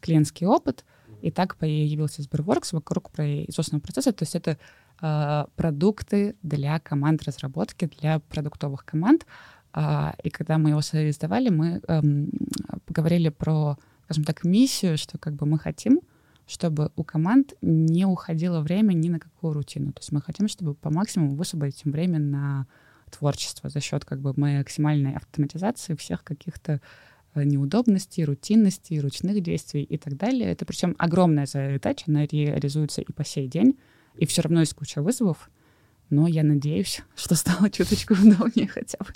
клиентский 0.00 0.46
опыт— 0.46 0.84
и 1.22 1.30
так 1.30 1.56
появился 1.56 2.22
Сберворкс 2.22 2.72
вокруг 2.72 3.10
производственного 3.10 3.82
процесса. 3.82 4.12
То 4.12 4.22
есть 4.22 4.34
это 4.34 4.58
э, 5.00 5.44
продукты 5.56 6.36
для 6.42 6.78
команд 6.80 7.22
разработки, 7.24 7.90
для 8.00 8.20
продуктовых 8.20 8.84
команд. 8.84 9.26
Э, 9.74 10.12
и 10.22 10.30
когда 10.30 10.58
мы 10.58 10.70
его 10.70 10.80
создавали, 10.80 11.48
мы 11.48 11.80
э, 11.86 12.02
поговорили 12.86 13.28
про, 13.28 13.76
скажем 14.04 14.24
так, 14.24 14.44
миссию, 14.44 14.98
что 14.98 15.18
как 15.18 15.34
бы 15.34 15.46
мы 15.46 15.58
хотим, 15.58 16.00
чтобы 16.46 16.92
у 16.96 17.02
команд 17.02 17.54
не 17.60 18.06
уходило 18.06 18.60
время 18.60 18.92
ни 18.92 19.08
на 19.08 19.18
какую 19.18 19.52
рутину. 19.52 19.92
То 19.92 20.00
есть 20.00 20.12
мы 20.12 20.22
хотим, 20.22 20.48
чтобы 20.48 20.74
по 20.74 20.90
максимуму 20.90 21.34
высвободить 21.34 21.84
им 21.84 21.92
время 21.92 22.18
на 22.18 22.66
творчество 23.10 23.68
за 23.68 23.80
счет 23.80 24.04
как 24.04 24.20
бы 24.20 24.32
максимальной 24.36 25.14
автоматизации 25.14 25.94
всех 25.94 26.24
каких-то 26.24 26.80
неудобностей, 27.44 28.24
рутинности, 28.24 28.94
ручных 28.94 29.42
действий 29.42 29.82
и 29.82 29.98
так 29.98 30.16
далее. 30.16 30.50
Это 30.50 30.64
причем 30.64 30.94
огромная 30.98 31.46
задача, 31.46 32.04
она 32.08 32.26
реализуется 32.26 33.02
и 33.02 33.12
по 33.12 33.24
сей 33.24 33.48
день, 33.48 33.78
и 34.16 34.26
все 34.26 34.42
равно 34.42 34.60
есть 34.60 34.74
куча 34.74 35.02
вызовов, 35.02 35.50
но 36.10 36.26
я 36.26 36.42
надеюсь, 36.42 37.02
что 37.16 37.34
стало 37.34 37.70
чуточку 37.70 38.14
удобнее 38.14 38.68
хотя 38.68 38.98
бы 38.98 39.12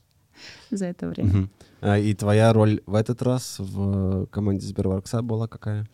за 0.71 0.87
это 0.87 1.09
время. 1.09 1.31
Угу. 1.31 1.49
А, 1.83 1.99
и 1.99 2.15
твоя 2.15 2.53
роль 2.53 2.83
в 2.87 2.95
этот 2.95 3.23
раз 3.23 3.57
в 3.59 4.27
команде 4.27 4.67
Сберворкса 4.67 5.23
была 5.23 5.49
какая? 5.49 5.87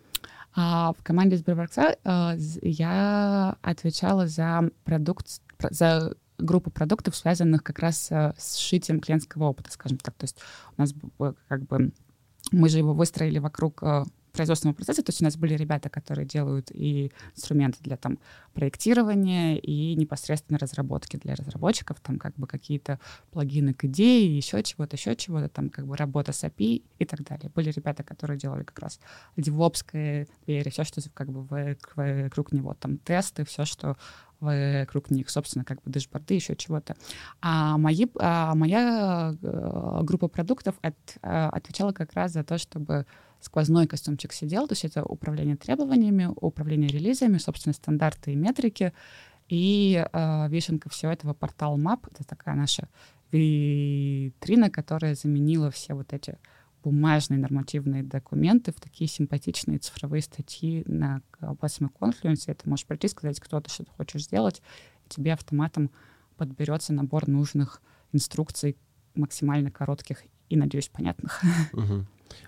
А 0.55 0.93
в 0.99 1.03
команде 1.03 1.37
Сберворкса 1.37 1.97
а, 2.05 2.35
я 2.63 3.57
отвечала 3.63 4.27
за 4.27 4.71
продукт, 4.85 5.41
за 5.71 6.15
группу 6.39 6.71
продуктов, 6.71 7.17
связанных 7.17 7.63
как 7.63 7.79
раз 7.79 8.11
с 8.11 8.57
сшитием 8.57 9.01
клиентского 9.01 9.45
опыта, 9.45 9.73
скажем 9.73 9.99
так. 9.99 10.15
То 10.15 10.25
есть 10.25 10.39
у 10.77 10.81
нас 10.81 10.95
как 11.49 11.67
бы 11.67 11.93
мы 12.53 12.69
же 12.69 12.79
его 12.79 12.95
выстроили 12.95 13.39
вокруг 13.39 13.83
э, 13.83 14.05
производственного 14.37 14.77
процесса, 14.77 15.03
то 15.03 15.11
есть 15.11 15.21
у 15.23 15.25
нас 15.25 15.37
были 15.37 15.55
ребята, 15.55 15.89
которые 15.89 16.27
делают 16.27 16.71
и 16.71 17.11
инструменты 17.35 17.79
для 17.81 17.97
там 17.97 18.19
проектирования, 18.55 19.57
и 19.57 19.95
непосредственно 19.97 20.59
разработки 20.59 21.17
для 21.17 21.35
разработчиков, 21.35 21.99
там 22.01 22.19
как 22.19 22.35
бы 22.37 22.47
какие-то 22.47 23.01
плагины 23.33 23.75
к 23.75 23.85
идее, 23.87 24.37
еще 24.37 24.63
чего-то, 24.63 24.97
еще 24.97 25.17
чего-то, 25.17 25.49
там 25.49 25.71
как 25.71 25.87
бы 25.87 25.97
работа 25.97 26.33
с 26.33 26.45
API 26.45 26.83
и 26.99 27.05
так 27.05 27.25
далее. 27.25 27.51
Были 27.55 27.71
ребята, 27.71 28.05
которые 28.05 28.39
делали 28.39 28.63
как 28.63 28.79
раз 28.79 29.01
девопское 29.37 30.29
двери, 30.47 30.69
все, 30.69 30.85
что 30.85 31.01
как 31.13 31.31
бы 31.33 31.77
вокруг 31.97 32.53
него, 32.53 32.75
там 32.75 32.99
тесты, 32.99 33.45
все, 33.45 33.65
что 33.65 33.97
вокруг 34.41 35.11
них, 35.11 35.31
собственно, 35.31 35.65
как 35.65 35.83
бы 35.83 35.91
дэшборды, 35.91 36.35
еще 36.35 36.57
чего-то. 36.57 36.97
А, 37.41 37.79
мои, 37.79 38.07
а 38.19 38.55
моя 38.55 39.35
э, 39.43 40.01
группа 40.03 40.29
продуктов 40.29 40.75
от, 40.83 40.95
э, 41.23 41.49
отвечала 41.49 41.93
как 41.93 42.13
раз 42.13 42.33
за 42.33 42.45
то, 42.45 42.59
чтобы 42.59 43.07
сквозной 43.41 43.87
костюмчик 43.87 44.33
сидел, 44.33 44.67
то 44.67 44.73
есть 44.73 44.85
это 44.85 45.05
управление 45.05 45.57
требованиями, 45.57 46.31
управление 46.37 46.89
релизами, 46.89 47.39
собственно, 47.39 47.73
стандарты 47.73 48.33
и 48.33 48.37
метрики. 48.37 48.93
И 49.49 50.05
э, 50.13 50.49
вишенка 50.49 50.91
всего 50.91 51.13
этого 51.13 51.33
портал 51.33 51.79
Map, 51.79 52.01
это 52.11 52.25
такая 52.25 52.57
наша 52.57 52.89
витрина, 53.31 54.71
которая 54.71 55.15
заменила 55.15 55.71
все 55.71 55.95
вот 55.95 56.13
эти 56.13 56.39
бумажные 56.87 57.41
нормативные 57.41 58.05
документы 58.05 58.71
в 58.71 58.81
такие 58.81 59.09
симпатичные 59.09 59.79
цифровые 59.79 60.23
статьи 60.23 60.85
на 60.87 61.21
Plasma 61.41 61.89
Confluence. 62.01 62.45
Это 62.47 62.69
можешь 62.69 62.87
прийти, 62.87 63.09
сказать, 63.09 63.41
кто 63.41 63.61
ты, 63.61 63.69
что 63.69 63.83
ты 63.83 63.91
хочешь 63.91 64.23
сделать, 64.23 64.63
и 65.05 65.09
тебе 65.09 65.33
автоматом 65.33 65.91
подберется 66.37 66.93
набор 66.93 67.27
нужных 67.27 67.83
инструкций 68.13 68.77
максимально 69.17 69.73
коротких 69.73 70.23
и, 70.49 70.57
надеюсь, 70.57 70.89
понятных. 70.89 71.43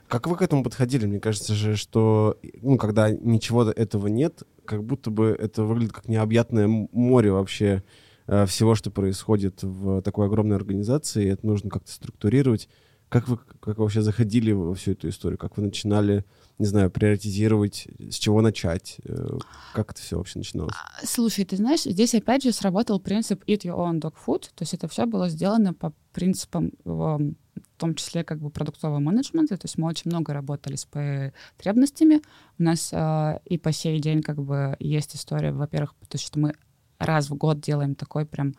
Как 0.06 0.28
вы 0.28 0.36
к 0.36 0.42
этому 0.42 0.62
подходили? 0.62 1.06
Мне 1.06 1.18
кажется 1.18 1.54
же, 1.54 1.74
что 1.74 2.38
ну, 2.62 2.78
когда 2.78 3.10
ничего 3.10 3.64
этого 3.64 4.06
нет, 4.06 4.44
как 4.64 4.84
будто 4.84 5.10
бы 5.10 5.36
это 5.36 5.64
выглядит 5.64 5.94
как 5.94 6.06
необъятное 6.06 6.68
море 6.68 7.32
вообще 7.32 7.82
э, 8.28 8.46
всего, 8.46 8.76
что 8.76 8.92
происходит 8.92 9.64
в 9.64 10.00
такой 10.02 10.26
огромной 10.26 10.54
организации. 10.54 11.28
Это 11.28 11.44
нужно 11.44 11.70
как-то 11.70 11.90
структурировать. 11.90 12.68
Как 13.08 13.28
вы, 13.28 13.38
как 13.60 13.78
вообще 13.78 14.02
заходили 14.02 14.52
во 14.52 14.74
всю 14.74 14.92
эту 14.92 15.08
историю? 15.08 15.38
Как 15.38 15.56
вы 15.56 15.62
начинали, 15.62 16.24
не 16.58 16.66
знаю, 16.66 16.90
приоритизировать, 16.90 17.88
с 17.98 18.16
чего 18.16 18.42
начать? 18.42 18.98
Э, 19.04 19.38
как 19.72 19.92
это 19.92 20.00
все 20.00 20.18
вообще 20.18 20.38
начиналось? 20.38 20.74
А, 20.74 21.06
слушай, 21.06 21.44
ты 21.44 21.56
знаешь, 21.56 21.84
здесь 21.84 22.14
опять 22.14 22.42
же 22.42 22.52
сработал 22.52 23.00
принцип 23.00 23.42
eat 23.46 23.62
your 23.62 23.76
own 23.76 24.00
dog 24.00 24.14
food. 24.26 24.42
То 24.54 24.62
есть 24.62 24.74
это 24.74 24.88
все 24.88 25.06
было 25.06 25.28
сделано 25.28 25.72
по 25.72 25.94
принципам 26.12 26.72
в 26.84 27.80
том 27.80 27.94
числе 27.94 28.24
как 28.24 28.40
бы 28.40 28.50
продуктового 28.50 28.98
менеджмента, 28.98 29.56
то 29.56 29.66
есть 29.66 29.78
мы 29.78 29.88
очень 29.88 30.10
много 30.10 30.32
работали 30.32 30.76
с 30.76 30.84
потребностями. 30.84 32.20
У 32.58 32.62
нас 32.62 32.90
э, 32.92 33.38
и 33.44 33.56
по 33.56 33.72
сей 33.72 34.00
день 34.00 34.22
как 34.22 34.42
бы 34.42 34.76
есть 34.80 35.14
история, 35.14 35.52
во-первых, 35.52 35.94
то 36.08 36.18
что 36.18 36.38
мы 36.38 36.54
раз 36.98 37.30
в 37.30 37.34
год 37.34 37.60
делаем 37.60 37.94
такой 37.94 38.26
прям 38.26 38.54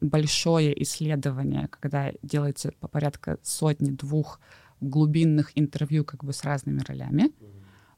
большое 0.00 0.82
исследование, 0.82 1.68
когда 1.68 2.12
делается 2.22 2.72
по 2.80 2.88
порядка 2.88 3.38
сотни-двух 3.42 4.40
глубинных 4.80 5.52
интервью 5.54 6.04
как 6.04 6.24
бы 6.24 6.32
с 6.32 6.44
разными 6.44 6.80
ролями. 6.86 7.32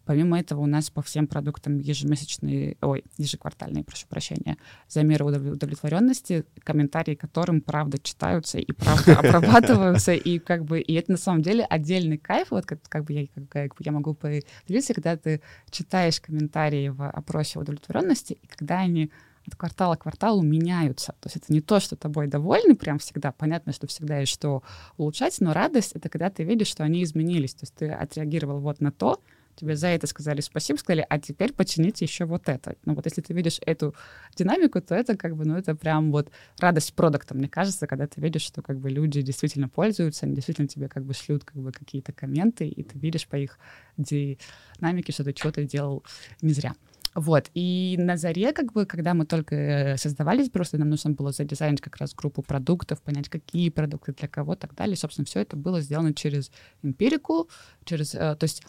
Помимо 0.08 0.40
этого 0.40 0.60
у 0.60 0.66
нас 0.66 0.88
по 0.88 1.02
всем 1.02 1.26
продуктам 1.26 1.80
ежемесячные, 1.80 2.78
ой, 2.80 3.04
ежеквартальные, 3.18 3.84
прошу 3.84 4.06
прощения, 4.06 4.56
замеры 4.88 5.26
удовлетворенности, 5.26 6.46
комментарии 6.64 7.14
которым 7.14 7.60
правда 7.60 7.98
читаются 7.98 8.56
и 8.58 8.72
правда 8.72 9.18
обрабатываются, 9.18 10.14
и 10.14 10.38
как 10.38 10.64
бы, 10.64 10.80
и 10.80 10.94
это 10.94 11.12
на 11.12 11.18
самом 11.18 11.42
деле 11.42 11.62
отдельный 11.62 12.16
кайф, 12.16 12.52
вот 12.52 12.64
как, 12.64 12.80
как 12.88 13.04
бы 13.04 13.12
я, 13.12 13.26
как 13.50 13.74
я 13.80 13.92
могу 13.92 14.14
поделиться, 14.14 14.94
когда 14.94 15.14
ты 15.18 15.42
читаешь 15.70 16.22
комментарии 16.22 16.88
в 16.88 17.06
опросе 17.06 17.58
удовлетворенности, 17.58 18.32
и 18.32 18.46
когда 18.46 18.78
они 18.78 19.10
от 19.48 19.56
квартала 19.56 19.96
к 19.96 20.02
кварталу 20.02 20.42
меняются. 20.42 21.12
То 21.20 21.26
есть 21.26 21.36
это 21.36 21.52
не 21.52 21.60
то, 21.60 21.80
что 21.80 21.96
тобой 21.96 22.28
довольны 22.28 22.74
прям 22.74 22.98
всегда. 22.98 23.32
Понятно, 23.32 23.72
что 23.72 23.86
всегда 23.86 24.18
есть 24.18 24.32
что 24.32 24.62
улучшать, 24.96 25.40
но 25.40 25.52
радость— 25.52 25.92
это 25.94 26.08
когда 26.08 26.30
ты 26.30 26.44
видишь, 26.44 26.68
что 26.68 26.84
они 26.84 27.02
изменились. 27.02 27.54
То 27.54 27.64
есть 27.64 27.74
ты 27.74 27.90
отреагировал 27.90 28.60
вот 28.60 28.80
на 28.80 28.92
то, 28.92 29.20
тебе 29.58 29.76
за 29.76 29.88
это 29.88 30.06
сказали 30.06 30.40
спасибо, 30.40 30.76
сказали, 30.76 31.04
а 31.08 31.18
теперь 31.18 31.52
почините 31.52 32.04
еще 32.04 32.24
вот 32.24 32.48
это. 32.48 32.76
Ну 32.84 32.94
вот 32.94 33.06
если 33.06 33.20
ты 33.20 33.34
видишь 33.34 33.58
эту 33.66 33.94
динамику, 34.36 34.80
то 34.80 34.94
это 34.94 35.16
как 35.16 35.36
бы, 35.36 35.44
ну 35.44 35.56
это 35.56 35.74
прям 35.74 36.12
вот 36.12 36.30
радость 36.58 36.94
продукта, 36.94 37.34
мне 37.34 37.48
кажется, 37.48 37.86
когда 37.86 38.06
ты 38.06 38.20
видишь, 38.20 38.42
что 38.42 38.62
как 38.62 38.78
бы 38.78 38.88
люди 38.88 39.20
действительно 39.22 39.68
пользуются, 39.68 40.26
они 40.26 40.34
действительно 40.34 40.68
тебе 40.68 40.88
как 40.88 41.04
бы 41.04 41.12
шлют 41.12 41.44
как 41.44 41.56
бы 41.56 41.72
какие-то 41.72 42.12
комменты, 42.12 42.68
и 42.68 42.82
ты 42.82 42.98
видишь 42.98 43.26
по 43.26 43.36
их 43.36 43.58
динамике, 43.96 45.12
что 45.12 45.24
ты 45.24 45.34
что-то 45.36 45.64
делал 45.64 46.04
не 46.40 46.52
зря. 46.52 46.74
Вот, 47.14 47.50
и 47.54 47.96
на 47.98 48.16
заре, 48.16 48.52
как 48.52 48.72
бы, 48.72 48.86
когда 48.86 49.14
мы 49.14 49.24
только 49.24 49.54
э, 49.54 49.96
создавались, 49.96 50.50
просто 50.50 50.78
нам 50.78 50.90
нужно 50.90 51.10
было 51.12 51.32
задизайнить 51.32 51.80
как 51.80 51.96
раз 51.96 52.14
группу 52.14 52.42
продуктов, 52.42 53.00
понять, 53.00 53.28
какие 53.28 53.70
продукты 53.70 54.12
для 54.12 54.28
кого, 54.28 54.54
и 54.54 54.56
так 54.56 54.74
далее. 54.74 54.96
собственно, 54.96 55.24
все 55.24 55.40
это 55.40 55.56
было 55.56 55.80
сделано 55.80 56.14
через 56.14 56.50
эмпирику, 56.82 57.48
через, 57.84 58.14
э, 58.14 58.36
то 58.36 58.44
есть 58.44 58.62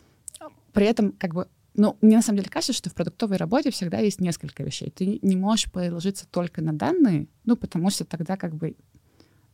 при 0.73 0.85
этом, 0.85 1.11
как 1.13 1.33
бы, 1.33 1.47
ну, 1.75 1.97
мне 2.01 2.17
на 2.17 2.21
самом 2.21 2.37
деле 2.37 2.49
кажется, 2.49 2.73
что 2.73 2.89
в 2.89 2.93
продуктовой 2.93 3.37
работе 3.37 3.71
всегда 3.71 3.99
есть 3.99 4.19
несколько 4.19 4.63
вещей. 4.63 4.89
Ты 4.89 5.19
не 5.21 5.35
можешь 5.35 5.71
положиться 5.71 6.27
только 6.27 6.61
на 6.61 6.73
данные, 6.73 7.27
ну, 7.45 7.55
потому 7.55 7.89
что 7.89 8.05
тогда 8.05 8.37
как 8.37 8.55
бы, 8.55 8.75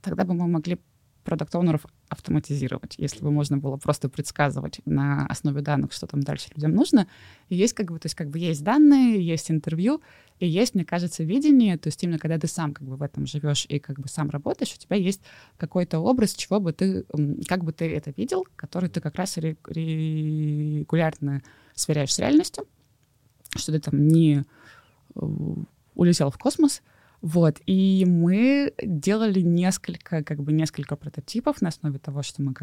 тогда 0.02 0.24
бы 0.26 0.34
мы 0.34 0.48
могли 0.48 0.80
продукт 1.26 1.54
автоматизировать, 2.08 2.96
если 2.98 3.22
бы 3.22 3.32
можно 3.32 3.58
было 3.58 3.76
просто 3.78 4.08
предсказывать 4.08 4.80
на 4.86 5.26
основе 5.26 5.62
данных, 5.62 5.92
что 5.92 6.08
там 6.08 6.22
дальше 6.22 6.50
людям 6.56 6.74
нужно. 6.74 7.08
И 7.50 7.56
есть 7.56 7.74
как 7.74 7.92
бы, 7.92 8.00
то 8.00 8.06
есть 8.06 8.16
как 8.16 8.30
бы 8.30 8.40
есть 8.40 8.64
данные, 8.64 9.22
есть 9.26 9.52
интервью, 9.52 10.02
и 10.40 10.48
есть, 10.48 10.76
мне 10.76 10.86
кажется, 10.86 11.24
видение, 11.24 11.78
то 11.78 11.88
есть 11.88 12.02
именно 12.04 12.20
когда 12.20 12.38
ты 12.38 12.48
сам 12.48 12.74
как 12.74 12.88
бы 12.88 12.96
в 12.96 13.02
этом 13.02 13.26
живешь 13.26 13.66
и 13.68 13.80
как 13.80 14.00
бы 14.00 14.08
сам 14.08 14.30
работаешь, 14.30 14.76
у 14.76 14.78
тебя 14.78 14.98
есть 14.98 15.22
какой-то 15.58 15.98
образ, 16.00 16.36
чего 16.36 16.60
бы 16.60 16.74
ты, 16.74 17.06
как 17.48 17.64
бы 17.64 17.74
ты 17.74 17.92
это 17.94 18.14
видел, 18.16 18.46
который 18.56 18.90
ты 18.90 19.02
как 19.02 19.16
раз 19.16 19.38
регулярно 19.38 21.42
сверяешь 21.74 22.14
с 22.14 22.20
реальностью, 22.20 22.68
что 23.56 23.72
ты 23.72 23.80
там 23.80 24.08
не 24.08 24.44
э, 25.16 25.26
улетел 25.96 26.30
в 26.30 26.38
космос, 26.38 26.84
вот, 27.26 27.60
и 27.66 28.06
мы 28.08 28.72
делали 28.84 29.42
несколько, 29.42 30.24
как 30.24 30.44
бы 30.44 30.54
несколько 30.54 30.96
прототипов 30.96 31.60
на 31.60 31.70
основе 31.70 31.98
того, 31.98 32.22
что 32.22 32.44
мы 32.44 32.54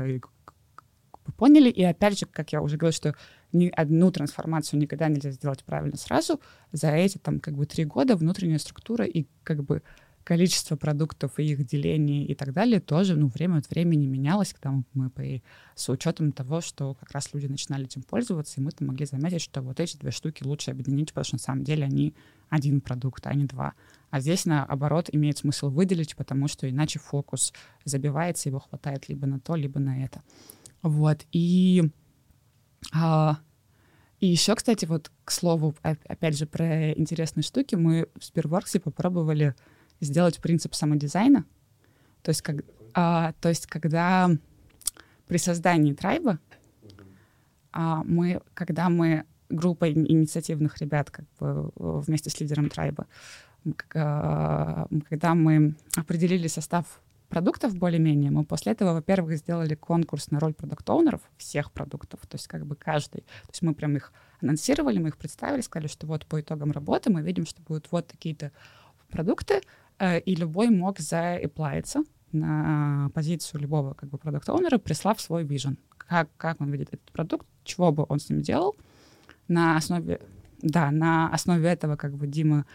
поняли. 1.36 1.68
И 1.68 1.82
опять 1.82 2.16
же, 2.16 2.26
как 2.26 2.52
я 2.52 2.62
уже 2.62 2.76
говорила, 2.76 2.92
что 2.92 3.14
ни 3.52 3.66
одну 3.66 4.12
трансформацию 4.12 4.78
никогда 4.78 5.08
нельзя 5.08 5.32
сделать 5.32 5.64
правильно 5.64 5.96
сразу. 5.96 6.40
За 6.70 6.92
эти 6.92 7.18
там 7.18 7.40
как 7.40 7.56
бы 7.56 7.66
три 7.66 7.84
года 7.84 8.14
внутренняя 8.14 8.58
структура 8.58 9.04
и 9.04 9.26
как 9.42 9.64
бы 9.64 9.82
количество 10.22 10.76
продуктов 10.76 11.40
и 11.40 11.42
их 11.42 11.66
деление 11.66 12.24
и 12.24 12.36
так 12.36 12.52
далее 12.52 12.78
тоже, 12.78 13.16
ну, 13.16 13.26
время 13.26 13.56
от 13.56 13.68
времени 13.68 14.06
менялось, 14.06 14.54
когда 14.54 14.80
мы 14.94 15.10
по, 15.10 15.24
с 15.74 15.88
учетом 15.88 16.30
того, 16.30 16.60
что 16.60 16.94
как 16.94 17.10
раз 17.10 17.30
люди 17.32 17.48
начинали 17.48 17.86
этим 17.86 18.02
пользоваться, 18.04 18.60
и 18.60 18.62
мы 18.62 18.70
там 18.70 18.86
могли 18.86 19.06
заметить, 19.06 19.42
что 19.42 19.60
вот 19.60 19.80
эти 19.80 19.96
две 19.96 20.12
штуки 20.12 20.44
лучше 20.44 20.70
объединить, 20.70 21.08
потому 21.08 21.24
что 21.24 21.34
на 21.34 21.40
самом 21.40 21.64
деле 21.64 21.84
они 21.84 22.14
один 22.48 22.80
продукт, 22.80 23.26
а 23.26 23.34
не 23.34 23.46
два. 23.46 23.74
А 24.12 24.20
здесь, 24.20 24.44
наоборот, 24.44 25.08
имеет 25.10 25.38
смысл 25.38 25.70
выделить, 25.70 26.16
потому 26.16 26.46
что 26.46 26.68
иначе 26.68 26.98
фокус 26.98 27.54
забивается, 27.86 28.50
его 28.50 28.60
хватает 28.60 29.08
либо 29.08 29.26
на 29.26 29.40
то, 29.40 29.56
либо 29.56 29.80
на 29.80 30.04
это. 30.04 30.22
Вот, 30.82 31.24
и... 31.32 31.90
А, 32.92 33.38
и 34.20 34.26
еще, 34.26 34.54
кстати, 34.54 34.84
вот 34.84 35.10
к 35.24 35.30
слову, 35.30 35.74
опять 35.80 36.36
же, 36.36 36.44
про 36.44 36.92
интересные 36.92 37.42
штуки, 37.42 37.74
мы 37.74 38.06
в 38.20 38.22
Сберворксе 38.22 38.80
попробовали 38.80 39.54
сделать 40.00 40.42
принцип 40.42 40.74
самодизайна. 40.74 41.46
То 42.20 42.28
есть, 42.28 42.42
как, 42.42 42.66
а, 42.92 43.32
то 43.40 43.48
есть 43.48 43.66
когда 43.66 44.28
при 45.26 45.38
создании 45.38 45.94
трайба 45.94 46.38
а, 47.72 48.04
мы, 48.04 48.42
когда 48.52 48.90
мы 48.90 49.24
группа 49.48 49.90
инициативных 49.90 50.82
ребят 50.82 51.10
как 51.10 51.24
бы 51.40 51.72
вместе 51.76 52.28
с 52.28 52.38
лидером 52.40 52.68
трайба, 52.68 53.06
когда 53.88 55.34
мы 55.34 55.74
определили 55.96 56.48
состав 56.48 57.00
продуктов 57.28 57.74
более-менее, 57.76 58.30
мы 58.30 58.44
после 58.44 58.72
этого, 58.72 58.92
во-первых, 58.92 59.36
сделали 59.36 59.74
конкурс 59.74 60.30
на 60.30 60.40
роль 60.40 60.52
продукт-оунеров 60.52 61.22
всех 61.38 61.72
продуктов, 61.72 62.20
то 62.26 62.34
есть 62.36 62.46
как 62.46 62.66
бы 62.66 62.76
каждый. 62.76 63.20
То 63.20 63.50
есть 63.50 63.62
мы 63.62 63.74
прям 63.74 63.96
их 63.96 64.12
анонсировали, 64.42 64.98
мы 64.98 65.08
их 65.08 65.16
представили, 65.16 65.62
сказали, 65.62 65.86
что 65.86 66.06
вот 66.06 66.26
по 66.26 66.40
итогам 66.40 66.72
работы 66.72 67.10
мы 67.10 67.22
видим, 67.22 67.46
что 67.46 67.62
будут 67.62 67.88
вот 67.90 68.06
такие-то 68.06 68.52
продукты, 69.10 69.60
Э, 70.02 70.18
и 70.18 70.34
любой 70.34 70.70
мог 70.70 70.98
заэплайиться 70.98 72.02
на 72.32 73.10
позицию 73.14 73.60
любого 73.60 73.94
как 73.94 74.08
бы 74.08 74.18
продукт-оунера, 74.18 74.78
прислав 74.78 75.20
свой 75.20 75.44
вижен. 75.44 75.78
Как, 75.96 76.28
как 76.36 76.60
он 76.60 76.70
видит 76.70 76.88
этот 76.88 77.12
продукт, 77.12 77.46
чего 77.62 77.92
бы 77.92 78.04
он 78.08 78.18
с 78.18 78.28
ним 78.28 78.42
делал. 78.42 78.74
На 79.46 79.76
основе, 79.76 80.20
да, 80.60 80.90
на 80.90 81.28
основе 81.32 81.68
этого 81.68 81.94
как 81.94 82.16
бы 82.16 82.26
Дима 82.26 82.66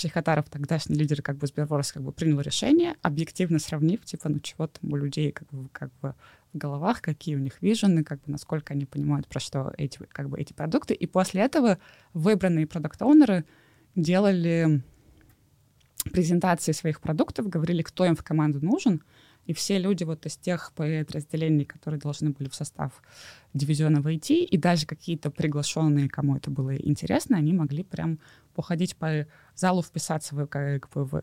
Шейхатаров, 0.00 0.48
тогдашний 0.48 0.96
лидер 0.96 1.22
как 1.22 1.36
бы 1.36 1.46
Сберворс, 1.46 1.92
как 1.92 2.02
бы 2.02 2.12
принял 2.12 2.40
решение, 2.40 2.96
объективно 3.02 3.58
сравнив, 3.58 4.04
типа, 4.04 4.28
ну 4.28 4.40
чего 4.40 4.66
там 4.66 4.92
у 4.92 4.96
людей 4.96 5.30
как 5.32 5.48
бы, 5.50 5.68
как 5.70 5.90
бы 6.00 6.14
в 6.52 6.58
головах, 6.58 7.02
какие 7.02 7.36
у 7.36 7.38
них 7.38 7.60
вижены, 7.60 8.02
как 8.02 8.18
бы 8.22 8.32
насколько 8.32 8.72
они 8.72 8.86
понимают, 8.86 9.28
про 9.28 9.40
что 9.40 9.72
эти, 9.76 9.98
как 10.10 10.28
бы, 10.28 10.40
эти 10.40 10.52
продукты. 10.52 10.94
И 10.94 11.06
после 11.06 11.42
этого 11.42 11.78
выбранные 12.14 12.66
продукт-оунеры 12.66 13.44
делали 13.94 14.82
презентации 16.12 16.72
своих 16.72 17.00
продуктов, 17.00 17.48
говорили, 17.48 17.82
кто 17.82 18.04
им 18.04 18.16
в 18.16 18.24
команду 18.24 18.64
нужен, 18.64 19.02
и 19.46 19.52
все 19.52 19.78
люди 19.78 20.04
вот 20.04 20.26
из 20.26 20.36
тех 20.36 20.72
подразделений, 20.74 21.64
которые 21.64 22.00
должны 22.00 22.30
были 22.30 22.48
в 22.48 22.54
состав 22.54 23.02
дивизиона 23.54 24.00
войти, 24.00 24.44
и 24.44 24.56
даже 24.56 24.86
какие-то 24.86 25.30
приглашенные, 25.30 26.08
кому 26.08 26.36
это 26.36 26.50
было 26.50 26.76
интересно, 26.76 27.36
они 27.36 27.52
могли 27.52 27.82
прям 27.82 28.18
походить 28.54 28.96
по 28.96 29.26
залу, 29.54 29.82
вписаться 29.82 30.34
в, 30.34 30.46
как 30.46 30.88
бы, 30.90 31.04
в 31.04 31.22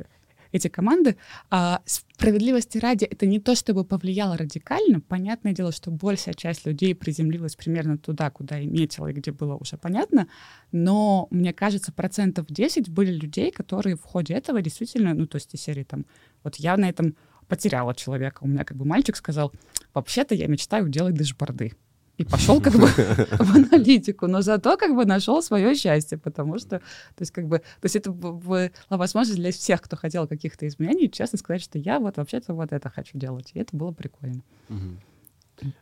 эти 0.51 0.67
команды. 0.67 1.17
А 1.49 1.81
справедливости 1.85 2.77
ради, 2.77 3.05
это 3.05 3.25
не 3.25 3.39
то, 3.39 3.55
чтобы 3.55 3.83
повлияло 3.83 4.37
радикально. 4.37 5.01
Понятное 5.01 5.53
дело, 5.53 5.71
что 5.71 5.91
большая 5.91 6.33
часть 6.33 6.65
людей 6.65 6.95
приземлилась 6.95 7.55
примерно 7.55 7.97
туда, 7.97 8.29
куда 8.29 8.59
и 8.59 8.65
метила, 8.65 9.07
и 9.07 9.13
где 9.13 9.31
было 9.31 9.55
уже 9.55 9.77
понятно. 9.77 10.27
Но, 10.71 11.27
мне 11.31 11.53
кажется, 11.53 11.91
процентов 11.91 12.47
10 12.47 12.89
были 12.89 13.11
людей, 13.11 13.51
которые 13.51 13.95
в 13.95 14.03
ходе 14.03 14.33
этого 14.33 14.61
действительно, 14.61 15.13
ну, 15.13 15.27
то 15.27 15.37
есть 15.37 15.53
из 15.53 15.61
серии 15.61 15.83
там, 15.83 16.05
вот 16.43 16.55
я 16.57 16.77
на 16.77 16.89
этом 16.89 17.15
потеряла 17.47 17.95
человека. 17.95 18.39
У 18.43 18.47
меня 18.47 18.63
как 18.63 18.77
бы 18.77 18.85
мальчик 18.85 19.15
сказал, 19.15 19.51
вообще-то 19.93 20.35
я 20.35 20.47
мечтаю 20.47 20.89
делать 20.89 21.15
дэшборды 21.15 21.73
и 22.17 22.23
пошел 22.23 22.59
как 22.59 22.73
бы 22.73 22.87
в 22.87 23.55
аналитику, 23.55 24.27
но 24.27 24.41
зато 24.41 24.75
как 24.77 24.95
бы 24.95 25.05
нашел 25.05 25.41
свое 25.41 25.75
счастье, 25.75 26.17
потому 26.17 26.57
что, 26.57 26.79
то 26.79 27.19
есть 27.19 27.31
как 27.31 27.47
бы, 27.47 27.59
то 27.59 27.83
есть 27.83 27.95
это 27.95 28.11
была 28.11 28.69
возможность 28.89 29.39
для 29.39 29.51
всех, 29.51 29.81
кто 29.81 29.95
хотел 29.95 30.27
каких-то 30.27 30.67
изменений, 30.67 31.09
честно 31.11 31.37
сказать, 31.37 31.61
что 31.61 31.77
я 31.77 31.99
вот 31.99 32.17
вообще-то 32.17 32.53
вот 32.53 32.71
это 32.71 32.89
хочу 32.89 33.17
делать, 33.17 33.51
и 33.53 33.59
это 33.59 33.75
было 33.77 33.91
прикольно. 33.91 34.41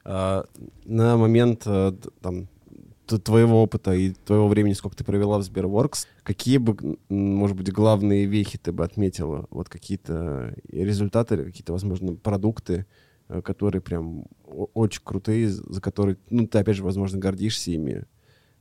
А, 0.04 0.46
на 0.86 1.18
момент 1.18 1.64
э, 1.66 1.94
там 2.22 2.48
твоего 3.06 3.62
опыта 3.62 3.94
и 3.94 4.12
твоего 4.12 4.48
времени, 4.48 4.74
сколько 4.74 4.98
ты 4.98 5.04
провела 5.04 5.38
в 5.38 5.44
Сберворкс, 5.44 6.08
какие 6.24 6.58
бы, 6.58 6.98
может 7.10 7.56
быть, 7.56 7.72
главные 7.72 8.26
вехи 8.26 8.58
ты 8.58 8.72
бы 8.72 8.84
отметила? 8.84 9.48
Вот 9.50 9.70
какие-то 9.70 10.56
результаты, 10.70 11.44
какие-то, 11.44 11.74
возможно, 11.74 12.16
продукты, 12.16 12.86
Э, 13.28 13.42
которые 13.42 13.82
прям 13.82 14.26
очень 14.46 15.02
крутые, 15.04 15.50
за 15.50 15.82
которые, 15.82 16.18
ну, 16.30 16.48
ты, 16.48 16.60
опять 16.60 16.76
же, 16.76 16.84
возможно, 16.84 17.18
гордишься 17.18 17.72
ими. 17.72 18.06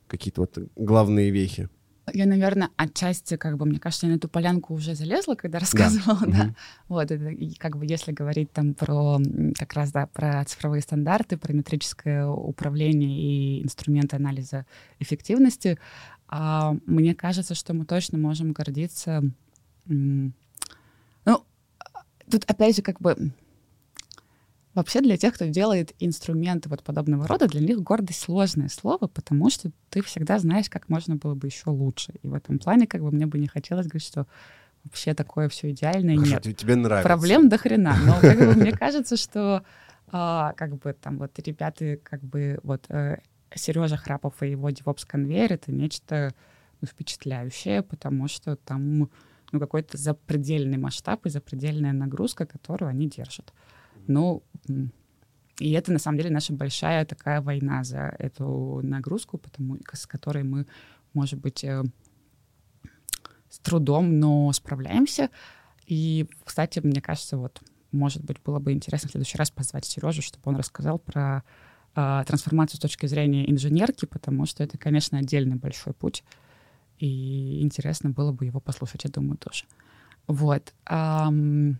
Какие-то 0.06 0.42
вот 0.42 0.58
главные 0.76 1.30
вехи. 1.30 1.68
Я, 2.12 2.26
наверное, 2.26 2.70
отчасти, 2.76 3.36
как 3.36 3.56
бы, 3.56 3.64
мне 3.64 3.78
кажется, 3.78 4.06
я 4.06 4.12
на 4.12 4.16
эту 4.16 4.28
полянку 4.28 4.74
уже 4.74 4.94
залезла, 4.94 5.34
когда 5.34 5.58
рассказывала, 5.60 6.20
да. 6.20 6.26
да. 6.26 6.44
Mm-hmm. 6.44 6.54
Вот, 6.88 7.10
это, 7.10 7.28
и 7.28 7.54
как 7.54 7.76
бы, 7.76 7.86
если 7.86 8.12
говорить 8.12 8.52
там 8.52 8.74
про, 8.74 9.18
как 9.58 9.72
раз, 9.72 9.92
да, 9.92 10.06
про 10.06 10.44
цифровые 10.44 10.82
стандарты, 10.82 11.36
про 11.36 11.52
метрическое 11.52 12.26
управление 12.26 13.18
и 13.18 13.64
инструменты 13.64 14.16
анализа 14.16 14.66
эффективности, 14.98 15.78
а, 16.28 16.76
мне 16.86 17.14
кажется, 17.14 17.54
что 17.54 17.74
мы 17.74 17.84
точно 17.84 18.18
можем 18.18 18.52
гордиться... 18.52 19.22
Ну, 19.86 20.32
тут, 22.30 22.44
опять 22.46 22.76
же, 22.76 22.82
как 22.82 23.00
бы 23.00 23.32
Вообще 24.74 25.00
для 25.00 25.16
тех, 25.16 25.34
кто 25.34 25.46
делает 25.46 25.94
инструменты 26.00 26.68
вот 26.68 26.82
подобного 26.82 27.28
рода, 27.28 27.46
для 27.46 27.60
них 27.60 27.80
гордость 27.80 28.20
сложное 28.20 28.68
слово, 28.68 29.06
потому 29.06 29.48
что 29.48 29.70
ты 29.88 30.02
всегда 30.02 30.38
знаешь, 30.38 30.68
как 30.68 30.88
можно 30.88 31.14
было 31.16 31.34
бы 31.34 31.46
еще 31.46 31.70
лучше. 31.70 32.12
И 32.22 32.26
в 32.26 32.34
этом 32.34 32.58
плане 32.58 32.86
как 32.86 33.00
бы 33.00 33.12
мне 33.12 33.26
бы 33.26 33.38
не 33.38 33.46
хотелось 33.46 33.86
говорить, 33.86 34.06
что 34.06 34.26
вообще 34.82 35.14
такое 35.14 35.48
все 35.48 35.70
идеальное 35.70 36.16
Хорошо, 36.16 36.40
нет. 36.48 36.56
Тебе 36.56 36.74
нравится. 36.74 37.08
Проблем 37.08 37.48
до 37.48 37.56
хрена. 37.56 37.96
Но 38.04 38.20
как 38.20 38.38
бы, 38.38 38.54
мне 38.54 38.72
кажется, 38.72 39.16
что 39.16 39.64
а, 40.08 40.52
как 40.54 40.76
бы 40.78 40.92
там 40.92 41.18
вот 41.18 41.38
ребята, 41.38 41.98
как 42.02 42.22
бы 42.22 42.58
вот 42.62 42.84
э, 42.88 43.18
Сережа 43.54 43.96
Храпов 43.96 44.42
и 44.42 44.50
его 44.50 44.70
DevOps 44.70 45.06
конвейер 45.06 45.52
это 45.52 45.72
нечто 45.72 46.34
ну, 46.80 46.88
впечатляющее, 46.88 47.82
потому 47.82 48.28
что 48.28 48.56
там 48.56 49.08
ну, 49.52 49.60
какой-то 49.60 49.96
запредельный 49.96 50.78
масштаб 50.78 51.26
и 51.26 51.30
запредельная 51.30 51.92
нагрузка, 51.92 52.44
которую 52.46 52.88
они 52.88 53.08
держат. 53.08 53.52
Ну, 54.06 54.42
и 55.58 55.70
это 55.72 55.92
на 55.92 55.98
самом 55.98 56.18
деле 56.18 56.30
наша 56.30 56.52
большая 56.52 57.04
такая 57.04 57.40
война 57.40 57.84
за 57.84 58.14
эту 58.18 58.80
нагрузку, 58.82 59.38
потому, 59.38 59.78
с 59.92 60.06
которой 60.06 60.42
мы, 60.42 60.66
может 61.12 61.38
быть, 61.38 61.62
э, 61.62 61.84
с 63.48 63.58
трудом, 63.60 64.18
но 64.18 64.52
справляемся. 64.52 65.30
И, 65.86 66.26
кстати, 66.44 66.80
мне 66.80 67.00
кажется, 67.00 67.36
вот, 67.36 67.62
может 67.92 68.24
быть, 68.24 68.42
было 68.42 68.58
бы 68.58 68.72
интересно 68.72 69.08
в 69.08 69.12
следующий 69.12 69.38
раз 69.38 69.50
позвать 69.50 69.84
Сережу, 69.84 70.22
чтобы 70.22 70.42
он 70.44 70.56
рассказал 70.56 70.98
про 70.98 71.44
э, 71.94 72.24
трансформацию 72.26 72.78
с 72.78 72.80
точки 72.80 73.06
зрения 73.06 73.48
инженерки, 73.48 74.06
потому 74.06 74.46
что 74.46 74.64
это, 74.64 74.76
конечно, 74.76 75.18
отдельный 75.18 75.56
большой 75.56 75.92
путь. 75.92 76.24
И 76.98 77.62
интересно 77.62 78.10
было 78.10 78.32
бы 78.32 78.44
его 78.44 78.60
послушать, 78.60 79.04
я 79.04 79.10
думаю, 79.10 79.36
тоже. 79.36 79.64
Вот. 80.26 80.72
Um, 80.86 81.76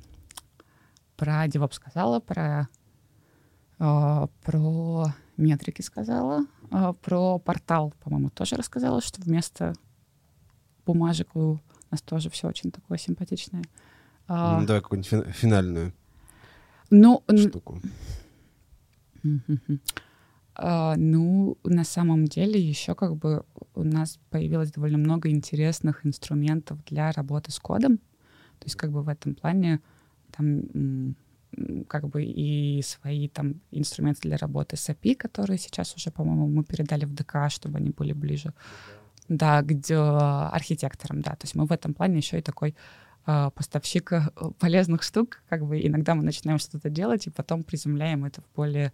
про 1.16 1.46
DevOps 1.46 1.74
сказала, 1.74 2.20
про, 2.20 2.68
э, 3.78 4.26
про 4.42 5.06
метрики 5.36 5.82
сказала, 5.82 6.46
э, 6.70 6.94
про 7.02 7.38
портал, 7.38 7.92
по-моему, 8.02 8.30
тоже 8.30 8.56
рассказала, 8.56 9.00
что 9.00 9.20
вместо 9.22 9.74
бумажек 10.86 11.34
у 11.34 11.58
нас 11.90 12.02
тоже 12.02 12.30
все 12.30 12.48
очень 12.48 12.70
такое 12.70 12.98
симпатичное. 12.98 13.62
А, 14.26 14.60
ну, 14.60 14.66
давай 14.66 14.82
какую-нибудь 14.82 15.34
финальную 15.34 15.92
ну, 16.90 17.22
штуку. 17.36 17.80
Uh, 20.56 20.94
ну, 20.96 21.58
на 21.64 21.82
самом 21.82 22.26
деле, 22.26 22.60
еще 22.60 22.94
как 22.94 23.16
бы 23.16 23.44
у 23.74 23.82
нас 23.82 24.20
появилось 24.30 24.70
довольно 24.70 24.98
много 24.98 25.28
интересных 25.28 26.06
инструментов 26.06 26.84
для 26.84 27.10
работы 27.10 27.50
с 27.50 27.58
кодом. 27.58 27.96
То 28.60 28.66
есть 28.66 28.76
как 28.76 28.92
бы 28.92 29.02
в 29.02 29.08
этом 29.08 29.34
плане 29.34 29.80
там 30.36 31.14
как 31.88 32.08
бы 32.08 32.24
и 32.24 32.82
свои 32.82 33.28
там 33.28 33.60
инструменты 33.70 34.22
для 34.22 34.36
работы 34.36 34.76
с 34.76 34.88
API, 34.88 35.14
которые 35.14 35.58
сейчас 35.58 35.94
уже, 35.94 36.10
по-моему, 36.10 36.48
мы 36.48 36.64
передали 36.64 37.04
в 37.04 37.14
ДК, 37.14 37.48
чтобы 37.48 37.78
они 37.78 37.90
были 37.90 38.12
ближе, 38.12 38.52
да, 39.28 39.62
где 39.62 39.96
архитекторам, 39.96 41.20
да. 41.22 41.32
То 41.32 41.44
есть 41.44 41.54
мы 41.54 41.66
в 41.66 41.72
этом 41.72 41.94
плане 41.94 42.16
еще 42.16 42.38
и 42.38 42.42
такой 42.42 42.74
э, 43.26 43.50
поставщик 43.54 44.12
э, 44.12 44.22
полезных 44.58 45.02
штук, 45.02 45.42
как 45.48 45.64
бы 45.64 45.80
иногда 45.80 46.14
мы 46.14 46.24
начинаем 46.24 46.58
что-то 46.58 46.90
делать 46.90 47.26
и 47.26 47.30
потом 47.30 47.62
приземляем 47.62 48.24
это 48.24 48.40
в 48.40 48.56
более 48.56 48.92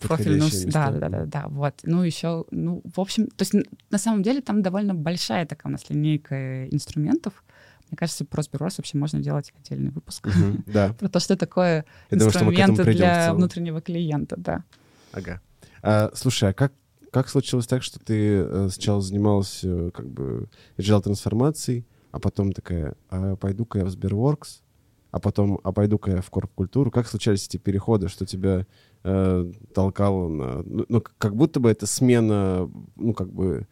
профильную, 0.00 0.50
да, 0.66 0.90
да, 0.90 1.08
да, 1.08 1.26
да, 1.26 1.44
вот. 1.48 1.74
Ну 1.84 2.02
еще, 2.02 2.44
ну 2.50 2.82
в 2.84 3.00
общем, 3.00 3.28
то 3.28 3.42
есть 3.42 3.54
на 3.90 3.98
самом 3.98 4.22
деле 4.22 4.40
там 4.40 4.62
довольно 4.62 4.94
большая 4.94 5.46
такая 5.46 5.70
у 5.70 5.72
нас 5.72 5.88
линейка 5.88 6.66
инструментов, 6.66 7.44
мне 7.90 7.96
кажется, 7.96 8.24
про 8.24 8.42
Сбербанк 8.42 8.72
вообще 8.76 8.98
можно 8.98 9.20
делать 9.20 9.52
отдельный 9.56 9.90
выпуск. 9.90 10.28
да. 10.66 10.92
Про 10.98 11.08
то, 11.08 11.20
что 11.20 11.36
такое 11.36 11.84
инструменты 12.10 12.84
для 12.84 13.34
внутреннего 13.34 13.80
клиента, 13.80 14.36
да. 14.36 14.64
Ага. 15.12 15.40
А, 15.82 16.10
слушай, 16.14 16.50
а 16.50 16.52
как, 16.52 16.72
как 17.10 17.28
случилось 17.28 17.66
так, 17.66 17.82
что 17.82 18.00
ты 18.00 18.38
э, 18.38 18.68
сначала 18.72 19.00
занималась 19.00 19.60
э, 19.62 19.90
как 19.94 20.08
бы 20.08 20.48
agile 20.76 21.02
трансформацией, 21.02 21.86
а 22.10 22.18
потом 22.18 22.52
такая, 22.52 22.94
а 23.10 23.36
пойду-ка 23.36 23.80
я 23.80 23.84
в 23.84 23.90
Сберворкс, 23.90 24.62
а 25.10 25.20
потом, 25.20 25.60
а 25.62 25.72
пойду-ка 25.72 26.10
я 26.10 26.20
в 26.20 26.30
корп-культуру. 26.30 26.90
Как 26.90 27.06
случались 27.06 27.46
эти 27.46 27.56
переходы, 27.56 28.08
что 28.08 28.26
тебя 28.26 28.66
э, 29.04 29.52
толкало 29.72 30.28
на... 30.28 30.62
Ну, 30.64 30.86
ну, 30.88 31.00
как 31.18 31.36
будто 31.36 31.60
бы 31.60 31.70
это 31.70 31.86
смена, 31.86 32.68
ну, 32.96 33.14
как 33.14 33.32
бы 33.32 33.68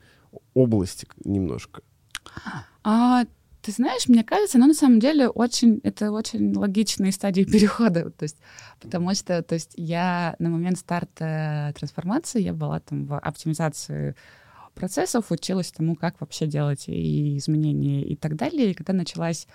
области 0.55 1.09
немножко. 1.25 1.83
А, 2.85 3.25
ты 3.63 3.71
знаешь, 3.71 4.09
мне 4.09 4.25
кажется, 4.25 4.59
но 4.59 4.67
на 4.67 4.75
самом 4.75 4.99
деле 4.99 5.29
очень, 5.29 5.81
это 5.85 6.11
очень 6.11 6.53
логичные 6.53 7.13
стадии 7.13 7.45
перехода, 7.45 8.11
то 8.19 8.25
есть, 8.25 8.37
потому 8.81 9.15
что, 9.15 9.41
то 9.43 9.55
есть, 9.55 9.73
я 9.77 10.35
на 10.41 10.51
момент 10.51 10.79
старта 10.79 11.73
трансформации, 11.79 12.43
я 12.43 12.53
была 12.53 12.81
там 12.81 13.07
в 13.07 13.17
оптимизации 13.17 14.17
процессов, 14.75 15.31
училась 15.31 15.71
тому, 15.71 15.95
как 15.95 16.21
вообще 16.21 16.47
делать 16.47 16.89
и 16.89 17.37
изменения 17.39 18.03
и 18.03 18.17
так 18.17 18.37
далее. 18.37 18.71
И 18.71 18.75
когда 18.75 18.95
началась 18.95 19.47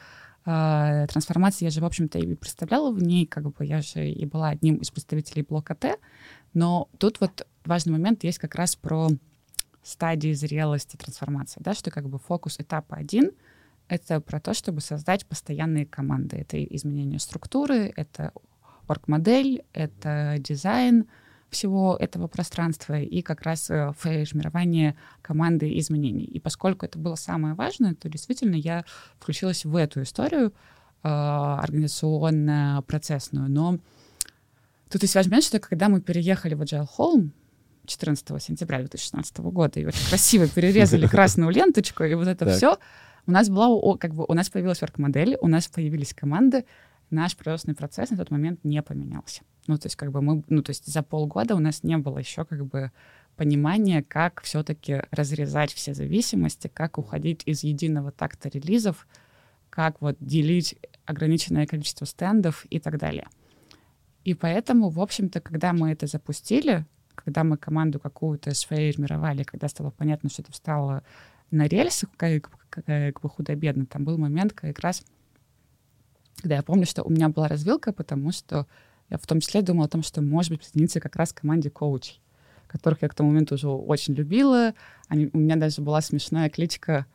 э, 0.45 1.07
трансформация, 1.09 1.65
я 1.65 1.69
же, 1.71 1.81
в 1.81 1.85
общем-то, 1.85 2.19
и 2.19 2.35
представляла 2.35 2.91
в 2.91 3.01
ней, 3.03 3.25
как 3.25 3.51
бы 3.51 3.65
я 3.65 3.81
же 3.81 4.09
и 4.09 4.25
была 4.25 4.49
одним 4.49 4.75
из 4.75 4.91
представителей 4.91 5.41
блока 5.41 5.75
Т, 5.75 5.97
но 6.53 6.87
тут 6.97 7.19
вот 7.19 7.45
важный 7.65 7.93
момент 7.93 8.23
есть 8.23 8.37
как 8.37 8.55
раз 8.55 8.75
про 8.75 9.09
стадии 9.83 10.33
зрелости 10.33 10.95
трансформации, 10.95 11.61
да, 11.61 11.73
что 11.73 11.91
как 11.91 12.07
бы 12.07 12.19
фокус 12.19 12.59
этапа 12.59 12.95
один— 12.95 13.31
это 13.87 14.21
про 14.21 14.39
то, 14.39 14.53
чтобы 14.53 14.81
создать 14.81 15.25
постоянные 15.25 15.85
команды. 15.85 16.37
Это 16.37 16.63
изменение 16.63 17.19
структуры, 17.19 17.91
это 17.95 18.31
орг-модель, 18.87 19.63
это 19.73 20.35
дизайн 20.39 21.05
всего 21.49 21.97
этого 21.97 22.27
пространства 22.27 22.99
и 22.99 23.21
как 23.21 23.43
раз 23.43 23.69
э, 23.69 23.93
формирование 23.97 24.97
команды 25.21 25.77
изменений. 25.79 26.25
И 26.25 26.39
поскольку 26.39 26.85
это 26.85 26.99
было 26.99 27.15
самое 27.15 27.53
важное, 27.53 27.95
то 27.95 28.09
действительно 28.09 28.55
я 28.55 28.83
включилась 29.17 29.63
в 29.63 29.73
эту 29.75 30.01
историю 30.01 30.51
э, 31.03 31.07
организационно-процессную. 31.07 33.49
Но 33.49 33.79
Тут 34.89 35.01
есть 35.01 35.15
важный 35.15 35.31
момент, 35.31 35.45
что 35.45 35.59
когда 35.59 35.89
мы 35.89 36.01
переехали 36.01 36.53
в 36.53 36.61
Agile 36.61 36.87
Home, 36.97 37.31
14 37.85 38.41
сентября 38.41 38.79
2016 38.79 39.37
года, 39.39 39.79
и 39.79 39.85
очень 39.85 40.07
красиво 40.07 40.47
перерезали 40.47 41.07
красную 41.07 41.51
ленточку, 41.51 42.03
и 42.03 42.13
вот 42.13 42.27
это 42.27 42.53
все, 42.53 42.77
у 43.27 43.31
нас 43.31 43.49
была, 43.49 43.97
как 43.97 44.13
бы, 44.15 44.25
у 44.27 44.33
нас 44.33 44.49
появилась 44.49 44.81
орг-модель, 44.81 45.37
у 45.41 45.47
нас 45.47 45.67
появились 45.67 46.13
команды, 46.13 46.65
наш 47.09 47.35
производственный 47.35 47.75
процесс 47.75 48.09
на 48.09 48.17
тот 48.17 48.31
момент 48.31 48.63
не 48.63 48.81
поменялся. 48.81 49.43
Ну, 49.67 49.77
то 49.77 49.87
есть, 49.87 49.97
как 49.97 50.11
бы 50.11 50.21
мы, 50.21 50.43
ну, 50.47 50.63
то 50.63 50.71
есть 50.71 50.85
за 50.85 51.03
полгода 51.03 51.55
у 51.55 51.59
нас 51.59 51.83
не 51.83 51.97
было 51.97 52.17
еще, 52.17 52.45
как 52.45 52.65
бы, 52.65 52.91
понимания, 53.35 54.01
как 54.01 54.41
все-таки 54.41 55.03
разрезать 55.11 55.73
все 55.73 55.93
зависимости, 55.93 56.71
как 56.73 56.97
уходить 56.97 57.43
из 57.45 57.63
единого 57.63 58.11
такта 58.11 58.49
релизов, 58.49 59.07
как 59.69 60.01
вот 60.01 60.15
делить 60.19 60.75
ограниченное 61.05 61.67
количество 61.67 62.05
стендов 62.05 62.65
и 62.69 62.79
так 62.79 62.97
далее. 62.97 63.27
И 64.23 64.33
поэтому, 64.33 64.89
в 64.89 64.99
общем-то, 64.99 65.39
когда 65.39 65.71
мы 65.73 65.91
это 65.91 66.07
запустили, 66.07 66.85
когда 67.15 67.43
мы 67.43 67.57
команду 67.57 67.99
какую-то 67.99 68.53
сформировали, 68.55 69.43
когда 69.43 69.67
стало 69.67 69.91
понятно, 69.91 70.29
что 70.29 70.41
это 70.41 70.51
встало 70.51 71.03
на 71.51 71.67
рельсы, 71.67 72.07
как, 72.17 72.49
как, 72.69 72.85
как 72.85 73.21
бы 73.21 73.29
худо-бедно, 73.29 73.85
там 73.85 74.03
был 74.03 74.17
момент 74.17 74.53
как 74.53 74.79
раз, 74.79 75.03
когда 76.37 76.55
я 76.55 76.63
помню, 76.63 76.85
что 76.85 77.03
у 77.03 77.09
меня 77.09 77.29
была 77.29 77.47
развилка, 77.47 77.91
потому 77.93 78.31
что 78.31 78.67
я 79.09 79.17
в 79.17 79.25
том 79.25 79.39
числе 79.39 79.61
думала 79.61 79.85
о 79.85 79.89
том, 79.89 80.03
что, 80.03 80.21
может 80.21 80.51
быть, 80.51 80.59
присоединиться 80.59 80.99
как 80.99 81.15
раз 81.15 81.33
к 81.33 81.41
команде 81.41 81.69
коучей, 81.69 82.21
которых 82.67 83.01
я 83.01 83.09
к 83.09 83.15
тому 83.15 83.29
моменту 83.29 83.55
уже 83.55 83.69
очень 83.69 84.13
любила. 84.13 84.73
Они, 85.07 85.29
у 85.33 85.37
меня 85.37 85.55
даже 85.55 85.81
была 85.81 86.01
смешная 86.01 86.49
кличка 86.49 87.05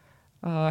э, 0.41 0.71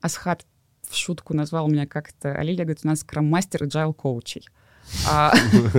Асхат 0.00 0.44
в 0.88 0.96
шутку 0.96 1.34
назвал 1.34 1.68
меня 1.68 1.86
как-то, 1.86 2.34
а 2.34 2.42
Лилия 2.42 2.64
говорит, 2.64 2.80
у 2.84 2.88
нас 2.88 3.00
скрам-мастер 3.00 3.62
agile 3.62 3.94
коучей. 3.94 4.48
А 5.08 5.32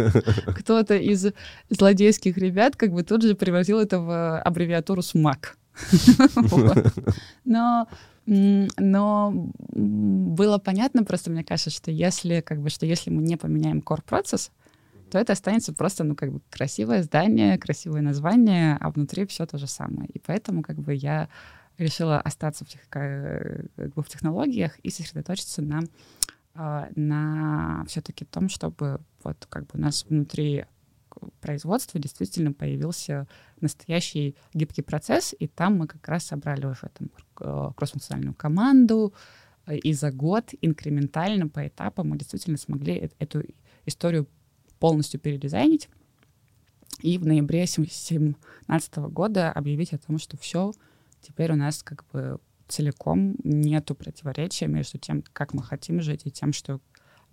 кто-то 0.56 0.96
из 0.96 1.28
злодейских 1.70 2.38
ребят 2.38 2.76
как 2.78 2.94
бы 2.94 3.04
тут 3.04 3.24
же 3.24 3.36
превратил 3.36 3.80
это 3.80 4.00
в 4.00 4.42
аббревиатуру 4.42 5.02
СМАК. 5.02 5.58
Но 7.46 7.88
но 8.26 9.32
было 9.74 10.58
понятно 10.60 11.04
просто, 11.04 11.32
мне 11.32 11.44
кажется, 11.44 11.70
что 11.70 11.92
если, 11.92 12.42
как 12.42 12.62
бы, 12.62 12.70
что 12.70 12.86
если 12.86 13.10
мы 13.10 13.22
не 13.24 13.36
поменяем 13.36 13.80
core 13.80 14.04
процесс, 14.04 14.52
то 15.10 15.18
это 15.18 15.34
останется 15.34 15.74
просто, 15.74 16.04
ну, 16.04 16.16
как 16.16 16.32
бы 16.32 16.42
красивое 16.50 17.04
здание, 17.04 17.58
красивое 17.58 18.02
название, 18.02 18.78
а 18.80 18.90
внутри 18.92 19.26
все 19.26 19.46
то 19.46 19.58
же 19.58 19.68
самое. 19.68 20.08
И 20.10 20.20
поэтому, 20.20 20.62
как 20.62 20.78
бы, 20.78 20.94
я 20.94 21.28
решила 21.78 22.20
остаться 22.20 22.64
в, 22.64 22.70
тех, 22.70 22.82
как 22.90 23.66
бы, 23.76 24.04
в 24.04 24.08
технологиях 24.08 24.80
и 24.80 24.90
сосредоточиться 24.90 25.62
на, 25.62 25.82
а, 26.54 26.90
на 26.96 27.84
все-таки 27.88 28.24
том, 28.24 28.50
чтобы 28.50 29.02
вот 29.24 29.46
как 29.50 29.64
бы 29.64 29.72
у 29.74 29.80
нас 29.80 30.06
внутри 30.08 30.66
производства 31.42 32.00
действительно 32.00 32.54
появился 32.54 33.28
настоящий 33.62 34.36
гибкий 34.54 34.82
процесс, 34.82 35.36
и 35.38 35.48
там 35.48 35.78
мы 35.78 35.88
как 35.88 36.08
раз 36.08 36.26
собрали 36.26 36.66
уже 36.66 36.90
там 36.94 37.10
э, 37.40 37.72
кроссфункциональную 37.76 38.36
команду, 38.36 39.14
э, 39.66 39.78
и 39.78 39.94
за 39.94 40.12
год 40.12 40.54
инкрементально 40.62 41.48
по 41.48 41.68
этапам 41.68 42.10
мы 42.10 42.18
действительно 42.18 42.58
смогли 42.58 43.12
эту 43.20 43.44
историю 43.86 44.28
полностью 44.80 45.20
передизайнить 45.20 45.90
и 47.02 47.18
в 47.18 47.26
ноябре 47.26 47.66
2017 47.66 48.98
года 49.10 49.52
объявить 49.52 49.94
о 49.94 49.98
том, 49.98 50.20
что 50.20 50.38
все, 50.38 50.74
теперь 51.22 51.52
у 51.52 51.56
нас 51.56 51.84
как 51.84 52.06
бы 52.12 52.40
целиком 52.68 53.36
нету 53.44 53.96
противоречия 53.96 54.68
между 54.68 54.98
тем, 54.98 55.24
как 55.34 55.54
мы 55.54 55.64
хотим 55.64 56.02
жить, 56.02 56.22
и 56.26 56.32
тем, 56.32 56.54
что 56.54 56.80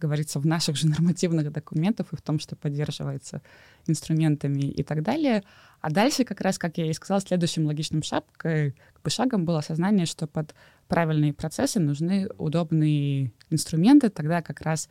говорится 0.00 0.40
в 0.40 0.46
наших 0.46 0.76
же 0.76 0.88
нормативных 0.88 1.52
документах 1.52 2.12
и 2.12 2.16
в 2.16 2.22
том, 2.22 2.38
что 2.38 2.56
поддерживается 2.56 3.42
инструментами 3.86 4.62
и 4.62 4.82
так 4.82 5.02
далее. 5.02 5.42
А 5.80 5.90
дальше 5.90 6.24
как 6.24 6.40
раз, 6.40 6.58
как 6.58 6.78
я 6.78 6.86
и 6.86 6.92
сказала, 6.92 7.20
следующим 7.20 7.66
логичным 7.66 8.02
шагом, 8.02 8.28
как 8.36 8.74
бы 9.04 9.10
шагом 9.10 9.44
было 9.44 9.58
осознание, 9.60 10.06
что 10.06 10.26
под 10.26 10.54
правильные 10.88 11.32
процессы 11.32 11.78
нужны 11.78 12.28
удобные 12.38 13.32
инструменты. 13.50 14.08
Тогда 14.08 14.42
как 14.42 14.60
раз 14.62 14.88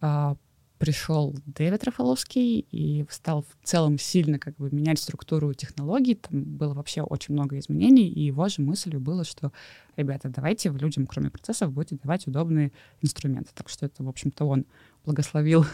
а, 0.00 0.36
пришел 0.78 1.34
Дэвид 1.44 1.84
Рафаловский 1.84 2.60
и 2.70 3.04
стал 3.10 3.42
в 3.42 3.66
целом 3.66 3.98
сильно 3.98 4.38
как 4.38 4.56
бы 4.56 4.70
менять 4.70 5.00
структуру 5.00 5.52
технологий. 5.54 6.14
Там 6.14 6.44
было 6.44 6.72
вообще 6.72 7.02
очень 7.02 7.34
много 7.34 7.58
изменений, 7.58 8.08
и 8.08 8.22
его 8.22 8.48
же 8.48 8.62
мыслью 8.62 9.00
было, 9.00 9.24
что, 9.24 9.52
ребята, 9.96 10.28
давайте 10.28 10.70
людям, 10.70 11.06
кроме 11.06 11.30
процессов, 11.30 11.72
будете 11.72 11.96
давать 11.96 12.26
удобные 12.26 12.72
инструменты. 13.02 13.50
Так 13.54 13.68
что 13.68 13.86
это, 13.86 14.04
в 14.04 14.08
общем-то, 14.08 14.44
он 14.44 14.66
благословил 15.04 15.66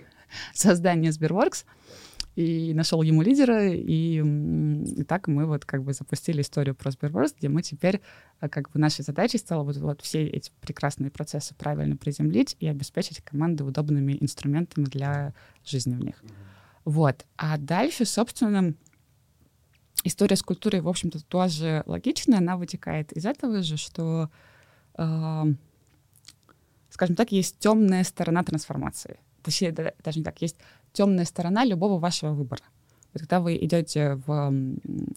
создание 0.54 1.10
Сберворкс 1.10 1.64
и 2.34 2.72
нашел 2.72 3.02
ему 3.02 3.22
лидера, 3.22 3.68
и, 3.68 4.22
и 4.22 5.04
так 5.04 5.28
мы 5.28 5.44
вот 5.46 5.64
как 5.64 5.82
бы 5.82 5.92
запустили 5.92 6.40
историю 6.40 6.74
про 6.74 6.90
Сберборс, 6.90 7.34
где 7.38 7.48
мы 7.48 7.62
теперь 7.62 8.00
а, 8.40 8.48
как 8.48 8.70
бы 8.70 8.78
нашей 8.78 9.02
задачей 9.02 9.38
стало 9.38 9.64
вот, 9.64 9.76
вот 9.76 10.00
все 10.00 10.26
эти 10.26 10.50
прекрасные 10.60 11.10
процессы 11.10 11.54
правильно 11.54 11.96
приземлить 11.96 12.56
и 12.58 12.66
обеспечить 12.66 13.20
команды 13.20 13.64
удобными 13.64 14.16
инструментами 14.18 14.84
для 14.84 15.34
жизни 15.64 15.94
в 15.94 16.00
них. 16.00 16.22
Вот. 16.84 17.26
А 17.36 17.58
дальше, 17.58 18.06
собственно, 18.06 18.74
история 20.04 20.36
с 20.36 20.42
культурой, 20.42 20.80
в 20.80 20.88
общем-то, 20.88 21.22
тоже 21.24 21.82
логичная, 21.86 22.38
она 22.38 22.56
вытекает 22.56 23.12
из 23.12 23.26
этого 23.26 23.62
же, 23.62 23.76
что, 23.76 24.30
э, 24.96 25.44
скажем 26.88 27.14
так, 27.14 27.30
есть 27.30 27.58
темная 27.58 28.04
сторона 28.04 28.42
трансформации. 28.42 29.20
Точнее, 29.42 29.72
даже 29.72 30.18
не 30.18 30.24
так, 30.24 30.40
есть 30.40 30.56
темная 30.92 31.24
сторона 31.24 31.64
любого 31.64 31.98
вашего 31.98 32.32
выбора. 32.32 32.62
Вот 33.12 33.20
когда 33.20 33.40
вы 33.40 33.56
идете 33.56 34.20
в 34.26 34.52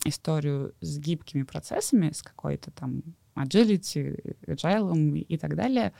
историю 0.03 0.73
с 0.81 0.97
гибкими 0.99 1.43
процессами, 1.43 2.11
с 2.11 2.21
какой-то 2.21 2.71
там 2.71 3.03
agility, 3.35 4.35
agile 4.47 5.17
и 5.19 5.37
так 5.37 5.55
далее, 5.55 5.93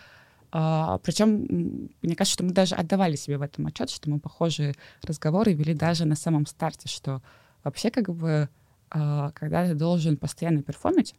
Uh, 0.51 1.01
причем, 1.03 1.89
мне 2.01 2.15
кажется, 2.15 2.35
что 2.35 2.45
мы 2.45 2.51
даже 2.51 2.75
отдавали 2.75 3.17
себе 3.17 3.37
в 3.37 3.41
этом 3.41 3.67
отчет, 3.67 3.89
что 3.89 4.09
мы 4.09 4.21
похожие 4.21 4.73
разговоры 5.01 5.51
вели 5.51 5.73
даже 5.73 6.05
на 6.05 6.15
самом 6.15 6.45
старте, 6.45 6.87
что 6.87 7.21
вообще 7.65 7.91
как 7.91 8.09
бы, 8.09 8.47
uh, 8.91 9.33
когда 9.33 9.67
ты 9.67 9.73
должен 9.73 10.15
постоянно 10.15 10.63
перформить, 10.63 11.13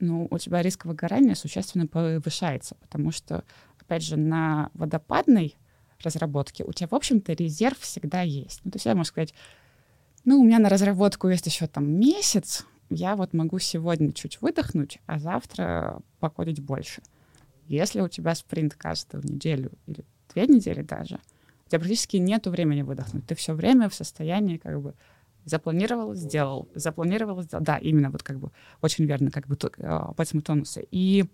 ну, 0.00 0.28
у 0.30 0.36
тебя 0.36 0.60
риск 0.60 0.84
выгорания 0.84 1.34
существенно 1.34 1.86
повышается, 1.86 2.76
потому 2.82 3.10
что, 3.10 3.42
опять 3.80 4.02
же, 4.02 4.18
на 4.18 4.68
водопадной 4.74 5.56
разработки, 6.02 6.62
у 6.62 6.72
тебя, 6.72 6.88
в 6.88 6.94
общем-то, 6.94 7.32
резерв 7.32 7.78
всегда 7.78 8.22
есть. 8.22 8.60
Ну, 8.64 8.70
то 8.70 8.76
есть 8.76 8.86
я 8.86 8.94
могу 8.94 9.04
сказать, 9.04 9.34
ну, 10.24 10.40
у 10.40 10.44
меня 10.44 10.58
на 10.58 10.68
разработку 10.68 11.28
есть 11.28 11.46
еще 11.46 11.66
там 11.66 11.90
месяц, 11.90 12.64
я 12.90 13.16
вот 13.16 13.32
могу 13.32 13.58
сегодня 13.58 14.12
чуть 14.12 14.40
выдохнуть, 14.40 14.98
а 15.06 15.18
завтра 15.18 16.00
покодить 16.20 16.60
больше. 16.60 17.02
Если 17.66 18.00
у 18.00 18.08
тебя 18.08 18.34
спринт 18.34 18.74
каждую 18.74 19.24
неделю 19.24 19.72
или 19.86 20.04
две 20.32 20.46
недели 20.46 20.82
даже, 20.82 21.18
у 21.66 21.68
тебя 21.70 21.78
практически 21.78 22.18
нет 22.18 22.46
времени 22.46 22.82
выдохнуть. 22.82 23.26
Ты 23.26 23.34
все 23.34 23.54
время 23.54 23.88
в 23.88 23.94
состоянии 23.94 24.58
как 24.58 24.80
бы 24.80 24.94
запланировал, 25.44 26.14
сделал, 26.14 26.68
запланировал, 26.74 27.42
сделал. 27.42 27.64
Да, 27.64 27.78
именно 27.78 28.10
вот 28.10 28.22
как 28.22 28.38
бы 28.38 28.50
очень 28.80 29.06
верно, 29.06 29.30
как 29.30 29.46
бы 29.46 29.56
по 29.56 30.22
этому 30.22 30.42
тонусе. 30.42 30.86
И 30.90 31.24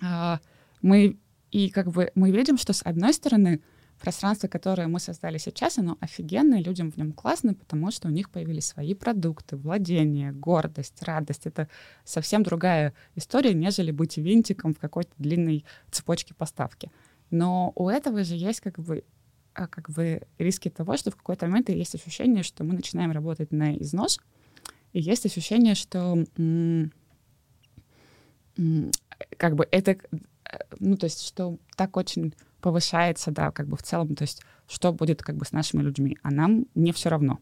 э, 0.00 0.38
мы 0.80 1.18
и 1.56 1.70
как 1.70 1.90
бы 1.90 2.12
мы 2.14 2.30
видим, 2.32 2.58
что 2.58 2.74
с 2.74 2.82
одной 2.82 3.14
стороны 3.14 3.62
пространство, 3.98 4.46
которое 4.46 4.88
мы 4.88 5.00
создали 5.00 5.38
сейчас, 5.38 5.78
оно 5.78 5.96
офигенное, 6.00 6.62
людям 6.62 6.92
в 6.92 6.98
нем 6.98 7.12
классно, 7.12 7.54
потому 7.54 7.90
что 7.90 8.08
у 8.08 8.10
них 8.10 8.28
появились 8.28 8.66
свои 8.66 8.92
продукты, 8.92 9.56
владение, 9.56 10.32
гордость, 10.32 11.02
радость. 11.02 11.46
Это 11.46 11.70
совсем 12.04 12.42
другая 12.42 12.92
история, 13.14 13.54
нежели 13.54 13.90
быть 13.90 14.18
винтиком 14.18 14.74
в 14.74 14.78
какой-то 14.78 15.12
длинной 15.16 15.64
цепочке 15.90 16.34
поставки. 16.34 16.90
Но 17.30 17.72
у 17.74 17.88
этого 17.88 18.22
же 18.22 18.34
есть 18.34 18.60
как 18.60 18.78
бы 18.78 19.02
а, 19.54 19.66
как 19.66 19.88
бы 19.88 20.26
риски 20.36 20.68
того, 20.68 20.98
что 20.98 21.10
в 21.10 21.16
какой-то 21.16 21.46
момент 21.46 21.70
есть 21.70 21.94
ощущение, 21.94 22.42
что 22.42 22.64
мы 22.64 22.74
начинаем 22.74 23.12
работать 23.12 23.50
на 23.50 23.74
износ, 23.78 24.20
и 24.92 25.00
есть 25.00 25.24
ощущение, 25.24 25.74
что 25.74 26.22
как 29.38 29.54
бы 29.54 29.66
это 29.70 29.96
ну, 30.78 30.96
то 30.96 31.04
есть, 31.04 31.26
что 31.26 31.58
так 31.76 31.96
очень 31.96 32.34
повышается, 32.60 33.30
да, 33.30 33.50
как 33.50 33.68
бы 33.68 33.76
в 33.76 33.82
целом, 33.82 34.14
то 34.14 34.22
есть, 34.22 34.42
что 34.68 34.92
будет 34.92 35.22
как 35.22 35.36
бы 35.36 35.44
с 35.44 35.52
нашими 35.52 35.82
людьми, 35.82 36.18
а 36.22 36.30
нам 36.30 36.66
не 36.74 36.92
все 36.92 37.08
равно. 37.08 37.38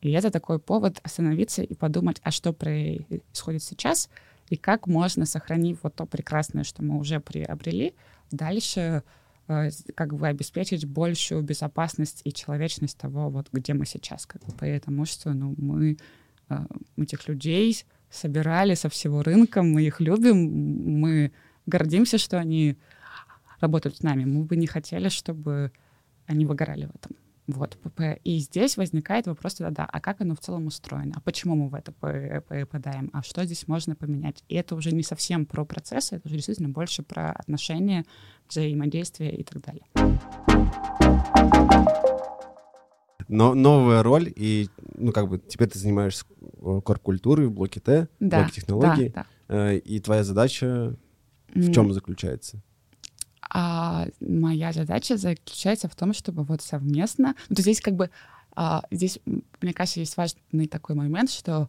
И 0.00 0.10
это 0.12 0.30
такой 0.30 0.58
повод 0.58 1.00
остановиться 1.02 1.62
и 1.62 1.74
подумать, 1.74 2.20
а 2.22 2.30
что 2.30 2.52
происходит 2.52 3.62
сейчас, 3.62 4.08
и 4.48 4.56
как 4.56 4.86
можно, 4.86 5.26
сохранив 5.26 5.80
вот 5.82 5.94
то 5.94 6.06
прекрасное, 6.06 6.64
что 6.64 6.84
мы 6.84 6.98
уже 6.98 7.20
приобрели, 7.20 7.94
дальше 8.30 9.02
э, 9.48 9.70
как 9.94 10.14
бы 10.14 10.28
обеспечить 10.28 10.84
большую 10.84 11.42
безопасность 11.42 12.20
и 12.24 12.32
человечность 12.32 12.98
того, 12.98 13.28
вот 13.30 13.48
где 13.52 13.74
мы 13.74 13.86
сейчас, 13.86 14.26
как 14.26 14.44
бы, 14.44 14.52
потому 14.52 15.04
что, 15.04 15.32
ну, 15.32 15.54
мы 15.58 15.98
э, 16.48 16.66
этих 16.96 17.26
людей 17.28 17.84
собирали 18.10 18.74
со 18.74 18.88
всего 18.88 19.22
рынка, 19.22 19.62
мы 19.62 19.82
их 19.82 20.00
любим, 20.00 21.00
мы 21.00 21.32
гордимся, 21.66 22.18
что 22.18 22.38
они 22.38 22.76
работают 23.60 23.96
с 23.96 24.02
нами. 24.02 24.24
Мы 24.24 24.44
бы 24.44 24.56
не 24.56 24.66
хотели, 24.66 25.08
чтобы 25.08 25.72
они 26.26 26.46
выгорали 26.46 26.86
в 26.86 26.94
этом. 26.94 27.16
Вот, 27.46 27.78
ПП. 27.78 28.18
И 28.24 28.38
здесь 28.38 28.76
возникает 28.76 29.28
вопрос 29.28 29.54
тогда, 29.54 29.70
да, 29.70 29.88
а 29.90 30.00
как 30.00 30.20
оно 30.20 30.34
в 30.34 30.40
целом 30.40 30.66
устроено? 30.66 31.12
А 31.16 31.20
почему 31.20 31.54
мы 31.54 31.68
в 31.68 31.74
это 31.74 31.92
попадаем? 31.92 33.08
А 33.12 33.22
что 33.22 33.44
здесь 33.44 33.68
можно 33.68 33.94
поменять? 33.94 34.42
И 34.48 34.56
это 34.56 34.74
уже 34.74 34.92
не 34.92 35.04
совсем 35.04 35.46
про 35.46 35.64
процессы, 35.64 36.16
это 36.16 36.26
уже 36.26 36.36
действительно 36.36 36.70
больше 36.70 37.04
про 37.04 37.30
отношения, 37.30 38.04
взаимодействие 38.48 39.36
и 39.36 39.44
так 39.44 39.62
далее. 39.62 39.84
Но 43.28 43.54
новая 43.54 44.02
роль, 44.02 44.32
и, 44.34 44.68
ну, 44.94 45.12
как 45.12 45.28
бы, 45.28 45.38
теперь 45.38 45.68
ты 45.68 45.78
занимаешься 45.78 46.24
э, 46.40 46.80
корп-культурой 46.84 47.48
в 47.48 47.52
блоке 47.52 47.80
Т, 47.80 48.08
да, 48.20 48.40
блоке 48.40 48.60
технологий, 48.60 49.08
да, 49.08 49.26
да. 49.48 49.70
Э, 49.70 49.78
и 49.78 49.98
твоя 49.98 50.22
задача 50.22 50.96
в 51.54 51.72
чем 51.72 51.92
заключается? 51.92 52.60
А 53.48 54.06
моя 54.20 54.72
задача 54.72 55.16
заключается 55.16 55.88
в 55.88 55.94
том, 55.94 56.12
чтобы 56.12 56.42
вот 56.42 56.62
совместно... 56.62 57.34
Ну, 57.48 57.56
то 57.56 57.62
здесь 57.62 57.80
как 57.80 57.94
бы... 57.94 58.10
А, 58.54 58.82
здесь, 58.90 59.20
мне 59.60 59.72
кажется, 59.72 60.00
есть 60.00 60.16
важный 60.16 60.66
такой 60.66 60.94
момент, 60.94 61.30
что 61.30 61.68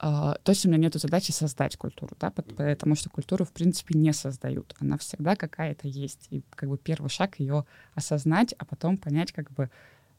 Uh, 0.00 0.38
точно 0.44 0.68
у 0.68 0.72
меня 0.72 0.84
нет 0.84 0.94
задачи 0.94 1.32
создать 1.32 1.76
культуру, 1.76 2.16
да, 2.20 2.30
потому 2.30 2.94
что 2.94 3.10
культуру, 3.10 3.44
в 3.44 3.50
принципе, 3.50 3.98
не 3.98 4.12
создают. 4.12 4.76
Она 4.78 4.96
всегда 4.96 5.34
какая-то 5.34 5.88
есть. 5.88 6.28
И 6.30 6.44
как 6.54 6.68
бы 6.68 6.78
первый 6.78 7.08
шаг 7.08 7.40
ее 7.40 7.64
осознать, 7.96 8.54
а 8.58 8.64
потом 8.64 8.96
понять, 8.96 9.32
как 9.32 9.50
бы, 9.50 9.70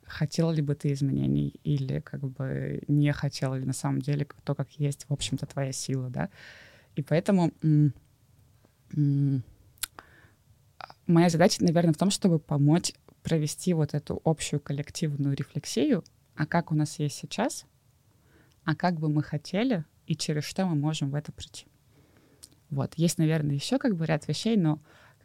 хотела 0.03 0.51
ли 0.51 0.61
бы 0.61 0.75
ты 0.75 0.91
изменений 0.91 1.53
или 1.63 2.01
как 2.01 2.19
бы 2.19 2.83
не 2.89 3.13
хотела 3.13 3.55
ли 3.55 3.65
на 3.65 3.71
самом 3.71 4.01
деле 4.01 4.27
то, 4.43 4.53
как 4.53 4.69
есть, 4.71 5.05
в 5.07 5.13
общем-то, 5.13 5.45
твоя 5.45 5.71
сила, 5.71 6.09
да. 6.09 6.29
И 6.97 7.01
поэтому 7.01 7.53
моя 11.07 11.29
задача, 11.29 11.63
наверное, 11.63 11.93
в 11.93 11.97
том, 11.97 12.09
чтобы 12.11 12.39
помочь 12.39 12.93
провести 13.23 13.73
вот 13.73 13.93
эту 13.93 14.21
общую 14.23 14.59
коллективную 14.59 15.35
рефлексию, 15.35 16.03
а 16.35 16.45
как 16.45 16.71
у 16.71 16.75
нас 16.75 16.99
есть 16.99 17.15
сейчас, 17.15 17.65
а 18.63 18.75
как 18.75 18.99
бы 18.99 19.09
мы 19.09 19.23
хотели 19.23 19.85
и 20.05 20.15
через 20.15 20.43
что 20.43 20.65
мы 20.65 20.75
можем 20.75 21.09
в 21.09 21.15
это 21.15 21.31
прийти. 21.31 21.65
Вот. 22.69 22.93
Есть, 22.95 23.17
наверное, 23.17 23.55
еще 23.55 23.77
как 23.77 23.95
бы 23.95 24.05
ряд 24.05 24.27
вещей, 24.27 24.55
но 24.57 24.79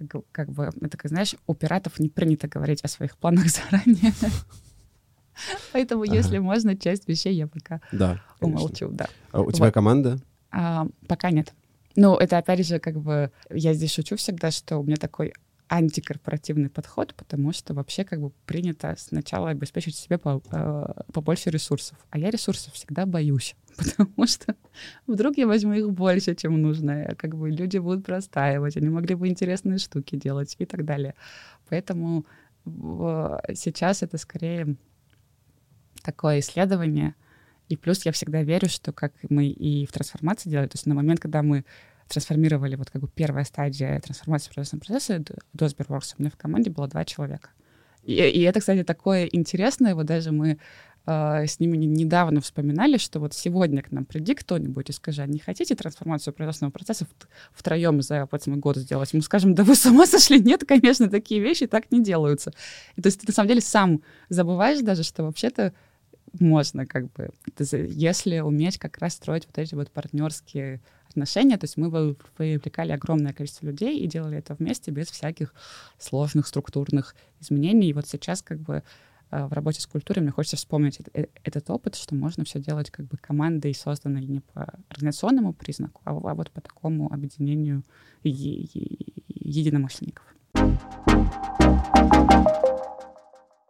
как, 0.08 0.24
как 0.32 0.50
бы, 0.50 0.70
это, 0.80 0.96
как 0.96 1.10
знаешь, 1.10 1.36
у 1.46 1.54
пиратов 1.54 2.00
не 2.00 2.08
принято 2.08 2.48
говорить 2.48 2.82
о 2.82 2.88
своих 2.88 3.16
планах 3.16 3.46
заранее. 3.48 4.12
Поэтому, 5.72 6.04
если 6.04 6.38
можно, 6.38 6.76
часть 6.76 7.08
вещей 7.08 7.34
я 7.34 7.46
пока 7.46 7.80
умолчу. 8.40 8.88
Да. 8.88 9.08
А 9.32 9.40
у 9.40 9.52
тебя 9.52 9.70
команда? 9.70 10.18
А, 10.50 10.86
пока 11.08 11.30
нет. 11.30 11.52
Ну, 11.96 12.16
это 12.16 12.38
опять 12.38 12.66
же, 12.66 12.78
как 12.78 13.00
бы, 13.00 13.30
я 13.50 13.72
здесь 13.74 13.92
шучу 13.92 14.16
всегда, 14.16 14.50
что 14.50 14.78
у 14.78 14.82
меня 14.82 14.96
такой 14.96 15.32
антикорпоративный 15.68 16.68
подход, 16.68 17.14
потому 17.14 17.52
что 17.52 17.74
вообще 17.74 18.04
как 18.04 18.20
бы 18.20 18.30
принято 18.46 18.94
сначала 18.98 19.50
обеспечить 19.50 19.96
себе 19.96 20.18
по, 20.18 20.42
э, 20.52 21.12
побольше 21.12 21.50
ресурсов. 21.50 21.98
А 22.10 22.18
я 22.18 22.30
ресурсов 22.30 22.74
всегда 22.74 23.06
боюсь, 23.06 23.56
потому 23.76 24.26
что 24.26 24.54
вдруг 25.06 25.38
я 25.38 25.46
возьму 25.46 25.72
их 25.72 25.90
больше, 25.90 26.34
чем 26.34 26.60
нужно. 26.60 27.14
Как 27.16 27.36
бы 27.36 27.50
люди 27.50 27.78
будут 27.78 28.04
простаивать, 28.04 28.76
они 28.76 28.88
могли 28.88 29.14
бы 29.14 29.28
интересные 29.28 29.78
штуки 29.78 30.16
делать 30.16 30.56
и 30.58 30.66
так 30.66 30.84
далее. 30.84 31.14
Поэтому 31.68 32.26
сейчас 32.66 34.02
это 34.02 34.18
скорее 34.18 34.76
такое 36.02 36.40
исследование. 36.40 37.14
И 37.68 37.76
плюс 37.76 38.04
я 38.04 38.12
всегда 38.12 38.42
верю, 38.42 38.68
что 38.68 38.92
как 38.92 39.12
мы 39.28 39.46
и 39.46 39.86
в 39.86 39.92
трансформации 39.92 40.50
делали, 40.50 40.68
то 40.68 40.76
есть 40.76 40.86
на 40.86 40.94
момент, 40.94 41.20
когда 41.20 41.42
мы 41.42 41.64
трансформировали, 42.08 42.76
вот 42.76 42.90
как 42.90 43.00
бы 43.00 43.08
первая 43.08 43.44
стадия 43.44 43.98
трансформации 44.00 44.50
производственного 44.52 44.84
процесса, 44.84 45.24
до 45.52 45.68
Сберворкса 45.68 46.16
у 46.18 46.22
меня 46.22 46.30
в 46.30 46.36
команде 46.36 46.70
было 46.70 46.86
два 46.86 47.04
человека. 47.04 47.50
И, 48.02 48.12
и 48.14 48.42
это, 48.42 48.60
кстати, 48.60 48.84
такое 48.84 49.24
интересное, 49.24 49.94
вот 49.94 50.04
даже 50.04 50.30
мы 50.30 50.58
э, 51.06 51.46
с 51.46 51.58
ними 51.58 51.78
недавно 51.78 52.42
вспоминали, 52.42 52.98
что 52.98 53.18
вот 53.20 53.32
сегодня 53.32 53.82
к 53.82 53.90
нам 53.90 54.04
приди 54.04 54.34
кто-нибудь 54.34 54.90
и 54.90 54.92
скажи, 54.92 55.22
а 55.22 55.26
не 55.26 55.38
хотите 55.38 55.74
трансформацию 55.74 56.34
производственного 56.34 56.72
процесса 56.72 57.06
втроем 57.52 58.02
за 58.02 58.28
вот 58.30 58.46
год 58.46 58.76
сделать? 58.76 59.14
Мы 59.14 59.22
скажем, 59.22 59.54
да 59.54 59.64
вы 59.64 59.74
с 59.74 59.86
ума 59.86 60.06
сошли? 60.06 60.38
Нет, 60.38 60.64
конечно, 60.66 61.08
такие 61.08 61.40
вещи 61.40 61.66
так 61.66 61.90
не 61.90 62.02
делаются. 62.02 62.52
И 62.96 63.02
то 63.02 63.06
есть 63.06 63.20
ты 63.20 63.26
на 63.26 63.32
самом 63.32 63.48
деле 63.48 63.62
сам 63.62 64.02
забываешь 64.28 64.80
даже, 64.80 65.02
что 65.02 65.24
вообще-то 65.24 65.72
можно 66.40 66.86
как 66.86 67.12
бы, 67.12 67.30
если 67.58 68.40
уметь 68.40 68.78
как 68.78 68.98
раз 68.98 69.14
строить 69.14 69.46
вот 69.46 69.58
эти 69.58 69.74
вот 69.74 69.90
партнерские 69.90 70.80
отношения, 71.08 71.56
то 71.56 71.64
есть 71.64 71.76
мы 71.76 72.14
привлекали 72.36 72.92
огромное 72.92 73.32
количество 73.32 73.66
людей 73.66 74.00
и 74.00 74.06
делали 74.06 74.38
это 74.38 74.54
вместе 74.54 74.90
без 74.90 75.08
всяких 75.08 75.54
сложных 75.98 76.46
структурных 76.46 77.14
изменений. 77.40 77.90
И 77.90 77.92
вот 77.92 78.08
сейчас 78.08 78.42
как 78.42 78.58
бы 78.58 78.82
э, 79.30 79.46
в 79.46 79.52
работе 79.52 79.80
с 79.80 79.86
культурой 79.86 80.22
мне 80.22 80.32
хочется 80.32 80.56
вспомнить 80.56 80.98
э, 81.12 81.26
этот 81.44 81.70
опыт, 81.70 81.94
что 81.94 82.16
можно 82.16 82.44
все 82.44 82.58
делать 82.58 82.90
как 82.90 83.06
бы 83.06 83.16
командой, 83.16 83.74
созданной 83.74 84.24
не 84.24 84.40
по 84.40 84.74
организационному 84.88 85.52
признаку, 85.52 86.00
а, 86.04 86.10
а 86.10 86.34
вот 86.34 86.50
по 86.50 86.60
такому 86.60 87.12
объединению 87.12 87.84
единомышленников. 88.24 90.24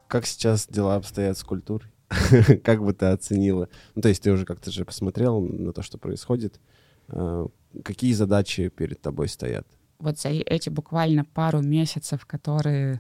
Как 0.09 0.27
сейчас 0.27 0.69
дела 0.69 0.95
обстоят 0.95 1.37
с 1.37 1.43
культурой? 1.43 1.94
как 2.65 2.83
бы 2.83 2.93
ты 2.93 3.07
оценила? 3.07 3.69
Ну, 3.95 4.03
то 4.03 4.09
есть 4.09 4.23
ты 4.23 4.31
уже 4.31 4.45
как-то 4.45 4.71
же 4.71 4.85
посмотрел 4.85 5.41
на 5.41 5.73
то, 5.73 5.83
что 5.83 5.99
происходит. 5.99 6.61
А, 7.09 7.47
какие 7.83 8.13
задачи 8.13 8.69
перед 8.69 9.01
тобой 9.01 9.29
стоят? 9.29 9.67
Вот 9.99 10.19
за 10.19 10.29
эти 10.29 10.69
буквально 10.71 11.25
пару 11.25 11.61
месяцев, 11.61 12.27
которые 12.27 12.99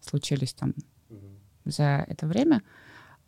случились 0.00 0.52
там 0.52 0.74
за 1.64 2.04
это 2.08 2.26
время, 2.26 2.62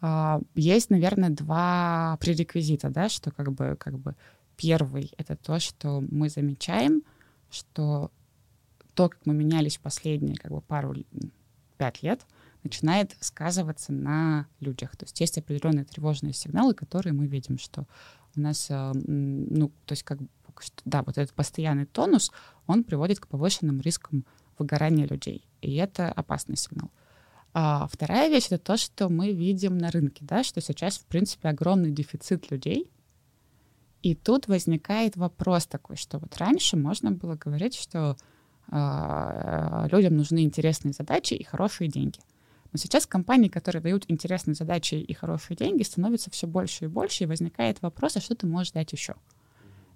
а, 0.01 0.41
есть, 0.55 0.91
наверное, 0.91 1.31
два 1.31 2.19
пререквизита, 2.21 2.91
да, 2.91 3.09
что 3.09 3.31
как 3.31 3.53
бы, 3.53 3.77
как 3.79 3.99
бы 3.99 4.15
первый— 4.57 5.13
это 5.17 5.37
то, 5.37 5.59
что 5.59 6.03
мы 6.11 6.29
замечаем, 6.29 7.03
что 7.51 8.11
то, 8.95 9.09
как 9.09 9.25
мы 9.25 9.35
менялись 9.35 9.79
последние 9.79 10.37
как 10.37 10.51
бы 10.51 10.61
пару, 10.61 10.95
пять 11.79 12.03
лет, 12.03 12.21
начинает 12.65 13.15
сказываться 13.21 13.93
на 13.93 14.49
людях. 14.59 14.97
То 14.97 15.05
есть 15.05 15.21
есть 15.21 15.39
определенные 15.39 15.85
тревожные 15.85 16.33
сигналы, 16.33 16.75
которые 16.75 17.13
мы 17.13 17.27
видим, 17.27 17.59
что 17.59 17.87
у 18.35 18.41
нас, 18.41 18.67
э, 18.71 18.93
ну, 18.95 19.69
то 19.85 19.93
есть 19.93 20.03
как 20.03 20.19
да, 20.85 21.03
вот 21.03 21.19
этот 21.19 21.35
постоянный 21.35 21.85
тонус, 21.85 22.33
он 22.67 22.85
приводит 22.85 23.21
к 23.21 23.27
повышенным 23.27 23.81
рискам 23.81 24.25
выгорания 24.59 25.07
людей. 25.07 25.49
И 25.61 25.75
это 25.75 26.11
опасный 26.11 26.57
сигнал. 26.57 26.91
А 27.53 27.87
вторая 27.89 28.29
вещь— 28.29 28.47
это 28.51 28.59
то, 28.59 28.77
что 28.77 29.09
мы 29.09 29.33
видим 29.33 29.79
на 29.79 29.91
рынке, 29.91 30.25
да, 30.25 30.43
что 30.43 30.61
сейчас, 30.61 30.99
в 30.99 31.07
принципе, 31.07 31.49
огромный 31.49 31.91
дефицит 31.91 32.51
людей. 32.51 32.91
И 34.03 34.15
тут 34.15 34.49
возникает 34.49 35.17
вопрос 35.17 35.67
такой, 35.67 35.97
что 35.97 36.19
вот 36.19 36.37
раньше 36.37 36.77
можно 36.77 37.11
было 37.11 37.37
говорить, 37.37 37.75
что 37.75 38.17
э, 38.71 39.89
людям 39.91 40.17
нужны 40.17 40.45
интересные 40.45 40.93
задачи 40.93 41.35
и 41.35 41.45
хорошие 41.45 41.89
деньги— 41.89 42.21
но 42.75 42.79
сейчас 42.79 43.07
компании, 43.07 43.49
которые 43.49 43.81
дают 43.81 44.05
интересные 44.09 44.57
задачи 44.57 44.97
и 44.97 45.15
хорошие 45.15 45.57
деньги, 45.57 45.85
становится 45.85 46.29
все 46.31 46.49
больше 46.49 46.87
и 46.87 46.89
больше, 46.89 47.23
и 47.23 47.27
возникает 47.29 47.81
вопрос, 47.83 48.17
а 48.17 48.21
что 48.21 48.35
ты 48.35 48.49
можешь 48.49 48.73
дать 48.73 48.93
еще? 48.93 49.15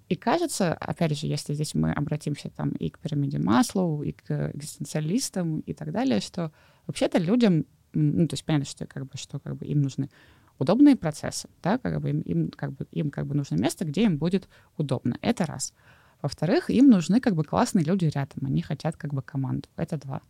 И 0.07 0.15
кажется, 0.15 0.75
опять 0.75 1.19
же, 1.19 1.27
если 1.27 1.53
здесь 1.53 1.75
мы 1.75 1.91
обратимся 1.91 2.49
там 2.49 2.69
и 2.69 2.89
к 2.89 2.97
пирамиде 2.99 3.37
Маслоу, 3.37 4.01
и 4.01 4.13
к 4.13 4.51
экзистенциалистам 4.55 5.59
и 5.59 5.73
так 5.73 5.91
далее, 5.91 6.21
что 6.21 6.53
вообще-то 6.87 7.17
людям, 7.17 7.65
ну, 7.91 8.25
то 8.29 8.35
есть 8.35 8.45
понятно, 8.45 8.65
что 8.65 8.87
как 8.87 9.03
бы, 9.07 9.11
что 9.17 9.39
как 9.39 9.57
бы 9.57 9.65
им 9.65 9.81
нужны 9.81 10.09
удобные 10.57 10.95
процессы, 10.95 11.49
да, 11.61 11.79
как 11.79 11.99
бы 11.99 12.11
им, 12.11 12.21
им, 12.21 12.49
как 12.49 12.71
бы, 12.71 12.87
им 12.91 13.11
как 13.11 13.27
бы 13.27 13.35
нужно 13.35 13.55
место, 13.55 13.83
где 13.83 14.05
им 14.05 14.17
будет 14.17 14.47
удобно. 14.77 15.17
Это 15.21 15.45
раз. 15.45 15.73
Во-вторых, 16.21 16.69
им 16.69 16.89
нужны 16.89 17.19
как 17.19 17.35
бы 17.35 17.43
классные 17.43 17.83
люди 17.83 18.05
рядом, 18.05 18.45
они 18.45 18.61
хотят 18.61 18.95
как 18.95 19.13
бы 19.13 19.21
команду. 19.21 19.67
Это 19.75 19.97
два. 19.97 20.21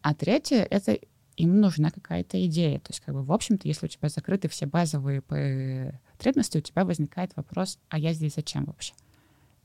А 0.00 0.14
третье— 0.14 0.66
это 0.70 0.98
им 1.36 1.60
нужна 1.60 1.90
какая-то 1.90 2.44
идея. 2.46 2.78
То 2.80 2.90
есть, 2.90 3.00
как 3.00 3.14
бы, 3.14 3.22
в 3.22 3.32
общем-то, 3.32 3.66
если 3.66 3.86
у 3.86 3.88
тебя 3.88 4.08
закрыты 4.08 4.48
все 4.48 4.66
базовые 4.66 5.22
потребности, 5.22 6.58
у 6.58 6.60
тебя 6.60 6.84
возникает 6.84 7.32
вопрос, 7.36 7.78
а 7.88 7.98
я 7.98 8.12
здесь 8.12 8.34
зачем 8.34 8.64
вообще? 8.64 8.94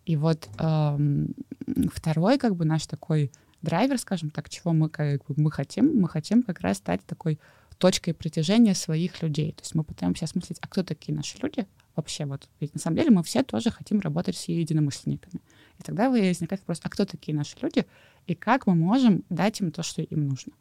И 0.06 0.16
вот 0.16 0.48
эм, 0.60 1.36
второй, 1.94 2.38
как 2.38 2.56
бы, 2.56 2.66
наш 2.66 2.88
такой 2.88 3.32
драйвер, 3.62 3.98
скажем 3.98 4.30
так, 4.30 4.50
чего 4.50 4.74
мы, 4.74 4.90
как 4.90 5.26
бы, 5.26 5.36
мы 5.36 5.52
хотим, 5.52 6.00
мы 6.00 6.08
хотим 6.08 6.44
как 6.44 6.62
раз 6.62 6.78
стать 6.78 7.04
такой 7.06 7.40
точкой 7.78 8.14
притяжения 8.14 8.74
своих 8.74 9.22
людей. 9.22 9.52
То 9.52 9.62
есть 9.62 9.76
мы 9.76 9.84
пытаемся 9.84 10.26
осмыслить, 10.26 10.58
а 10.62 10.68
кто 10.68 10.84
такие 10.84 11.16
наши 11.16 11.38
люди 11.42 11.68
вообще? 11.96 12.26
Вот, 12.26 12.48
ведь 12.60 12.74
на 12.74 12.80
самом 12.80 12.98
деле 12.98 13.12
мы 13.12 13.24
все 13.24 13.44
тоже 13.44 13.70
хотим 13.70 14.00
работать 14.00 14.36
с 14.38 14.48
единомышленниками. 14.48 15.42
И 15.80 15.84
тогда 15.84 16.10
возникает 16.10 16.62
вопрос, 16.62 16.80
а 16.84 16.90
кто 16.90 17.06
такие 17.06 17.36
наши 17.36 17.56
люди, 17.62 17.86
и 18.26 18.36
как 18.36 18.68
мы 18.68 18.76
можем 18.76 19.24
дать 19.30 19.62
им 19.62 19.72
то, 19.72 19.84
что 19.84 20.02
им 20.02 20.28
нужно. 20.28 20.54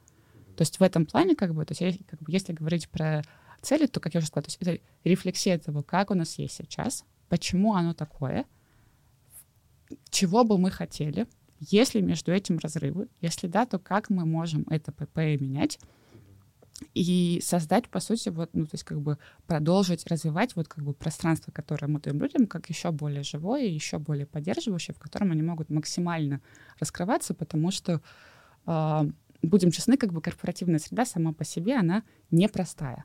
То 0.56 0.62
есть 0.62 0.80
в 0.80 0.82
этом 0.82 1.06
плане, 1.06 1.36
как 1.36 1.54
бы, 1.54 1.64
то 1.64 1.74
есть, 1.78 1.98
как 2.06 2.20
бы, 2.22 2.32
если 2.32 2.52
говорить 2.52 2.88
про 2.88 3.22
цели, 3.62 3.86
то, 3.86 4.00
как 4.00 4.14
я 4.14 4.18
уже 4.18 4.26
сказала, 4.26 4.44
то 4.44 4.48
есть 4.48 4.62
это 4.62 4.82
рефлексия 5.04 5.58
того, 5.58 5.82
как 5.82 6.10
у 6.10 6.14
нас 6.14 6.38
есть 6.38 6.56
сейчас, 6.56 7.04
почему 7.28 7.74
оно 7.74 7.94
такое, 7.94 8.44
чего 10.10 10.44
бы 10.44 10.58
мы 10.58 10.70
хотели, 10.70 11.26
если 11.60 12.00
между 12.00 12.32
этим 12.32 12.58
разрывы, 12.58 13.08
если 13.20 13.46
да, 13.46 13.66
то 13.66 13.78
как 13.78 14.10
мы 14.10 14.26
можем 14.26 14.66
это 14.68 14.92
ПП 14.92 15.18
и 16.94 17.40
создать, 17.42 17.88
по 17.88 18.00
сути, 18.00 18.28
вот, 18.28 18.50
ну, 18.52 18.64
то 18.64 18.74
есть 18.74 18.84
как 18.84 19.00
бы 19.00 19.18
продолжить 19.46 20.06
развивать 20.06 20.54
вот 20.56 20.68
как 20.68 20.84
бы 20.84 20.92
пространство, 20.92 21.50
которое 21.50 21.86
мы 21.86 22.00
даем 22.00 22.20
людям, 22.20 22.46
как 22.46 22.68
еще 22.68 22.90
более 22.90 23.22
живое, 23.22 23.64
еще 23.64 23.98
более 23.98 24.26
поддерживающее, 24.26 24.94
в 24.94 24.98
котором 24.98 25.32
они 25.32 25.42
могут 25.42 25.70
максимально 25.70 26.40
раскрываться, 26.78 27.32
потому 27.32 27.70
что, 27.70 28.02
э, 28.66 29.10
будем 29.42 29.70
честны, 29.70 29.96
как 29.96 30.12
бы 30.12 30.20
корпоративная 30.20 30.78
среда 30.78 31.04
сама 31.04 31.32
по 31.32 31.44
себе, 31.44 31.76
она 31.76 32.02
непростая. 32.30 33.04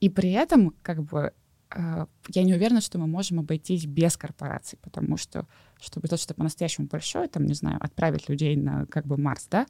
И 0.00 0.08
при 0.08 0.30
этом, 0.30 0.74
как 0.82 1.02
бы, 1.02 1.32
э, 1.74 2.06
я 2.28 2.42
не 2.44 2.54
уверена, 2.54 2.80
что 2.80 2.98
мы 2.98 3.06
можем 3.06 3.40
обойтись 3.40 3.86
без 3.86 4.16
корпораций, 4.16 4.78
потому 4.82 5.16
что, 5.16 5.46
чтобы 5.80 6.08
то, 6.08 6.16
что 6.16 6.34
по-настоящему 6.34 6.86
большое, 6.86 7.28
там, 7.28 7.46
не 7.46 7.54
знаю, 7.54 7.78
отправить 7.80 8.28
людей 8.28 8.56
на, 8.56 8.86
как 8.86 9.06
бы, 9.06 9.16
Марс, 9.16 9.46
да, 9.50 9.66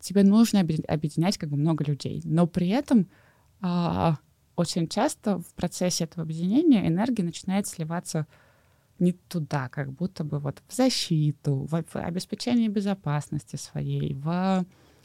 тебе 0.00 0.22
нужно 0.22 0.60
объединять 0.60 1.38
как 1.38 1.50
бы 1.50 1.56
много 1.56 1.84
людей. 1.84 2.22
Но 2.24 2.46
при 2.46 2.68
этом 2.68 3.08
а, 3.60 4.16
очень 4.56 4.88
часто 4.88 5.38
в 5.38 5.54
процессе 5.54 6.04
этого 6.04 6.22
объединения 6.22 6.86
энергия 6.86 7.22
начинает 7.22 7.66
сливаться 7.66 8.26
не 8.98 9.12
туда, 9.12 9.68
как 9.68 9.92
будто 9.92 10.24
бы 10.24 10.38
вот 10.38 10.62
в 10.68 10.74
защиту, 10.74 11.66
в, 11.70 11.82
в 11.82 11.96
обеспечение 11.96 12.68
безопасности 12.68 13.56
своей, 13.56 14.14
в 14.14 14.64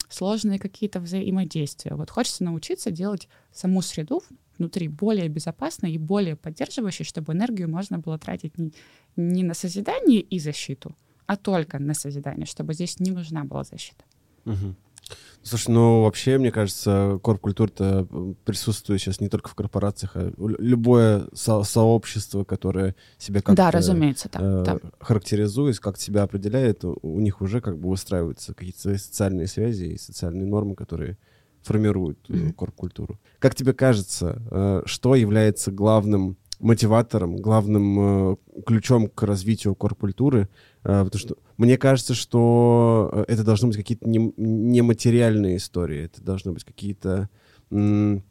сложные 0.10 0.60
какие-то 0.60 1.00
взаимодействия. 1.00 1.96
Вот 1.96 2.10
хочется 2.10 2.44
научиться 2.44 2.92
делать 2.92 3.28
саму 3.52 3.82
среду 3.82 4.24
внутри 4.58 4.88
более 4.88 5.28
безопасной 5.28 5.94
и 5.94 5.98
более 5.98 6.36
поддерживающей, 6.36 7.06
чтобы 7.06 7.34
энергию 7.34 7.70
можно 7.70 8.00
было 8.00 8.18
тратить 8.18 8.58
не, 8.58 8.72
не 9.16 9.44
на 9.44 9.54
созидание 9.54 10.22
и 10.22 10.40
защиту, 10.40 10.96
а 11.26 11.36
только 11.36 11.80
на 11.80 11.94
созидание, 11.94 12.46
чтобы 12.46 12.74
здесь 12.74 13.00
не 13.00 13.12
нужна 13.12 13.44
была 13.44 13.64
защита. 13.64 14.04
Угу. 14.46 14.76
Слушай, 15.44 15.72
ну 15.72 16.02
вообще, 16.02 16.40
мне 16.40 16.52
кажется, 16.52 17.20
корп-культура 17.22 17.70
присутствует 18.46 19.00
сейчас 19.00 19.22
не 19.22 19.30
только 19.30 19.48
в 19.50 19.54
корпорациях, 19.54 20.16
а 20.16 20.32
любое 20.38 21.28
со 21.34 21.62
сообщество, 21.62 22.44
которое 22.44 22.96
себя 23.20 23.42
как-то 23.42 23.56
да, 23.56 23.70
разумеется, 23.70 24.28
да, 24.34 24.40
э, 24.42 24.64
да. 24.66 24.80
характеризует, 25.00 25.80
как 25.80 26.00
себя 26.00 26.24
определяет, 26.24 26.84
у 26.84 27.20
них 27.20 27.42
уже 27.42 27.62
как 27.62 27.78
бы 27.78 27.90
выстраиваются 27.90 28.56
какие-то 28.56 28.80
свои 28.80 28.98
социальные 28.98 29.46
связи 29.46 29.86
и 29.86 29.98
социальные 30.00 30.48
нормы, 30.48 30.74
которые 30.74 31.20
формируют 31.62 32.20
mm-hmm. 32.28 32.54
корп-культуру. 32.54 33.20
Как 33.38 33.54
тебе 33.54 33.74
кажется, 33.74 34.42
э, 34.50 34.82
что 34.86 35.14
является 35.14 35.72
главным 35.72 36.38
мотиватором, 36.60 37.38
главным 37.38 38.32
э, 38.32 38.36
ключом 38.66 39.08
к 39.08 39.24
развитию 39.24 39.76
корп-культуры, 39.76 40.50
э, 40.84 41.04
потому 41.04 41.20
что 41.20 41.38
мне 41.58 41.78
кажется, 41.78 42.14
что 42.14 43.10
э, 43.12 43.26
это 43.28 43.44
должны 43.44 43.68
быть 43.68 43.78
какие-то 43.78 44.08
нематериальные 44.08 45.58
истории, 45.58 46.06
это 46.06 46.22
должны 46.22 46.52
быть 46.54 46.64
какие-то, 46.64 47.30
не 47.72 48.22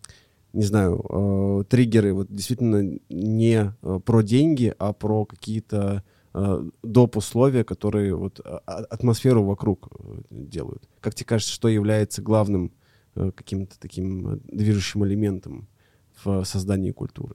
знаю, 0.54 1.66
триггеры, 1.68 2.14
вот 2.14 2.28
действительно 2.30 2.98
не 3.08 3.74
про 4.04 4.22
деньги, 4.22 4.72
а 4.78 4.92
про 4.92 5.24
какие-то 5.24 6.04
доп. 6.82 7.16
условия, 7.16 7.64
которые 7.64 8.14
вот 8.14 8.40
а, 8.44 8.58
атмосферу 8.90 9.44
вокруг 9.44 9.88
делают. 10.30 10.88
Как 11.00 11.14
тебе 11.14 11.26
кажется, 11.26 11.52
что 11.52 11.68
является 11.68 12.22
главным 12.22 12.72
каким-то 13.14 13.78
таким 13.78 14.40
движущим 14.44 15.04
элементом 15.04 15.68
в 16.24 16.44
создании 16.44 16.92
культуры? 16.92 17.34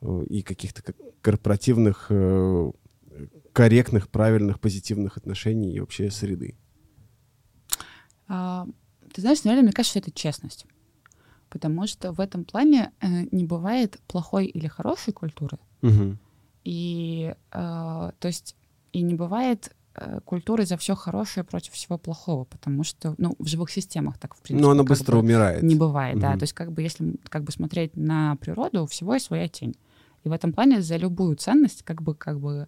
Э, 0.00 0.24
и 0.28 0.42
каких-то 0.42 0.82
корпоративных, 1.22 2.06
э, 2.10 2.70
корректных, 3.52 4.08
правильных, 4.08 4.60
позитивных 4.60 5.16
отношений 5.16 5.74
и 5.74 5.80
вообще 5.80 6.10
среды? 6.10 6.56
А, 8.28 8.66
ты 9.12 9.20
знаешь, 9.20 9.44
наверное, 9.44 9.64
мне 9.64 9.72
кажется, 9.72 9.98
это 9.98 10.10
честность. 10.10 10.66
Потому 11.48 11.86
что 11.86 12.12
в 12.12 12.20
этом 12.20 12.44
плане 12.44 12.92
э, 13.00 13.06
не 13.30 13.44
бывает 13.44 13.98
плохой 14.06 14.46
или 14.46 14.66
хорошей 14.66 15.12
культуры. 15.12 15.58
Угу. 15.82 16.16
И, 16.64 17.34
э, 17.52 18.12
то 18.18 18.28
есть, 18.28 18.56
и 18.92 19.02
не 19.02 19.14
бывает 19.14 19.74
культуры 20.26 20.66
за 20.66 20.76
все 20.76 20.94
хорошее 20.94 21.42
против 21.42 21.72
всего 21.72 21.96
плохого, 21.96 22.44
потому 22.44 22.84
что, 22.84 23.14
ну, 23.16 23.34
в 23.38 23.46
живых 23.46 23.70
системах 23.70 24.18
так, 24.18 24.34
в 24.34 24.42
принципе. 24.42 24.62
Но 24.62 24.72
она 24.72 24.82
быстро 24.82 25.12
бы 25.12 25.20
умирает. 25.20 25.62
Не 25.62 25.74
бывает, 25.74 26.16
угу. 26.16 26.20
да. 26.20 26.34
То 26.34 26.42
есть, 26.42 26.52
как 26.52 26.70
бы, 26.70 26.82
если 26.82 27.14
как 27.30 27.44
бы 27.44 27.52
смотреть 27.52 27.96
на 27.96 28.36
природу, 28.36 28.82
у 28.82 28.86
всего 28.86 29.14
есть 29.14 29.24
своя 29.24 29.48
тень. 29.48 29.74
И 30.26 30.28
в 30.28 30.32
этом 30.32 30.52
плане 30.52 30.82
за 30.82 30.96
любую 30.96 31.36
ценность, 31.36 31.84
как 31.84 32.02
бы, 32.02 32.16
как 32.16 32.40
бы 32.40 32.66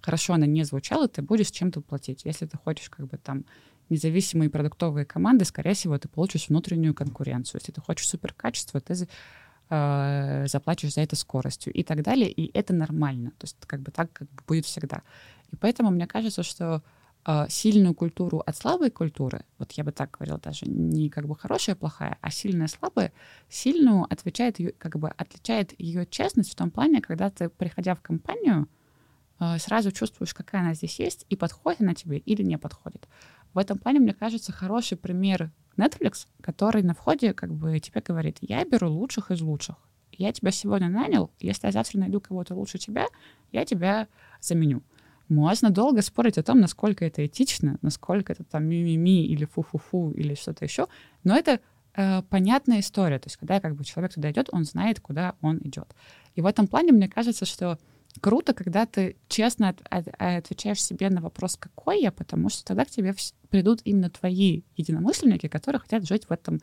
хорошо 0.00 0.34
она 0.34 0.46
не 0.46 0.64
звучала, 0.64 1.06
ты 1.06 1.22
будешь 1.22 1.52
чем-то 1.52 1.82
платить. 1.82 2.24
Если 2.24 2.46
ты 2.46 2.58
хочешь 2.58 2.90
как 2.90 3.06
бы 3.06 3.16
там 3.16 3.44
независимые 3.90 4.50
продуктовые 4.50 5.04
команды, 5.04 5.44
скорее 5.44 5.74
всего, 5.74 5.96
ты 5.98 6.08
получишь 6.08 6.48
внутреннюю 6.48 6.92
конкуренцию. 6.92 7.60
Если 7.60 7.70
ты 7.70 7.80
хочешь 7.80 8.08
суперкачество, 8.08 8.80
ты 8.80 9.06
э, 9.68 10.46
заплатишь 10.48 10.94
за 10.94 11.02
это 11.02 11.14
скоростью 11.14 11.72
и 11.72 11.84
так 11.84 12.02
далее. 12.02 12.28
И 12.28 12.50
это 12.58 12.74
нормально. 12.74 13.30
То 13.38 13.44
есть 13.44 13.56
как 13.68 13.82
бы 13.82 13.92
так 13.92 14.12
как 14.12 14.28
бы 14.28 14.42
будет 14.48 14.66
всегда. 14.66 15.02
И 15.52 15.56
поэтому 15.56 15.90
мне 15.90 16.08
кажется, 16.08 16.42
что 16.42 16.82
сильную 17.48 17.94
культуру 17.94 18.38
от 18.38 18.56
слабой 18.56 18.90
культуры, 18.90 19.44
вот 19.58 19.72
я 19.72 19.84
бы 19.84 19.92
так 19.92 20.12
говорила 20.12 20.38
даже, 20.38 20.66
не 20.66 21.10
как 21.10 21.26
бы 21.26 21.36
хорошая, 21.36 21.76
плохая, 21.76 22.16
а 22.20 22.30
сильная, 22.30 22.66
слабая, 22.66 23.12
сильную 23.48 24.04
отвечает 24.04 24.58
ее, 24.58 24.72
как 24.72 24.98
бы 24.98 25.10
отличает 25.10 25.78
ее 25.78 26.06
честность 26.06 26.52
в 26.52 26.54
том 26.54 26.70
плане, 26.70 27.00
когда 27.02 27.30
ты, 27.30 27.50
приходя 27.50 27.94
в 27.94 28.00
компанию, 28.00 28.68
э, 29.38 29.58
сразу 29.58 29.92
чувствуешь, 29.92 30.32
какая 30.32 30.62
она 30.62 30.74
здесь 30.74 30.98
есть, 30.98 31.26
и 31.28 31.36
подходит 31.36 31.82
она 31.82 31.94
тебе 31.94 32.18
или 32.18 32.42
не 32.42 32.56
подходит. 32.56 33.06
В 33.52 33.58
этом 33.58 33.78
плане, 33.78 34.00
мне 34.00 34.14
кажется, 34.14 34.52
хороший 34.52 34.96
пример 34.96 35.50
Netflix, 35.76 36.26
который 36.40 36.82
на 36.82 36.94
входе 36.94 37.34
как 37.34 37.52
бы 37.52 37.78
тебе 37.80 38.00
говорит, 38.00 38.38
я 38.40 38.64
беру 38.64 38.90
лучших 38.90 39.30
из 39.30 39.40
лучших. 39.40 39.76
Я 40.12 40.32
тебя 40.32 40.50
сегодня 40.50 40.88
нанял, 40.88 41.30
если 41.38 41.66
я 41.66 41.72
завтра 41.72 41.98
найду 41.98 42.20
кого-то 42.20 42.54
лучше 42.54 42.78
тебя, 42.78 43.06
я 43.52 43.64
тебя 43.64 44.08
заменю. 44.40 44.82
Можно 45.30 45.70
долго 45.70 46.02
спорить 46.02 46.38
о 46.38 46.42
том, 46.42 46.60
насколько 46.60 47.04
это 47.04 47.24
этично, 47.24 47.78
насколько 47.82 48.32
это 48.32 48.42
там 48.42 48.66
ми-ми-ми 48.66 49.24
или 49.26 49.44
фу-фу-фу 49.44 50.10
или 50.10 50.34
что-то 50.34 50.64
еще, 50.64 50.88
но 51.22 51.36
это 51.36 51.60
э, 51.94 52.22
понятная 52.22 52.80
история. 52.80 53.20
То 53.20 53.28
есть, 53.28 53.36
когда 53.36 53.60
как 53.60 53.76
бы 53.76 53.84
человек 53.84 54.12
туда 54.12 54.28
идет, 54.32 54.48
он 54.50 54.64
знает, 54.64 54.98
куда 54.98 55.36
он 55.40 55.58
идет. 55.62 55.94
И 56.34 56.40
в 56.40 56.46
этом 56.46 56.66
плане 56.66 56.92
мне 56.92 57.08
кажется, 57.08 57.44
что 57.44 57.78
круто, 58.20 58.52
когда 58.54 58.86
ты 58.86 59.16
честно 59.28 59.70
от, 59.70 59.80
от, 59.88 60.08
отвечаешь 60.18 60.82
себе 60.82 61.10
на 61.10 61.20
вопрос, 61.20 61.56
какой 61.56 62.00
я, 62.00 62.10
потому 62.10 62.48
что 62.48 62.64
тогда 62.64 62.84
к 62.84 62.90
тебе 62.90 63.14
придут 63.50 63.80
именно 63.84 64.10
твои 64.10 64.62
единомышленники, 64.76 65.48
которые 65.48 65.80
хотят 65.80 66.06
жить 66.06 66.26
в 66.26 66.32
этом, 66.32 66.60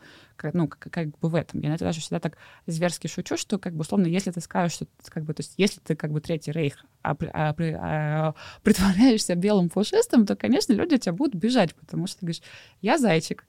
ну, 0.52 0.68
как, 0.68 0.92
как 0.92 1.08
бы 1.18 1.28
в 1.28 1.34
этом. 1.34 1.60
Я 1.60 1.70
на 1.70 1.74
это 1.74 1.84
даже 1.84 2.00
всегда 2.00 2.20
так 2.20 2.36
зверски 2.66 3.06
шучу, 3.06 3.36
что, 3.36 3.58
как 3.58 3.74
бы, 3.74 3.80
условно, 3.80 4.06
если 4.06 4.30
ты 4.30 4.40
скажешь, 4.40 4.74
что, 4.74 4.86
как 5.06 5.24
бы, 5.24 5.34
то 5.34 5.40
есть, 5.40 5.54
если 5.56 5.80
ты, 5.80 5.96
как 5.96 6.12
бы, 6.12 6.20
третий 6.20 6.52
рейх, 6.52 6.84
а, 7.02 7.16
а, 7.32 7.54
а, 7.58 8.34
притворяешься 8.62 9.34
белым 9.34 9.68
пушистым, 9.68 10.26
то, 10.26 10.36
конечно, 10.36 10.72
люди 10.72 10.96
тебя 10.98 11.12
будут 11.12 11.34
бежать, 11.34 11.74
потому 11.74 12.06
что 12.06 12.20
ты 12.20 12.26
говоришь, 12.26 12.42
я 12.80 12.98
зайчик, 12.98 13.46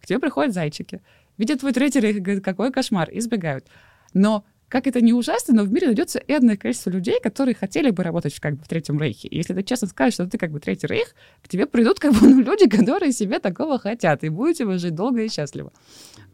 к 0.00 0.06
тебе 0.06 0.18
приходят 0.18 0.52
зайчики, 0.52 1.02
видят 1.38 1.60
твой 1.60 1.72
третий 1.72 2.00
рейх, 2.00 2.22
говорят, 2.22 2.44
какой 2.44 2.72
кошмар, 2.72 3.08
избегают. 3.12 3.66
Но 4.14 4.44
как 4.68 4.86
это 4.86 5.00
не 5.00 5.12
ужасно, 5.12 5.54
но 5.54 5.62
в 5.62 5.72
мире 5.72 5.88
найдется 5.88 6.18
энное 6.26 6.56
количество 6.56 6.90
людей, 6.90 7.20
которые 7.20 7.54
хотели 7.54 7.90
бы 7.90 8.02
работать 8.02 8.38
как 8.40 8.56
бы 8.56 8.64
в 8.64 8.68
Третьем 8.68 9.00
Рейхе. 9.00 9.28
И 9.28 9.36
если 9.36 9.54
ты 9.54 9.62
честно 9.62 9.86
скажешь, 9.86 10.14
что 10.14 10.26
ты 10.26 10.38
как 10.38 10.50
бы 10.50 10.58
Третий 10.58 10.86
Рейх, 10.86 11.14
к 11.42 11.48
тебе 11.48 11.66
придут 11.66 12.00
как 12.00 12.12
бы 12.12 12.28
ну, 12.28 12.40
люди, 12.40 12.68
которые 12.68 13.12
себе 13.12 13.38
такого 13.38 13.78
хотят, 13.78 14.24
и 14.24 14.28
будете 14.28 14.64
вы 14.64 14.78
жить 14.78 14.94
долго 14.94 15.22
и 15.22 15.28
счастливо. 15.28 15.72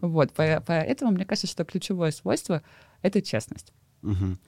Вот, 0.01 0.33
поэтому 0.35 1.13
мне 1.13 1.25
кажется, 1.25 1.47
что 1.47 1.65
ключевое 1.65 2.11
свойство— 2.11 2.63
это 3.03 3.21
честность. 3.21 3.73
Угу. 4.03 4.39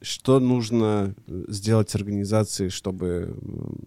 Что 0.00 0.38
нужно 0.38 1.14
э, 1.26 1.44
сделать 1.48 1.92
организации, 1.94 2.68
чтобы 2.68 3.36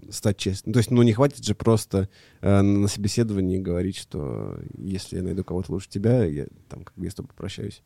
стать 0.10 0.38
честным? 0.38 0.74
То 0.74 0.80
есть, 0.80 0.92
ну, 0.92 1.02
не 1.04 1.14
хватит 1.14 1.44
же 1.44 1.56
просто 1.56 2.10
э, 2.42 2.62
на 2.62 2.88
собеседовании 2.90 3.60
говорить, 3.60 3.98
что 3.98 4.60
если 4.78 5.18
я 5.18 5.24
найду 5.24 5.44
кого-то 5.46 5.72
лучше 5.72 5.90
тебя, 5.90 6.26
я 6.26 6.48
там 6.70 6.84
как 6.84 6.96
бы 6.98 7.06
я 7.06 7.12
с 7.12 7.16
тобой 7.16 7.30
попрощаюсь. 7.30 7.82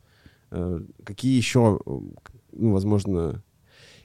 Э, 0.51 0.79
какие 1.03 1.35
еще, 1.37 1.79
ну, 1.85 2.71
возможно, 2.71 3.43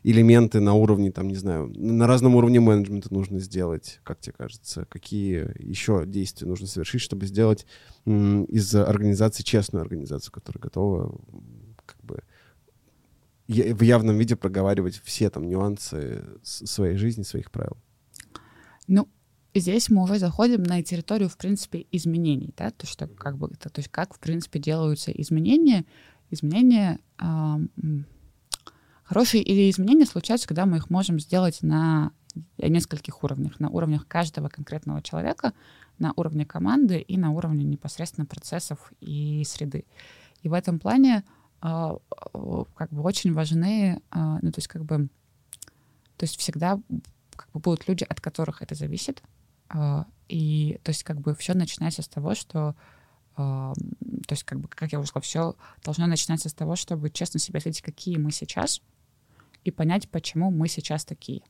элементы 0.03 0.61
на 0.61 0.75
уровне, 0.75 1.11
там, 1.13 1.29
не 1.29 1.37
знаю, 1.37 1.73
на 1.77 2.07
разном 2.07 2.35
уровне 2.35 2.61
менеджмента 2.61 3.13
нужно 3.13 3.39
сделать, 3.39 4.01
как 4.03 4.21
тебе 4.21 4.35
кажется? 4.37 4.87
Какие 4.87 5.53
еще 5.63 6.05
действия 6.07 6.49
нужно 6.49 6.67
совершить, 6.67 7.03
чтобы 7.03 7.27
сделать 7.27 7.67
из 8.07 8.75
организации 8.75 9.43
честную 9.43 9.83
организацию, 9.83 10.33
которая 10.33 10.63
готова 10.63 11.21
как 11.85 12.03
бы 12.03 12.23
в 13.47 13.83
явном 13.83 14.17
виде 14.17 14.37
проговаривать 14.37 15.01
все 15.05 15.29
там 15.29 15.49
нюансы 15.49 16.25
своей 16.43 16.97
жизни, 16.97 17.23
своих 17.23 17.51
правил? 17.51 17.77
Ну, 18.87 19.09
здесь 19.55 19.91
мы 19.91 20.03
уже 20.05 20.19
заходим 20.19 20.63
на 20.63 20.83
территорию, 20.83 21.29
в 21.29 21.37
принципе, 21.37 21.87
изменений, 21.91 22.55
да, 22.57 22.71
то, 22.71 22.87
что 22.87 23.07
как 23.07 23.39
бы, 23.39 23.49
то, 23.49 23.69
то 23.69 23.81
есть 23.81 23.89
как, 23.91 24.15
в 24.15 24.21
принципе, 24.21 24.61
делаются 24.61 25.11
изменения, 25.11 25.85
изменения 26.31 26.99
хорошие 29.03 29.43
или 29.43 29.69
изменения 29.71 30.07
случаются, 30.07 30.47
когда 30.47 30.67
мы 30.67 30.77
их 30.77 30.89
можем 30.91 31.19
сделать 31.19 31.63
на 31.63 32.13
нескольких 32.59 33.25
уровнях. 33.25 33.59
На 33.59 33.69
уровнях 33.69 34.07
каждого 34.07 34.49
конкретного 34.49 35.03
человека, 35.03 35.53
на 35.99 36.13
уровне 36.17 36.47
команды 36.47 37.01
и 37.01 37.19
на 37.19 37.33
уровне 37.33 37.65
непосредственно 37.65 38.27
процессов 38.27 38.93
и 39.01 39.43
среды. 39.45 39.85
И 40.43 40.49
в 40.49 40.53
этом 40.53 40.79
плане 40.79 41.25
э, 41.63 41.99
как 42.75 42.91
бы 42.91 43.03
очень 43.03 43.33
важны, 43.33 44.01
э, 44.11 44.39
ну 44.43 44.53
то 44.53 44.59
есть 44.59 44.69
как 44.69 44.85
бы, 44.85 45.09
то 46.17 46.25
есть 46.25 46.39
всегда 46.39 46.81
как 47.35 47.51
бы 47.53 47.61
будут 47.61 47.89
люди, 47.89 48.05
от 48.05 48.21
которых 48.21 48.63
это 48.63 48.75
зависит, 48.75 49.23
и 50.29 50.81
то 50.83 50.91
есть 50.91 51.05
как 51.05 51.21
бы 51.21 51.35
все 51.35 51.55
начинается 51.55 52.03
с 52.03 52.09
того, 52.09 52.35
что 52.35 52.75
то 53.37 53.75
есть, 54.31 54.45
как 54.45 54.61
бы, 54.61 54.69
как 54.69 54.93
я 54.93 54.99
уже 54.99 55.09
сказала, 55.09 55.25
все 55.25 55.57
должно 55.85 56.07
начинаться 56.07 56.49
с 56.49 56.55
того, 56.55 56.77
чтобы 56.77 57.11
честно 57.11 57.41
себе 57.41 57.59
ответить, 57.59 57.83
какие 57.83 58.17
мы 58.17 58.31
сейчас, 58.31 58.83
и 59.65 59.71
понять, 59.71 60.09
почему 60.11 60.51
мы 60.51 60.69
сейчас 60.69 61.05
такие. 61.05 61.43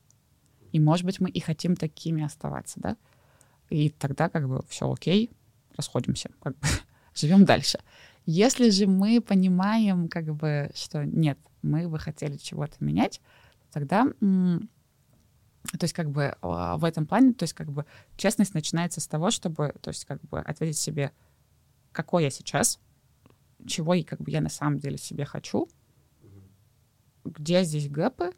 И, 0.73 0.81
может 0.81 1.05
быть, 1.05 1.21
мы 1.21 1.31
и 1.31 1.41
хотим 1.41 1.77
такими 1.77 2.23
оставаться, 2.23 2.81
да? 2.81 2.97
И 3.71 3.91
тогда 3.91 4.29
как 4.29 4.49
бы 4.49 4.63
все 4.69 4.91
окей, 4.91 5.31
расходимся, 5.77 6.31
как 6.43 6.59
бы 6.59 6.67
живем 7.15 7.45
дальше. 7.45 7.79
Если 8.27 8.71
же 8.71 8.87
мы 8.87 9.21
понимаем, 9.21 10.09
как 10.09 10.35
бы, 10.35 10.71
что 10.75 11.05
нет, 11.05 11.39
мы 11.63 11.89
бы 11.89 11.99
хотели 11.99 12.37
чего-то 12.37 12.77
менять, 12.81 13.21
тогда 13.73 14.07
то 15.79 15.85
есть 15.85 15.93
как 15.93 16.11
бы 16.11 16.35
а, 16.41 16.77
в 16.77 16.85
этом 16.85 17.07
плане, 17.07 17.35
то 17.35 17.43
есть 17.43 17.53
как 17.53 17.71
бы 17.71 17.85
честность 18.17 18.55
начинается 18.55 19.01
с 19.01 19.07
того, 19.07 19.31
чтобы, 19.31 19.75
то 19.81 19.91
есть 19.91 20.05
как 20.07 20.21
бы 20.23 20.41
ответить 20.41 20.79
себе, 20.79 21.13
какой 21.93 22.25
я 22.25 22.31
сейчас, 22.31 22.81
чего 23.67 23.95
и 23.95 24.03
как 24.03 24.21
бы 24.21 24.31
я 24.31 24.41
на 24.41 24.49
самом 24.49 24.79
деле 24.79 24.97
себе 24.97 25.25
хочу, 25.25 25.69
где 27.25 27.65
здесь 27.65 27.89
гэпы, 27.89 28.33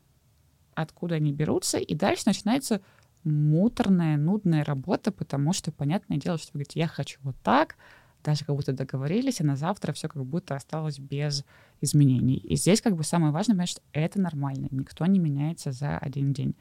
откуда 0.74 1.16
они 1.16 1.32
берутся, 1.32 1.78
и 1.78 1.94
дальше 1.94 2.24
начинается 2.26 2.80
муторная, 3.24 4.16
нудная 4.16 4.64
работа, 4.64 5.12
потому 5.12 5.52
что, 5.52 5.70
понятное 5.70 6.18
дело, 6.18 6.38
что 6.38 6.48
вы 6.48 6.58
говорите, 6.58 6.80
я 6.80 6.88
хочу 6.88 7.20
вот 7.22 7.36
так, 7.42 7.76
даже 8.24 8.44
как 8.44 8.54
будто 8.54 8.72
договорились, 8.72 9.40
а 9.40 9.44
на 9.44 9.56
завтра 9.56 9.92
все 9.92 10.08
как 10.08 10.24
будто 10.24 10.54
осталось 10.54 10.98
без 10.98 11.44
изменений. 11.80 12.36
И 12.36 12.56
здесь 12.56 12.80
как 12.80 12.96
бы 12.96 13.04
самое 13.04 13.32
важное, 13.32 13.54
понять, 13.54 13.70
что 13.70 13.82
это 13.92 14.20
нормально, 14.20 14.68
никто 14.70 15.06
не 15.06 15.18
меняется 15.18 15.72
за 15.72 15.98
один 15.98 16.32
день. 16.32 16.54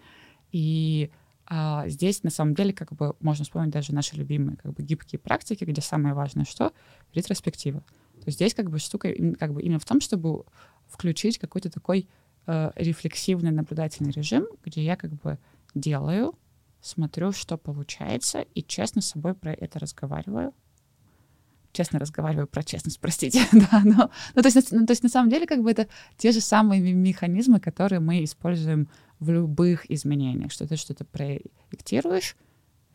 И 0.51 1.11
а, 1.53 1.85
здесь 1.89 2.23
на 2.23 2.29
самом 2.29 2.55
деле 2.55 2.71
как 2.71 2.93
бы 2.93 3.13
можно 3.19 3.43
вспомнить 3.43 3.73
даже 3.73 3.93
наши 3.93 4.15
любимые 4.15 4.55
как 4.55 4.71
бы 4.71 4.83
гибкие 4.83 5.19
практики, 5.19 5.65
где 5.65 5.81
самое 5.81 6.15
важное 6.15 6.45
что? 6.45 6.71
Ретроспектива. 7.13 7.81
То 7.81 8.27
есть 8.27 8.37
здесь 8.37 8.53
как 8.53 8.69
бы 8.69 8.79
штука 8.79 9.13
как 9.37 9.53
бы 9.53 9.61
именно 9.61 9.79
в 9.79 9.83
том, 9.83 9.99
чтобы 9.99 10.45
включить 10.87 11.39
какой-то 11.39 11.69
такой 11.69 12.07
э, 12.47 12.71
рефлексивный 12.75 13.51
наблюдательный 13.51 14.11
режим, 14.11 14.47
где 14.63 14.81
я 14.81 14.95
как 14.95 15.11
бы 15.11 15.39
делаю, 15.75 16.39
смотрю, 16.79 17.33
что 17.33 17.57
получается, 17.57 18.45
и 18.55 18.63
честно 18.63 19.01
с 19.01 19.09
собой 19.09 19.33
про 19.33 19.51
это 19.51 19.77
разговариваю, 19.77 20.53
честно 21.71 21.99
разговариваю 21.99 22.47
про 22.47 22.63
честность, 22.63 22.99
простите, 22.99 23.41
да, 23.51 23.81
но, 23.83 24.11
ну, 24.35 24.41
то, 24.41 24.47
есть, 24.47 24.71
ну, 24.71 24.85
то 24.85 24.91
есть 24.91 25.03
на 25.03 25.09
самом 25.09 25.29
деле 25.29 25.47
как 25.47 25.61
бы 25.61 25.71
это 25.71 25.87
те 26.17 26.31
же 26.31 26.41
самые 26.41 26.81
механизмы, 26.81 27.59
которые 27.59 27.99
мы 27.99 28.23
используем 28.23 28.89
в 29.19 29.29
любых 29.29 29.89
изменениях, 29.89 30.51
что 30.51 30.67
ты 30.67 30.75
что-то 30.75 31.05
проектируешь, 31.05 32.35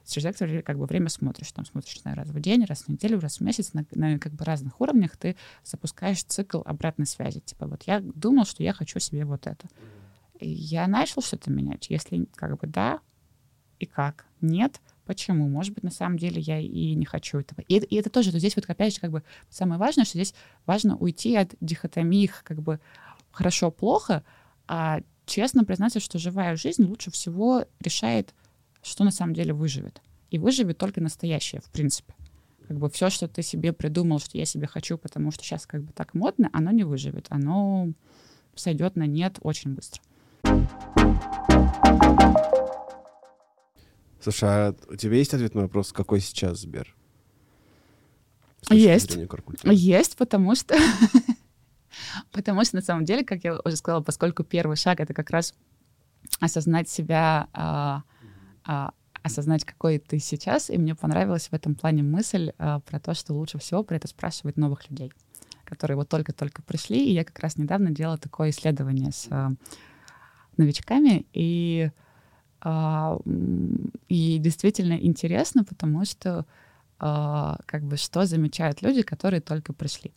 через 0.07 0.25
некоторое 0.25 0.63
как 0.63 0.79
бы 0.79 0.87
время 0.87 1.09
смотришь, 1.09 1.53
там 1.53 1.65
смотришь 1.65 2.03
на 2.05 2.15
раз 2.15 2.29
в 2.29 2.41
день, 2.41 2.65
раз 2.65 2.83
в 2.83 2.89
неделю, 2.89 3.21
раз 3.21 3.39
в 3.39 3.41
месяц, 3.41 3.73
на, 3.73 3.85
на 3.93 4.19
как 4.19 4.33
бы 4.33 4.45
разных 4.45 4.81
уровнях 4.81 5.17
ты 5.17 5.37
запускаешь 5.65 6.23
цикл 6.23 6.63
обратной 6.65 7.07
связи, 7.07 7.41
типа 7.41 7.67
вот 7.67 7.83
я 7.85 8.01
думал, 8.01 8.45
что 8.45 8.63
я 8.63 8.73
хочу 8.73 9.01
себе 9.01 9.25
вот 9.25 9.47
это, 9.47 9.69
и 10.39 10.49
я 10.49 10.87
начал 10.87 11.23
что-то 11.23 11.51
менять, 11.51 11.91
если 11.91 12.27
как 12.35 12.59
бы 12.61 12.67
да, 12.67 13.01
и 13.79 13.87
как, 13.87 14.27
нет, 14.41 14.81
Почему? 15.07 15.49
Может 15.49 15.73
быть, 15.73 15.85
на 15.85 15.91
самом 15.91 16.19
деле 16.19 16.41
я 16.41 16.59
и 16.59 16.95
не 16.95 17.07
хочу 17.07 17.39
этого. 17.39 17.61
И, 17.69 17.77
и 17.77 17.97
это 17.97 18.11
тоже, 18.11 18.33
то 18.33 18.39
здесь 18.41 18.57
вот 18.57 18.65
опять 18.69 18.95
же 18.95 19.01
как 19.01 19.13
бы 19.13 19.23
самое 19.49 19.79
важное, 19.79 20.05
что 20.05 20.19
здесь 20.19 20.35
важно 20.67 20.97
уйти 20.97 21.37
от 21.37 21.55
дихотомии 21.61 22.31
как 22.43 22.61
бы 22.61 22.81
хорошо-плохо, 23.31 24.25
а 24.67 25.01
честно 25.25 25.65
признаться, 25.65 26.01
что 26.01 26.19
живая 26.19 26.57
жизнь 26.57 26.85
лучше 26.85 27.13
всего 27.13 27.65
решает, 27.81 28.35
что 28.83 29.05
на 29.05 29.13
самом 29.13 29.35
деле 29.35 29.53
выживет. 29.53 30.03
И 30.31 30.39
выживет 30.39 30.77
только 30.77 31.01
настоящее, 31.01 31.61
в 31.61 31.71
принципе. 31.71 32.15
Как 32.67 32.79
бы 32.79 32.91
все, 32.91 33.09
что 33.11 33.29
ты 33.29 33.43
себе 33.43 33.73
придумал, 33.73 34.19
что 34.19 34.37
я 34.37 34.45
себе 34.45 34.67
хочу, 34.67 34.99
потому 34.99 35.31
что 35.31 35.45
сейчас 35.45 35.67
как 35.67 35.85
бы 35.85 35.93
так 35.93 36.15
модно, 36.15 36.51
оно 36.53 36.73
не 36.73 36.83
выживет. 36.83 37.27
Оно 37.29 37.93
сойдет 38.57 38.97
на 38.97 39.07
нет 39.07 39.39
очень 39.41 39.75
быстро. 39.75 40.03
Слушай, 44.27 44.49
а 44.49 44.75
у 44.89 44.97
тебя 44.97 45.15
есть 45.15 45.33
ответ 45.35 45.55
на 45.55 45.63
вопрос, 45.63 45.93
какой 45.93 46.19
сейчас 46.19 46.59
Сбер? 46.59 46.97
Есть. 48.71 49.17
Есть, 49.63 50.17
потому 50.17 50.57
что... 50.57 50.77
потому 52.33 52.65
что 52.65 52.75
на 52.75 52.83
самом 52.83 53.05
деле, 53.05 53.25
как 53.25 53.45
я 53.45 53.57
уже 53.65 53.77
сказала, 53.77 54.03
поскольку 54.03 54.43
первый 54.43 54.77
шаг— 54.77 54.99
это 55.01 55.15
как 55.15 55.31
раз 55.31 55.55
осознать 56.41 56.89
себя, 56.89 57.49
а, 57.53 58.03
а, 58.65 58.95
осознать, 59.23 59.65
какой 59.65 59.99
ты 60.01 60.19
сейчас, 60.19 60.71
и 60.71 60.77
мне 60.77 60.97
понравилась 60.97 61.47
в 61.47 61.53
этом 61.53 61.77
плане 61.77 62.03
мысль 62.03 62.51
а, 62.59 62.81
про 62.81 62.99
то, 62.99 63.15
что 63.15 63.33
лучше 63.33 63.59
всего 63.59 63.85
про 63.85 63.95
это 63.95 64.09
спрашивать 64.09 64.57
новых 64.57 64.91
людей, 64.91 65.13
которые 65.65 65.97
вот 65.97 66.09
только-только 66.09 66.63
пришли, 66.63 66.99
и 66.99 67.13
я 67.13 67.23
как 67.25 67.39
раз 67.39 67.59
недавно 67.59 67.93
делала 67.93 68.19
такое 68.19 68.51
исследование 68.51 69.13
с 69.13 69.29
а, 69.31 69.53
новичками, 70.57 71.27
и 71.33 71.93
и 74.09 74.39
действительно 74.39 74.95
интересно, 74.95 75.65
потому 75.65 76.05
что 76.05 76.47
а, 76.99 77.59
как 77.67 77.85
бы 77.85 77.97
что 77.97 78.25
замечают 78.25 78.83
люди, 78.83 79.03
которые 79.03 79.41
только 79.41 79.73
пришли. 79.73 80.13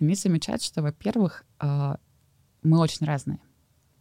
Они 0.00 0.14
замечают, 0.14 0.62
что, 0.62 0.82
во-первых, 0.82 1.44
а, 1.58 1.98
мы 2.62 2.78
очень 2.80 3.06
разные. 3.06 3.38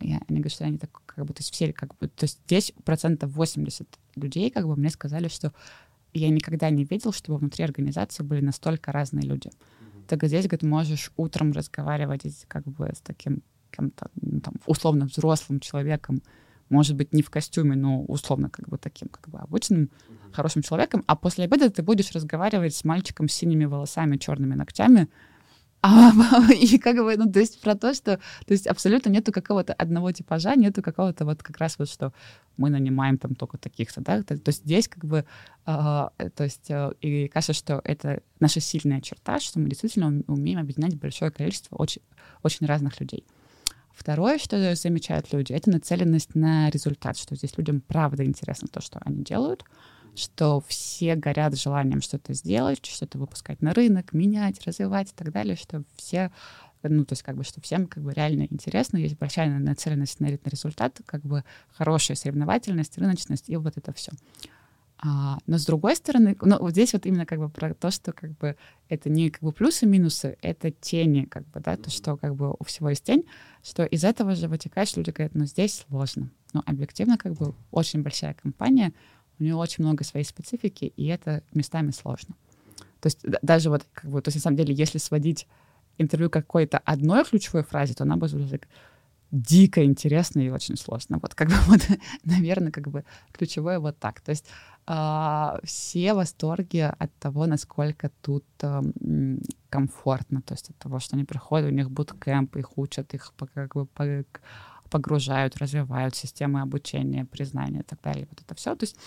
И 0.01 0.13
они 0.13 0.39
говорят, 0.39 0.51
что 0.51 0.65
они 0.65 0.77
так, 0.77 0.89
как 1.05 1.25
бы, 1.25 1.33
то 1.33 1.39
есть 1.39 1.53
все, 1.53 1.71
как 1.71 1.95
бы, 1.97 2.09
то 2.09 2.25
есть 2.25 2.41
здесь 2.45 2.73
процентов 2.83 3.31
80 3.31 3.87
людей, 4.15 4.49
как 4.49 4.67
бы, 4.67 4.75
мне 4.75 4.89
сказали, 4.89 5.29
что 5.29 5.53
я 6.13 6.29
никогда 6.29 6.69
не 6.69 6.83
видел, 6.83 7.13
чтобы 7.13 7.37
внутри 7.37 7.63
организации 7.63 8.23
были 8.23 8.41
настолько 8.41 8.91
разные 8.91 9.25
люди. 9.25 9.47
Mm-hmm. 9.47 10.17
Ты 10.19 10.27
здесь, 10.27 10.47
говорит, 10.47 10.63
можешь 10.63 11.11
утром 11.15 11.53
разговаривать 11.53 12.45
как 12.47 12.65
бы 12.65 12.91
с 12.93 12.99
таким 12.99 13.41
кем-то, 13.71 14.09
ну, 14.21 14.41
там, 14.41 14.55
условно 14.65 15.05
взрослым 15.05 15.59
человеком, 15.59 16.21
может 16.69 16.95
быть, 16.95 17.13
не 17.13 17.21
в 17.21 17.29
костюме, 17.29 17.75
но 17.75 18.03
условно 18.03 18.49
как 18.49 18.67
бы 18.69 18.77
таким, 18.77 19.09
как 19.09 19.29
бы 19.29 19.39
обычным, 19.39 19.89
хорошим 20.31 20.61
человеком, 20.61 21.03
а 21.07 21.15
после 21.15 21.45
обеда 21.45 21.69
ты 21.69 21.83
будешь 21.83 22.11
разговаривать 22.11 22.75
с 22.75 22.83
мальчиком 22.83 23.29
с 23.29 23.33
синими 23.33 23.65
волосами, 23.65 24.17
черными 24.17 24.55
ногтями, 24.55 25.07
а, 25.87 26.11
и 26.51 26.79
как 26.79 26.95
бы, 26.95 27.15
ну, 27.15 27.31
то 27.31 27.39
есть 27.39 27.61
про 27.61 27.75
то, 27.75 27.93
что, 27.93 28.17
то 28.17 28.51
есть 28.51 28.65
абсолютно 28.65 29.09
нету 29.09 29.31
какого-то 29.31 29.73
одного 29.73 30.11
типажа, 30.11 30.55
нету 30.55 30.81
какого-то 30.81 31.25
вот 31.25 31.43
как 31.43 31.57
раз 31.59 31.77
вот, 31.77 31.89
что 31.89 32.11
мы 32.57 32.71
нанимаем 32.71 33.19
там 33.19 33.35
только 33.35 33.59
таких-то, 33.59 34.01
да, 34.01 34.23
то, 34.23 34.35
то 34.35 34.49
есть 34.49 34.63
здесь 34.63 34.87
как 34.87 35.05
бы, 35.05 35.25
э, 35.67 36.07
то 36.35 36.43
есть, 36.43 36.71
э, 36.71 36.91
и 37.01 37.27
кажется, 37.27 37.53
что 37.53 37.81
это 37.83 38.23
наша 38.39 38.61
сильная 38.61 38.99
черта, 38.99 39.39
что 39.39 39.59
мы 39.59 39.69
действительно 39.69 40.23
умеем 40.25 40.59
объединять 40.59 40.95
большое 40.95 41.29
количество 41.29 41.75
очень, 41.75 42.01
очень 42.41 42.65
разных 42.65 42.99
людей. 42.99 43.23
Второе, 43.95 44.37
что 44.37 44.75
замечают 44.75 45.31
люди, 45.31 45.53
это 45.53 45.69
нацеленность 45.69 46.35
на 46.35 46.69
результат, 46.69 47.17
что 47.17 47.35
здесь 47.35 47.57
людям 47.57 47.81
правда 47.81 48.25
интересно 48.25 48.67
то, 48.67 48.81
что 48.81 48.99
они 49.05 49.23
делают, 49.23 49.63
что 50.15 50.61
все 50.67 51.15
горят 51.15 51.57
желанием 51.57 52.01
что-то 52.01 52.33
сделать, 52.33 52.85
что-то 52.85 53.17
выпускать 53.17 53.61
на 53.61 53.73
рынок, 53.73 54.11
менять, 54.11 54.65
развивать 54.65 55.11
и 55.11 55.15
так 55.15 55.31
далее, 55.31 55.55
что 55.55 55.83
все 55.95 56.31
ну, 56.83 57.03
то 57.03 57.13
есть 57.13 57.23
как 57.23 57.35
бы, 57.35 57.43
что 57.43 57.61
всем 57.61 57.87
как 57.87 58.03
бы 58.03 58.13
реально 58.13 58.43
интересно, 58.43 58.97
есть 58.97 59.17
большая 59.17 59.49
нацеленность 59.57 60.19
на, 60.19 60.27
результат, 60.27 61.01
как 61.05 61.21
бы 61.21 61.43
хорошая 61.71 62.15
соревновательность, 62.15 62.97
рыночность 62.99 63.49
и 63.49 63.57
вот 63.57 63.75
это 63.77 63.91
все. 63.93 64.11
А, 64.97 65.37
но 65.45 65.57
с 65.57 65.65
другой 65.65 65.95
стороны, 65.95 66.37
ну, 66.41 66.57
вот 66.59 66.71
здесь 66.71 66.93
вот 66.93 67.05
именно 67.05 67.25
как 67.25 67.39
бы 67.39 67.49
про 67.49 67.73
то, 67.73 67.91
что 67.91 68.13
как 68.13 68.37
бы 68.37 68.55
это 68.87 69.09
не 69.09 69.29
как 69.29 69.41
бы 69.41 69.51
плюсы 69.51 69.85
минусы, 69.85 70.37
это 70.41 70.71
тени, 70.71 71.25
как 71.25 71.45
бы, 71.49 71.59
да, 71.59 71.75
то, 71.75 71.89
что 71.89 72.15
как 72.17 72.35
бы 72.35 72.55
у 72.57 72.63
всего 72.63 72.89
есть 72.89 73.03
тень, 73.03 73.25
что 73.61 73.83
из 73.83 74.03
этого 74.03 74.35
же 74.35 74.47
вытекает, 74.47 74.87
что 74.87 75.01
люди 75.01 75.11
говорят, 75.11 75.35
ну, 75.35 75.45
здесь 75.45 75.85
сложно. 75.87 76.29
Но 76.53 76.63
объективно 76.65 77.17
как 77.17 77.33
бы 77.33 77.53
очень 77.71 78.03
большая 78.03 78.33
компания, 78.35 78.93
у 79.37 79.43
нее 79.43 79.55
очень 79.55 79.83
много 79.83 80.05
своей 80.05 80.25
специфики, 80.25 80.85
и 80.85 81.07
это 81.07 81.43
местами 81.53 81.91
сложно. 81.91 82.35
То 83.01 83.07
есть 83.07 83.19
даже 83.41 83.69
вот 83.69 83.85
как 83.93 84.09
бы, 84.09 84.21
то 84.21 84.29
есть 84.29 84.37
на 84.37 84.41
самом 84.41 84.57
деле, 84.57 84.73
если 84.73 84.97
сводить 84.97 85.45
интервью 85.97 86.29
какой-то 86.29 86.77
одной 86.79 87.25
ключевой 87.25 87.63
фразе, 87.63 87.93
то 87.93 88.03
она 88.03 88.15
бы 88.15 88.27
звучала 88.27 88.61
дико 89.31 89.83
интересно 89.83 90.39
и 90.39 90.49
очень 90.49 90.77
сложно. 90.77 91.19
Вот 91.21 91.35
как 91.35 91.49
бы 91.49 91.55
вот, 91.67 91.81
наверное, 92.23 92.71
как 92.71 92.87
бы 92.87 93.03
ключевое 93.31 93.79
вот 93.79 93.97
так. 93.99 94.21
То 94.21 94.31
есть 94.31 94.45
э, 94.87 95.59
все 95.63 96.13
в 96.13 96.17
восторге 96.17 96.87
от 96.87 97.13
того, 97.19 97.45
насколько 97.45 98.09
тут 98.21 98.45
э, 98.61 98.81
комфортно, 99.69 100.41
то 100.41 100.53
есть 100.53 100.69
от 100.69 100.77
того, 100.77 100.99
что 100.99 101.15
они 101.15 101.25
приходят, 101.25 101.71
у 101.71 101.73
них 101.73 101.89
буткемп, 101.89 102.55
их 102.57 102.77
учат, 102.77 103.13
их 103.13 103.33
как 103.53 103.75
бы 103.75 103.85
по, 103.85 104.23
погружают, 104.89 105.57
развивают 105.57 106.15
системы 106.15 106.61
обучения, 106.61 107.25
признания 107.25 107.79
и 107.79 107.83
так 107.83 108.01
далее. 108.01 108.27
Вот 108.29 108.41
это 108.41 108.55
все. 108.55 108.75
То 108.75 108.83
есть 108.83 108.97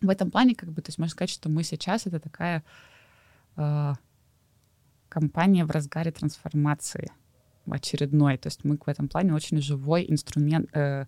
в 0.00 0.08
этом 0.08 0.30
плане, 0.30 0.54
как 0.54 0.70
бы, 0.70 0.82
то 0.82 0.88
есть 0.88 0.98
можно 0.98 1.10
сказать, 1.10 1.30
что 1.30 1.48
мы 1.48 1.62
сейчас 1.62 2.06
это 2.06 2.20
такая 2.20 2.62
э, 3.56 3.92
компания 5.08 5.64
в 5.64 5.70
разгаре 5.70 6.10
трансформации 6.10 7.10
очередной. 7.68 8.38
То 8.38 8.48
есть 8.48 8.64
мы 8.64 8.78
в 8.78 8.88
этом 8.88 9.08
плане 9.08 9.34
очень 9.34 9.60
живой 9.60 10.06
инструмент, 10.08 10.68
э, 10.74 11.06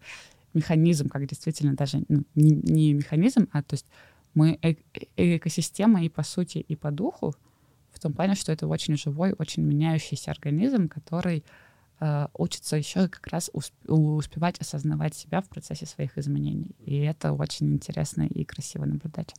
механизм, 0.54 1.08
как 1.08 1.26
действительно 1.26 1.74
даже 1.74 2.04
ну, 2.08 2.24
не, 2.34 2.50
не 2.50 2.94
механизм, 2.94 3.48
а 3.52 3.62
то 3.62 3.74
есть 3.74 3.86
мы 4.34 4.58
э 4.62 4.74
э 5.16 5.36
экосистема 5.36 6.02
и 6.04 6.08
по 6.08 6.22
сути, 6.22 6.58
и 6.58 6.76
по 6.76 6.90
духу, 6.90 7.34
в 7.92 8.00
том 8.00 8.12
плане, 8.12 8.34
что 8.34 8.52
это 8.52 8.66
очень 8.66 8.96
живой, 8.96 9.34
очень 9.38 9.62
меняющийся 9.62 10.30
организм, 10.30 10.88
который 10.88 11.44
э, 12.00 12.26
учится 12.34 12.76
еще 12.76 13.08
как 13.08 13.26
раз 13.28 13.50
усп 13.52 13.74
успевать 13.86 14.58
осознавать 14.60 15.14
себя 15.14 15.40
в 15.40 15.48
процессе 15.48 15.86
своих 15.86 16.18
изменений. 16.18 16.74
И 16.80 16.98
это 16.98 17.32
очень 17.32 17.72
интересно 17.72 18.22
и 18.22 18.44
красиво 18.44 18.86
наблюдать. 18.86 19.34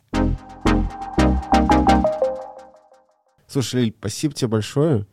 Слушай, 3.47 3.81
Лиль, 3.81 3.95
спасибо 3.97 4.33
тебе 4.33 4.47
большое. 4.47 5.05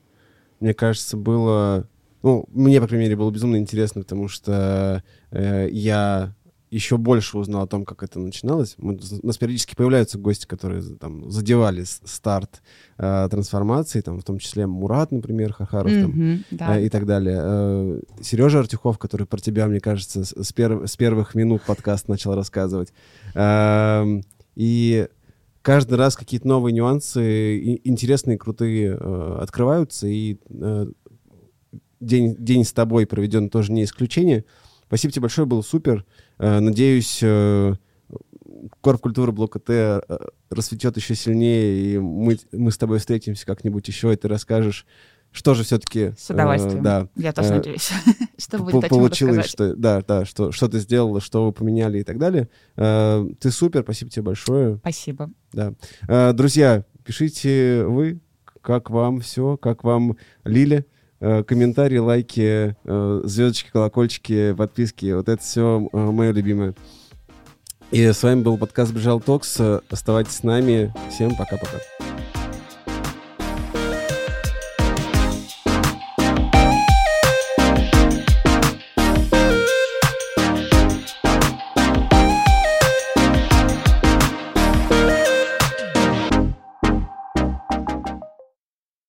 Мне 0.60 0.74
кажется, 0.74 1.16
было... 1.16 1.88
Ну, 2.22 2.44
мне, 2.50 2.80
по 2.80 2.86
крайней 2.86 3.06
мере, 3.06 3.16
было 3.16 3.30
безумно 3.30 3.56
интересно, 3.56 4.02
потому 4.02 4.28
что 4.28 5.02
э, 5.30 5.68
я 5.70 6.34
еще 6.70 6.96
больше 6.96 7.36
узнал 7.36 7.64
о 7.64 7.66
том, 7.66 7.84
как 7.84 8.02
это 8.02 8.20
начиналось. 8.20 8.76
Мы, 8.78 8.94
у 8.94 9.26
нас 9.26 9.38
периодически 9.38 9.74
появляются 9.74 10.18
гости, 10.18 10.46
которые 10.46 10.82
там 10.82 11.30
задевали 11.30 11.82
старт 11.84 12.62
э, 12.96 13.28
трансформации, 13.28 14.00
там 14.00 14.20
в 14.20 14.24
том 14.24 14.38
числе 14.38 14.66
Мурат, 14.66 15.10
например, 15.10 15.52
Хахаров 15.52 15.90
mm-hmm, 15.90 16.02
там, 16.02 16.44
да. 16.52 16.78
э, 16.78 16.86
и 16.86 16.88
так 16.88 17.06
далее. 17.06 17.38
Э, 17.42 18.00
Сережа 18.22 18.60
Артюхов, 18.60 18.98
который 18.98 19.26
про 19.26 19.40
тебя, 19.40 19.66
мне 19.66 19.80
кажется, 19.80 20.24
с, 20.24 20.32
с, 20.32 20.52
пер, 20.52 20.86
с 20.86 20.96
первых 20.96 21.34
минут 21.34 21.62
подкаст 21.62 22.06
начал 22.06 22.36
рассказывать. 22.36 22.92
Э, 23.34 24.06
и 24.54 25.08
каждый 25.62 25.98
раз 25.98 26.16
какие-то 26.16 26.46
новые 26.46 26.72
нюансы, 26.72 27.58
и, 27.58 27.88
интересные, 27.88 28.38
крутые 28.38 28.96
э, 28.98 29.38
открываются, 29.40 30.06
и 30.06 30.38
э, 30.48 30.86
день, 32.00 32.36
день 32.38 32.64
с 32.64 32.72
тобой 32.72 33.06
проведен 33.06 33.48
тоже 33.48 33.72
не 33.72 33.84
исключение. 33.84 34.44
Спасибо 34.86 35.12
тебе 35.12 35.22
большое, 35.22 35.46
было 35.46 35.62
супер. 35.62 36.04
Э, 36.38 36.60
надеюсь, 36.60 37.20
э, 37.22 37.74
корп-культура 38.80 39.32
блока 39.32 39.58
Т 39.58 40.02
э, 40.06 40.18
расцветет 40.50 40.96
еще 40.96 41.14
сильнее, 41.14 41.94
и 41.94 41.98
мы, 41.98 42.38
мы 42.52 42.72
с 42.72 42.78
тобой 42.78 42.98
встретимся 42.98 43.46
как-нибудь 43.46 43.86
еще, 43.88 44.12
и 44.12 44.16
ты 44.16 44.28
расскажешь, 44.28 44.86
что 45.32 45.54
же 45.54 45.62
все-таки... 45.62 46.12
С 46.18 46.30
удовольствием. 46.30 46.80
Э, 46.80 46.82
да. 46.82 47.08
Я 47.14 47.32
тоже 47.32 47.50
э, 47.50 47.56
надеюсь, 47.56 47.90
что 48.38 48.58
будет 48.58 48.88
Получилось, 48.88 49.46
что, 49.46 49.76
да, 49.76 50.02
да, 50.02 50.24
что, 50.24 50.50
что 50.50 50.68
ты 50.68 50.80
сделала, 50.80 51.20
что 51.20 51.46
вы 51.46 51.52
поменяли 51.52 52.00
и 52.00 52.02
так 52.02 52.18
далее. 52.18 52.48
Э, 52.76 53.24
ты 53.38 53.50
супер, 53.50 53.82
спасибо 53.82 54.10
тебе 54.10 54.22
большое. 54.22 54.78
Спасибо. 54.78 55.30
Да. 55.52 55.74
Э, 56.08 56.32
друзья, 56.32 56.84
пишите 57.04 57.84
вы, 57.84 58.20
как 58.60 58.90
вам 58.90 59.20
все, 59.20 59.56
как 59.56 59.84
вам 59.84 60.16
Лиля. 60.44 60.84
Э, 61.20 61.44
комментарии, 61.44 61.98
лайки, 61.98 62.74
э, 62.82 63.20
звездочки, 63.24 63.70
колокольчики, 63.70 64.54
подписки. 64.54 65.12
Вот 65.12 65.28
это 65.28 65.42
все 65.42 65.86
э, 65.92 65.96
мое 65.96 66.32
любимое. 66.32 66.74
И 67.90 68.02
с 68.06 68.22
вами 68.22 68.40
был 68.40 68.56
подкаст 68.56 68.92
Бежал 68.92 69.20
Токс. 69.20 69.60
Оставайтесь 69.90 70.36
с 70.36 70.42
нами. 70.42 70.94
Всем 71.10 71.34
пока-пока. 71.36 72.09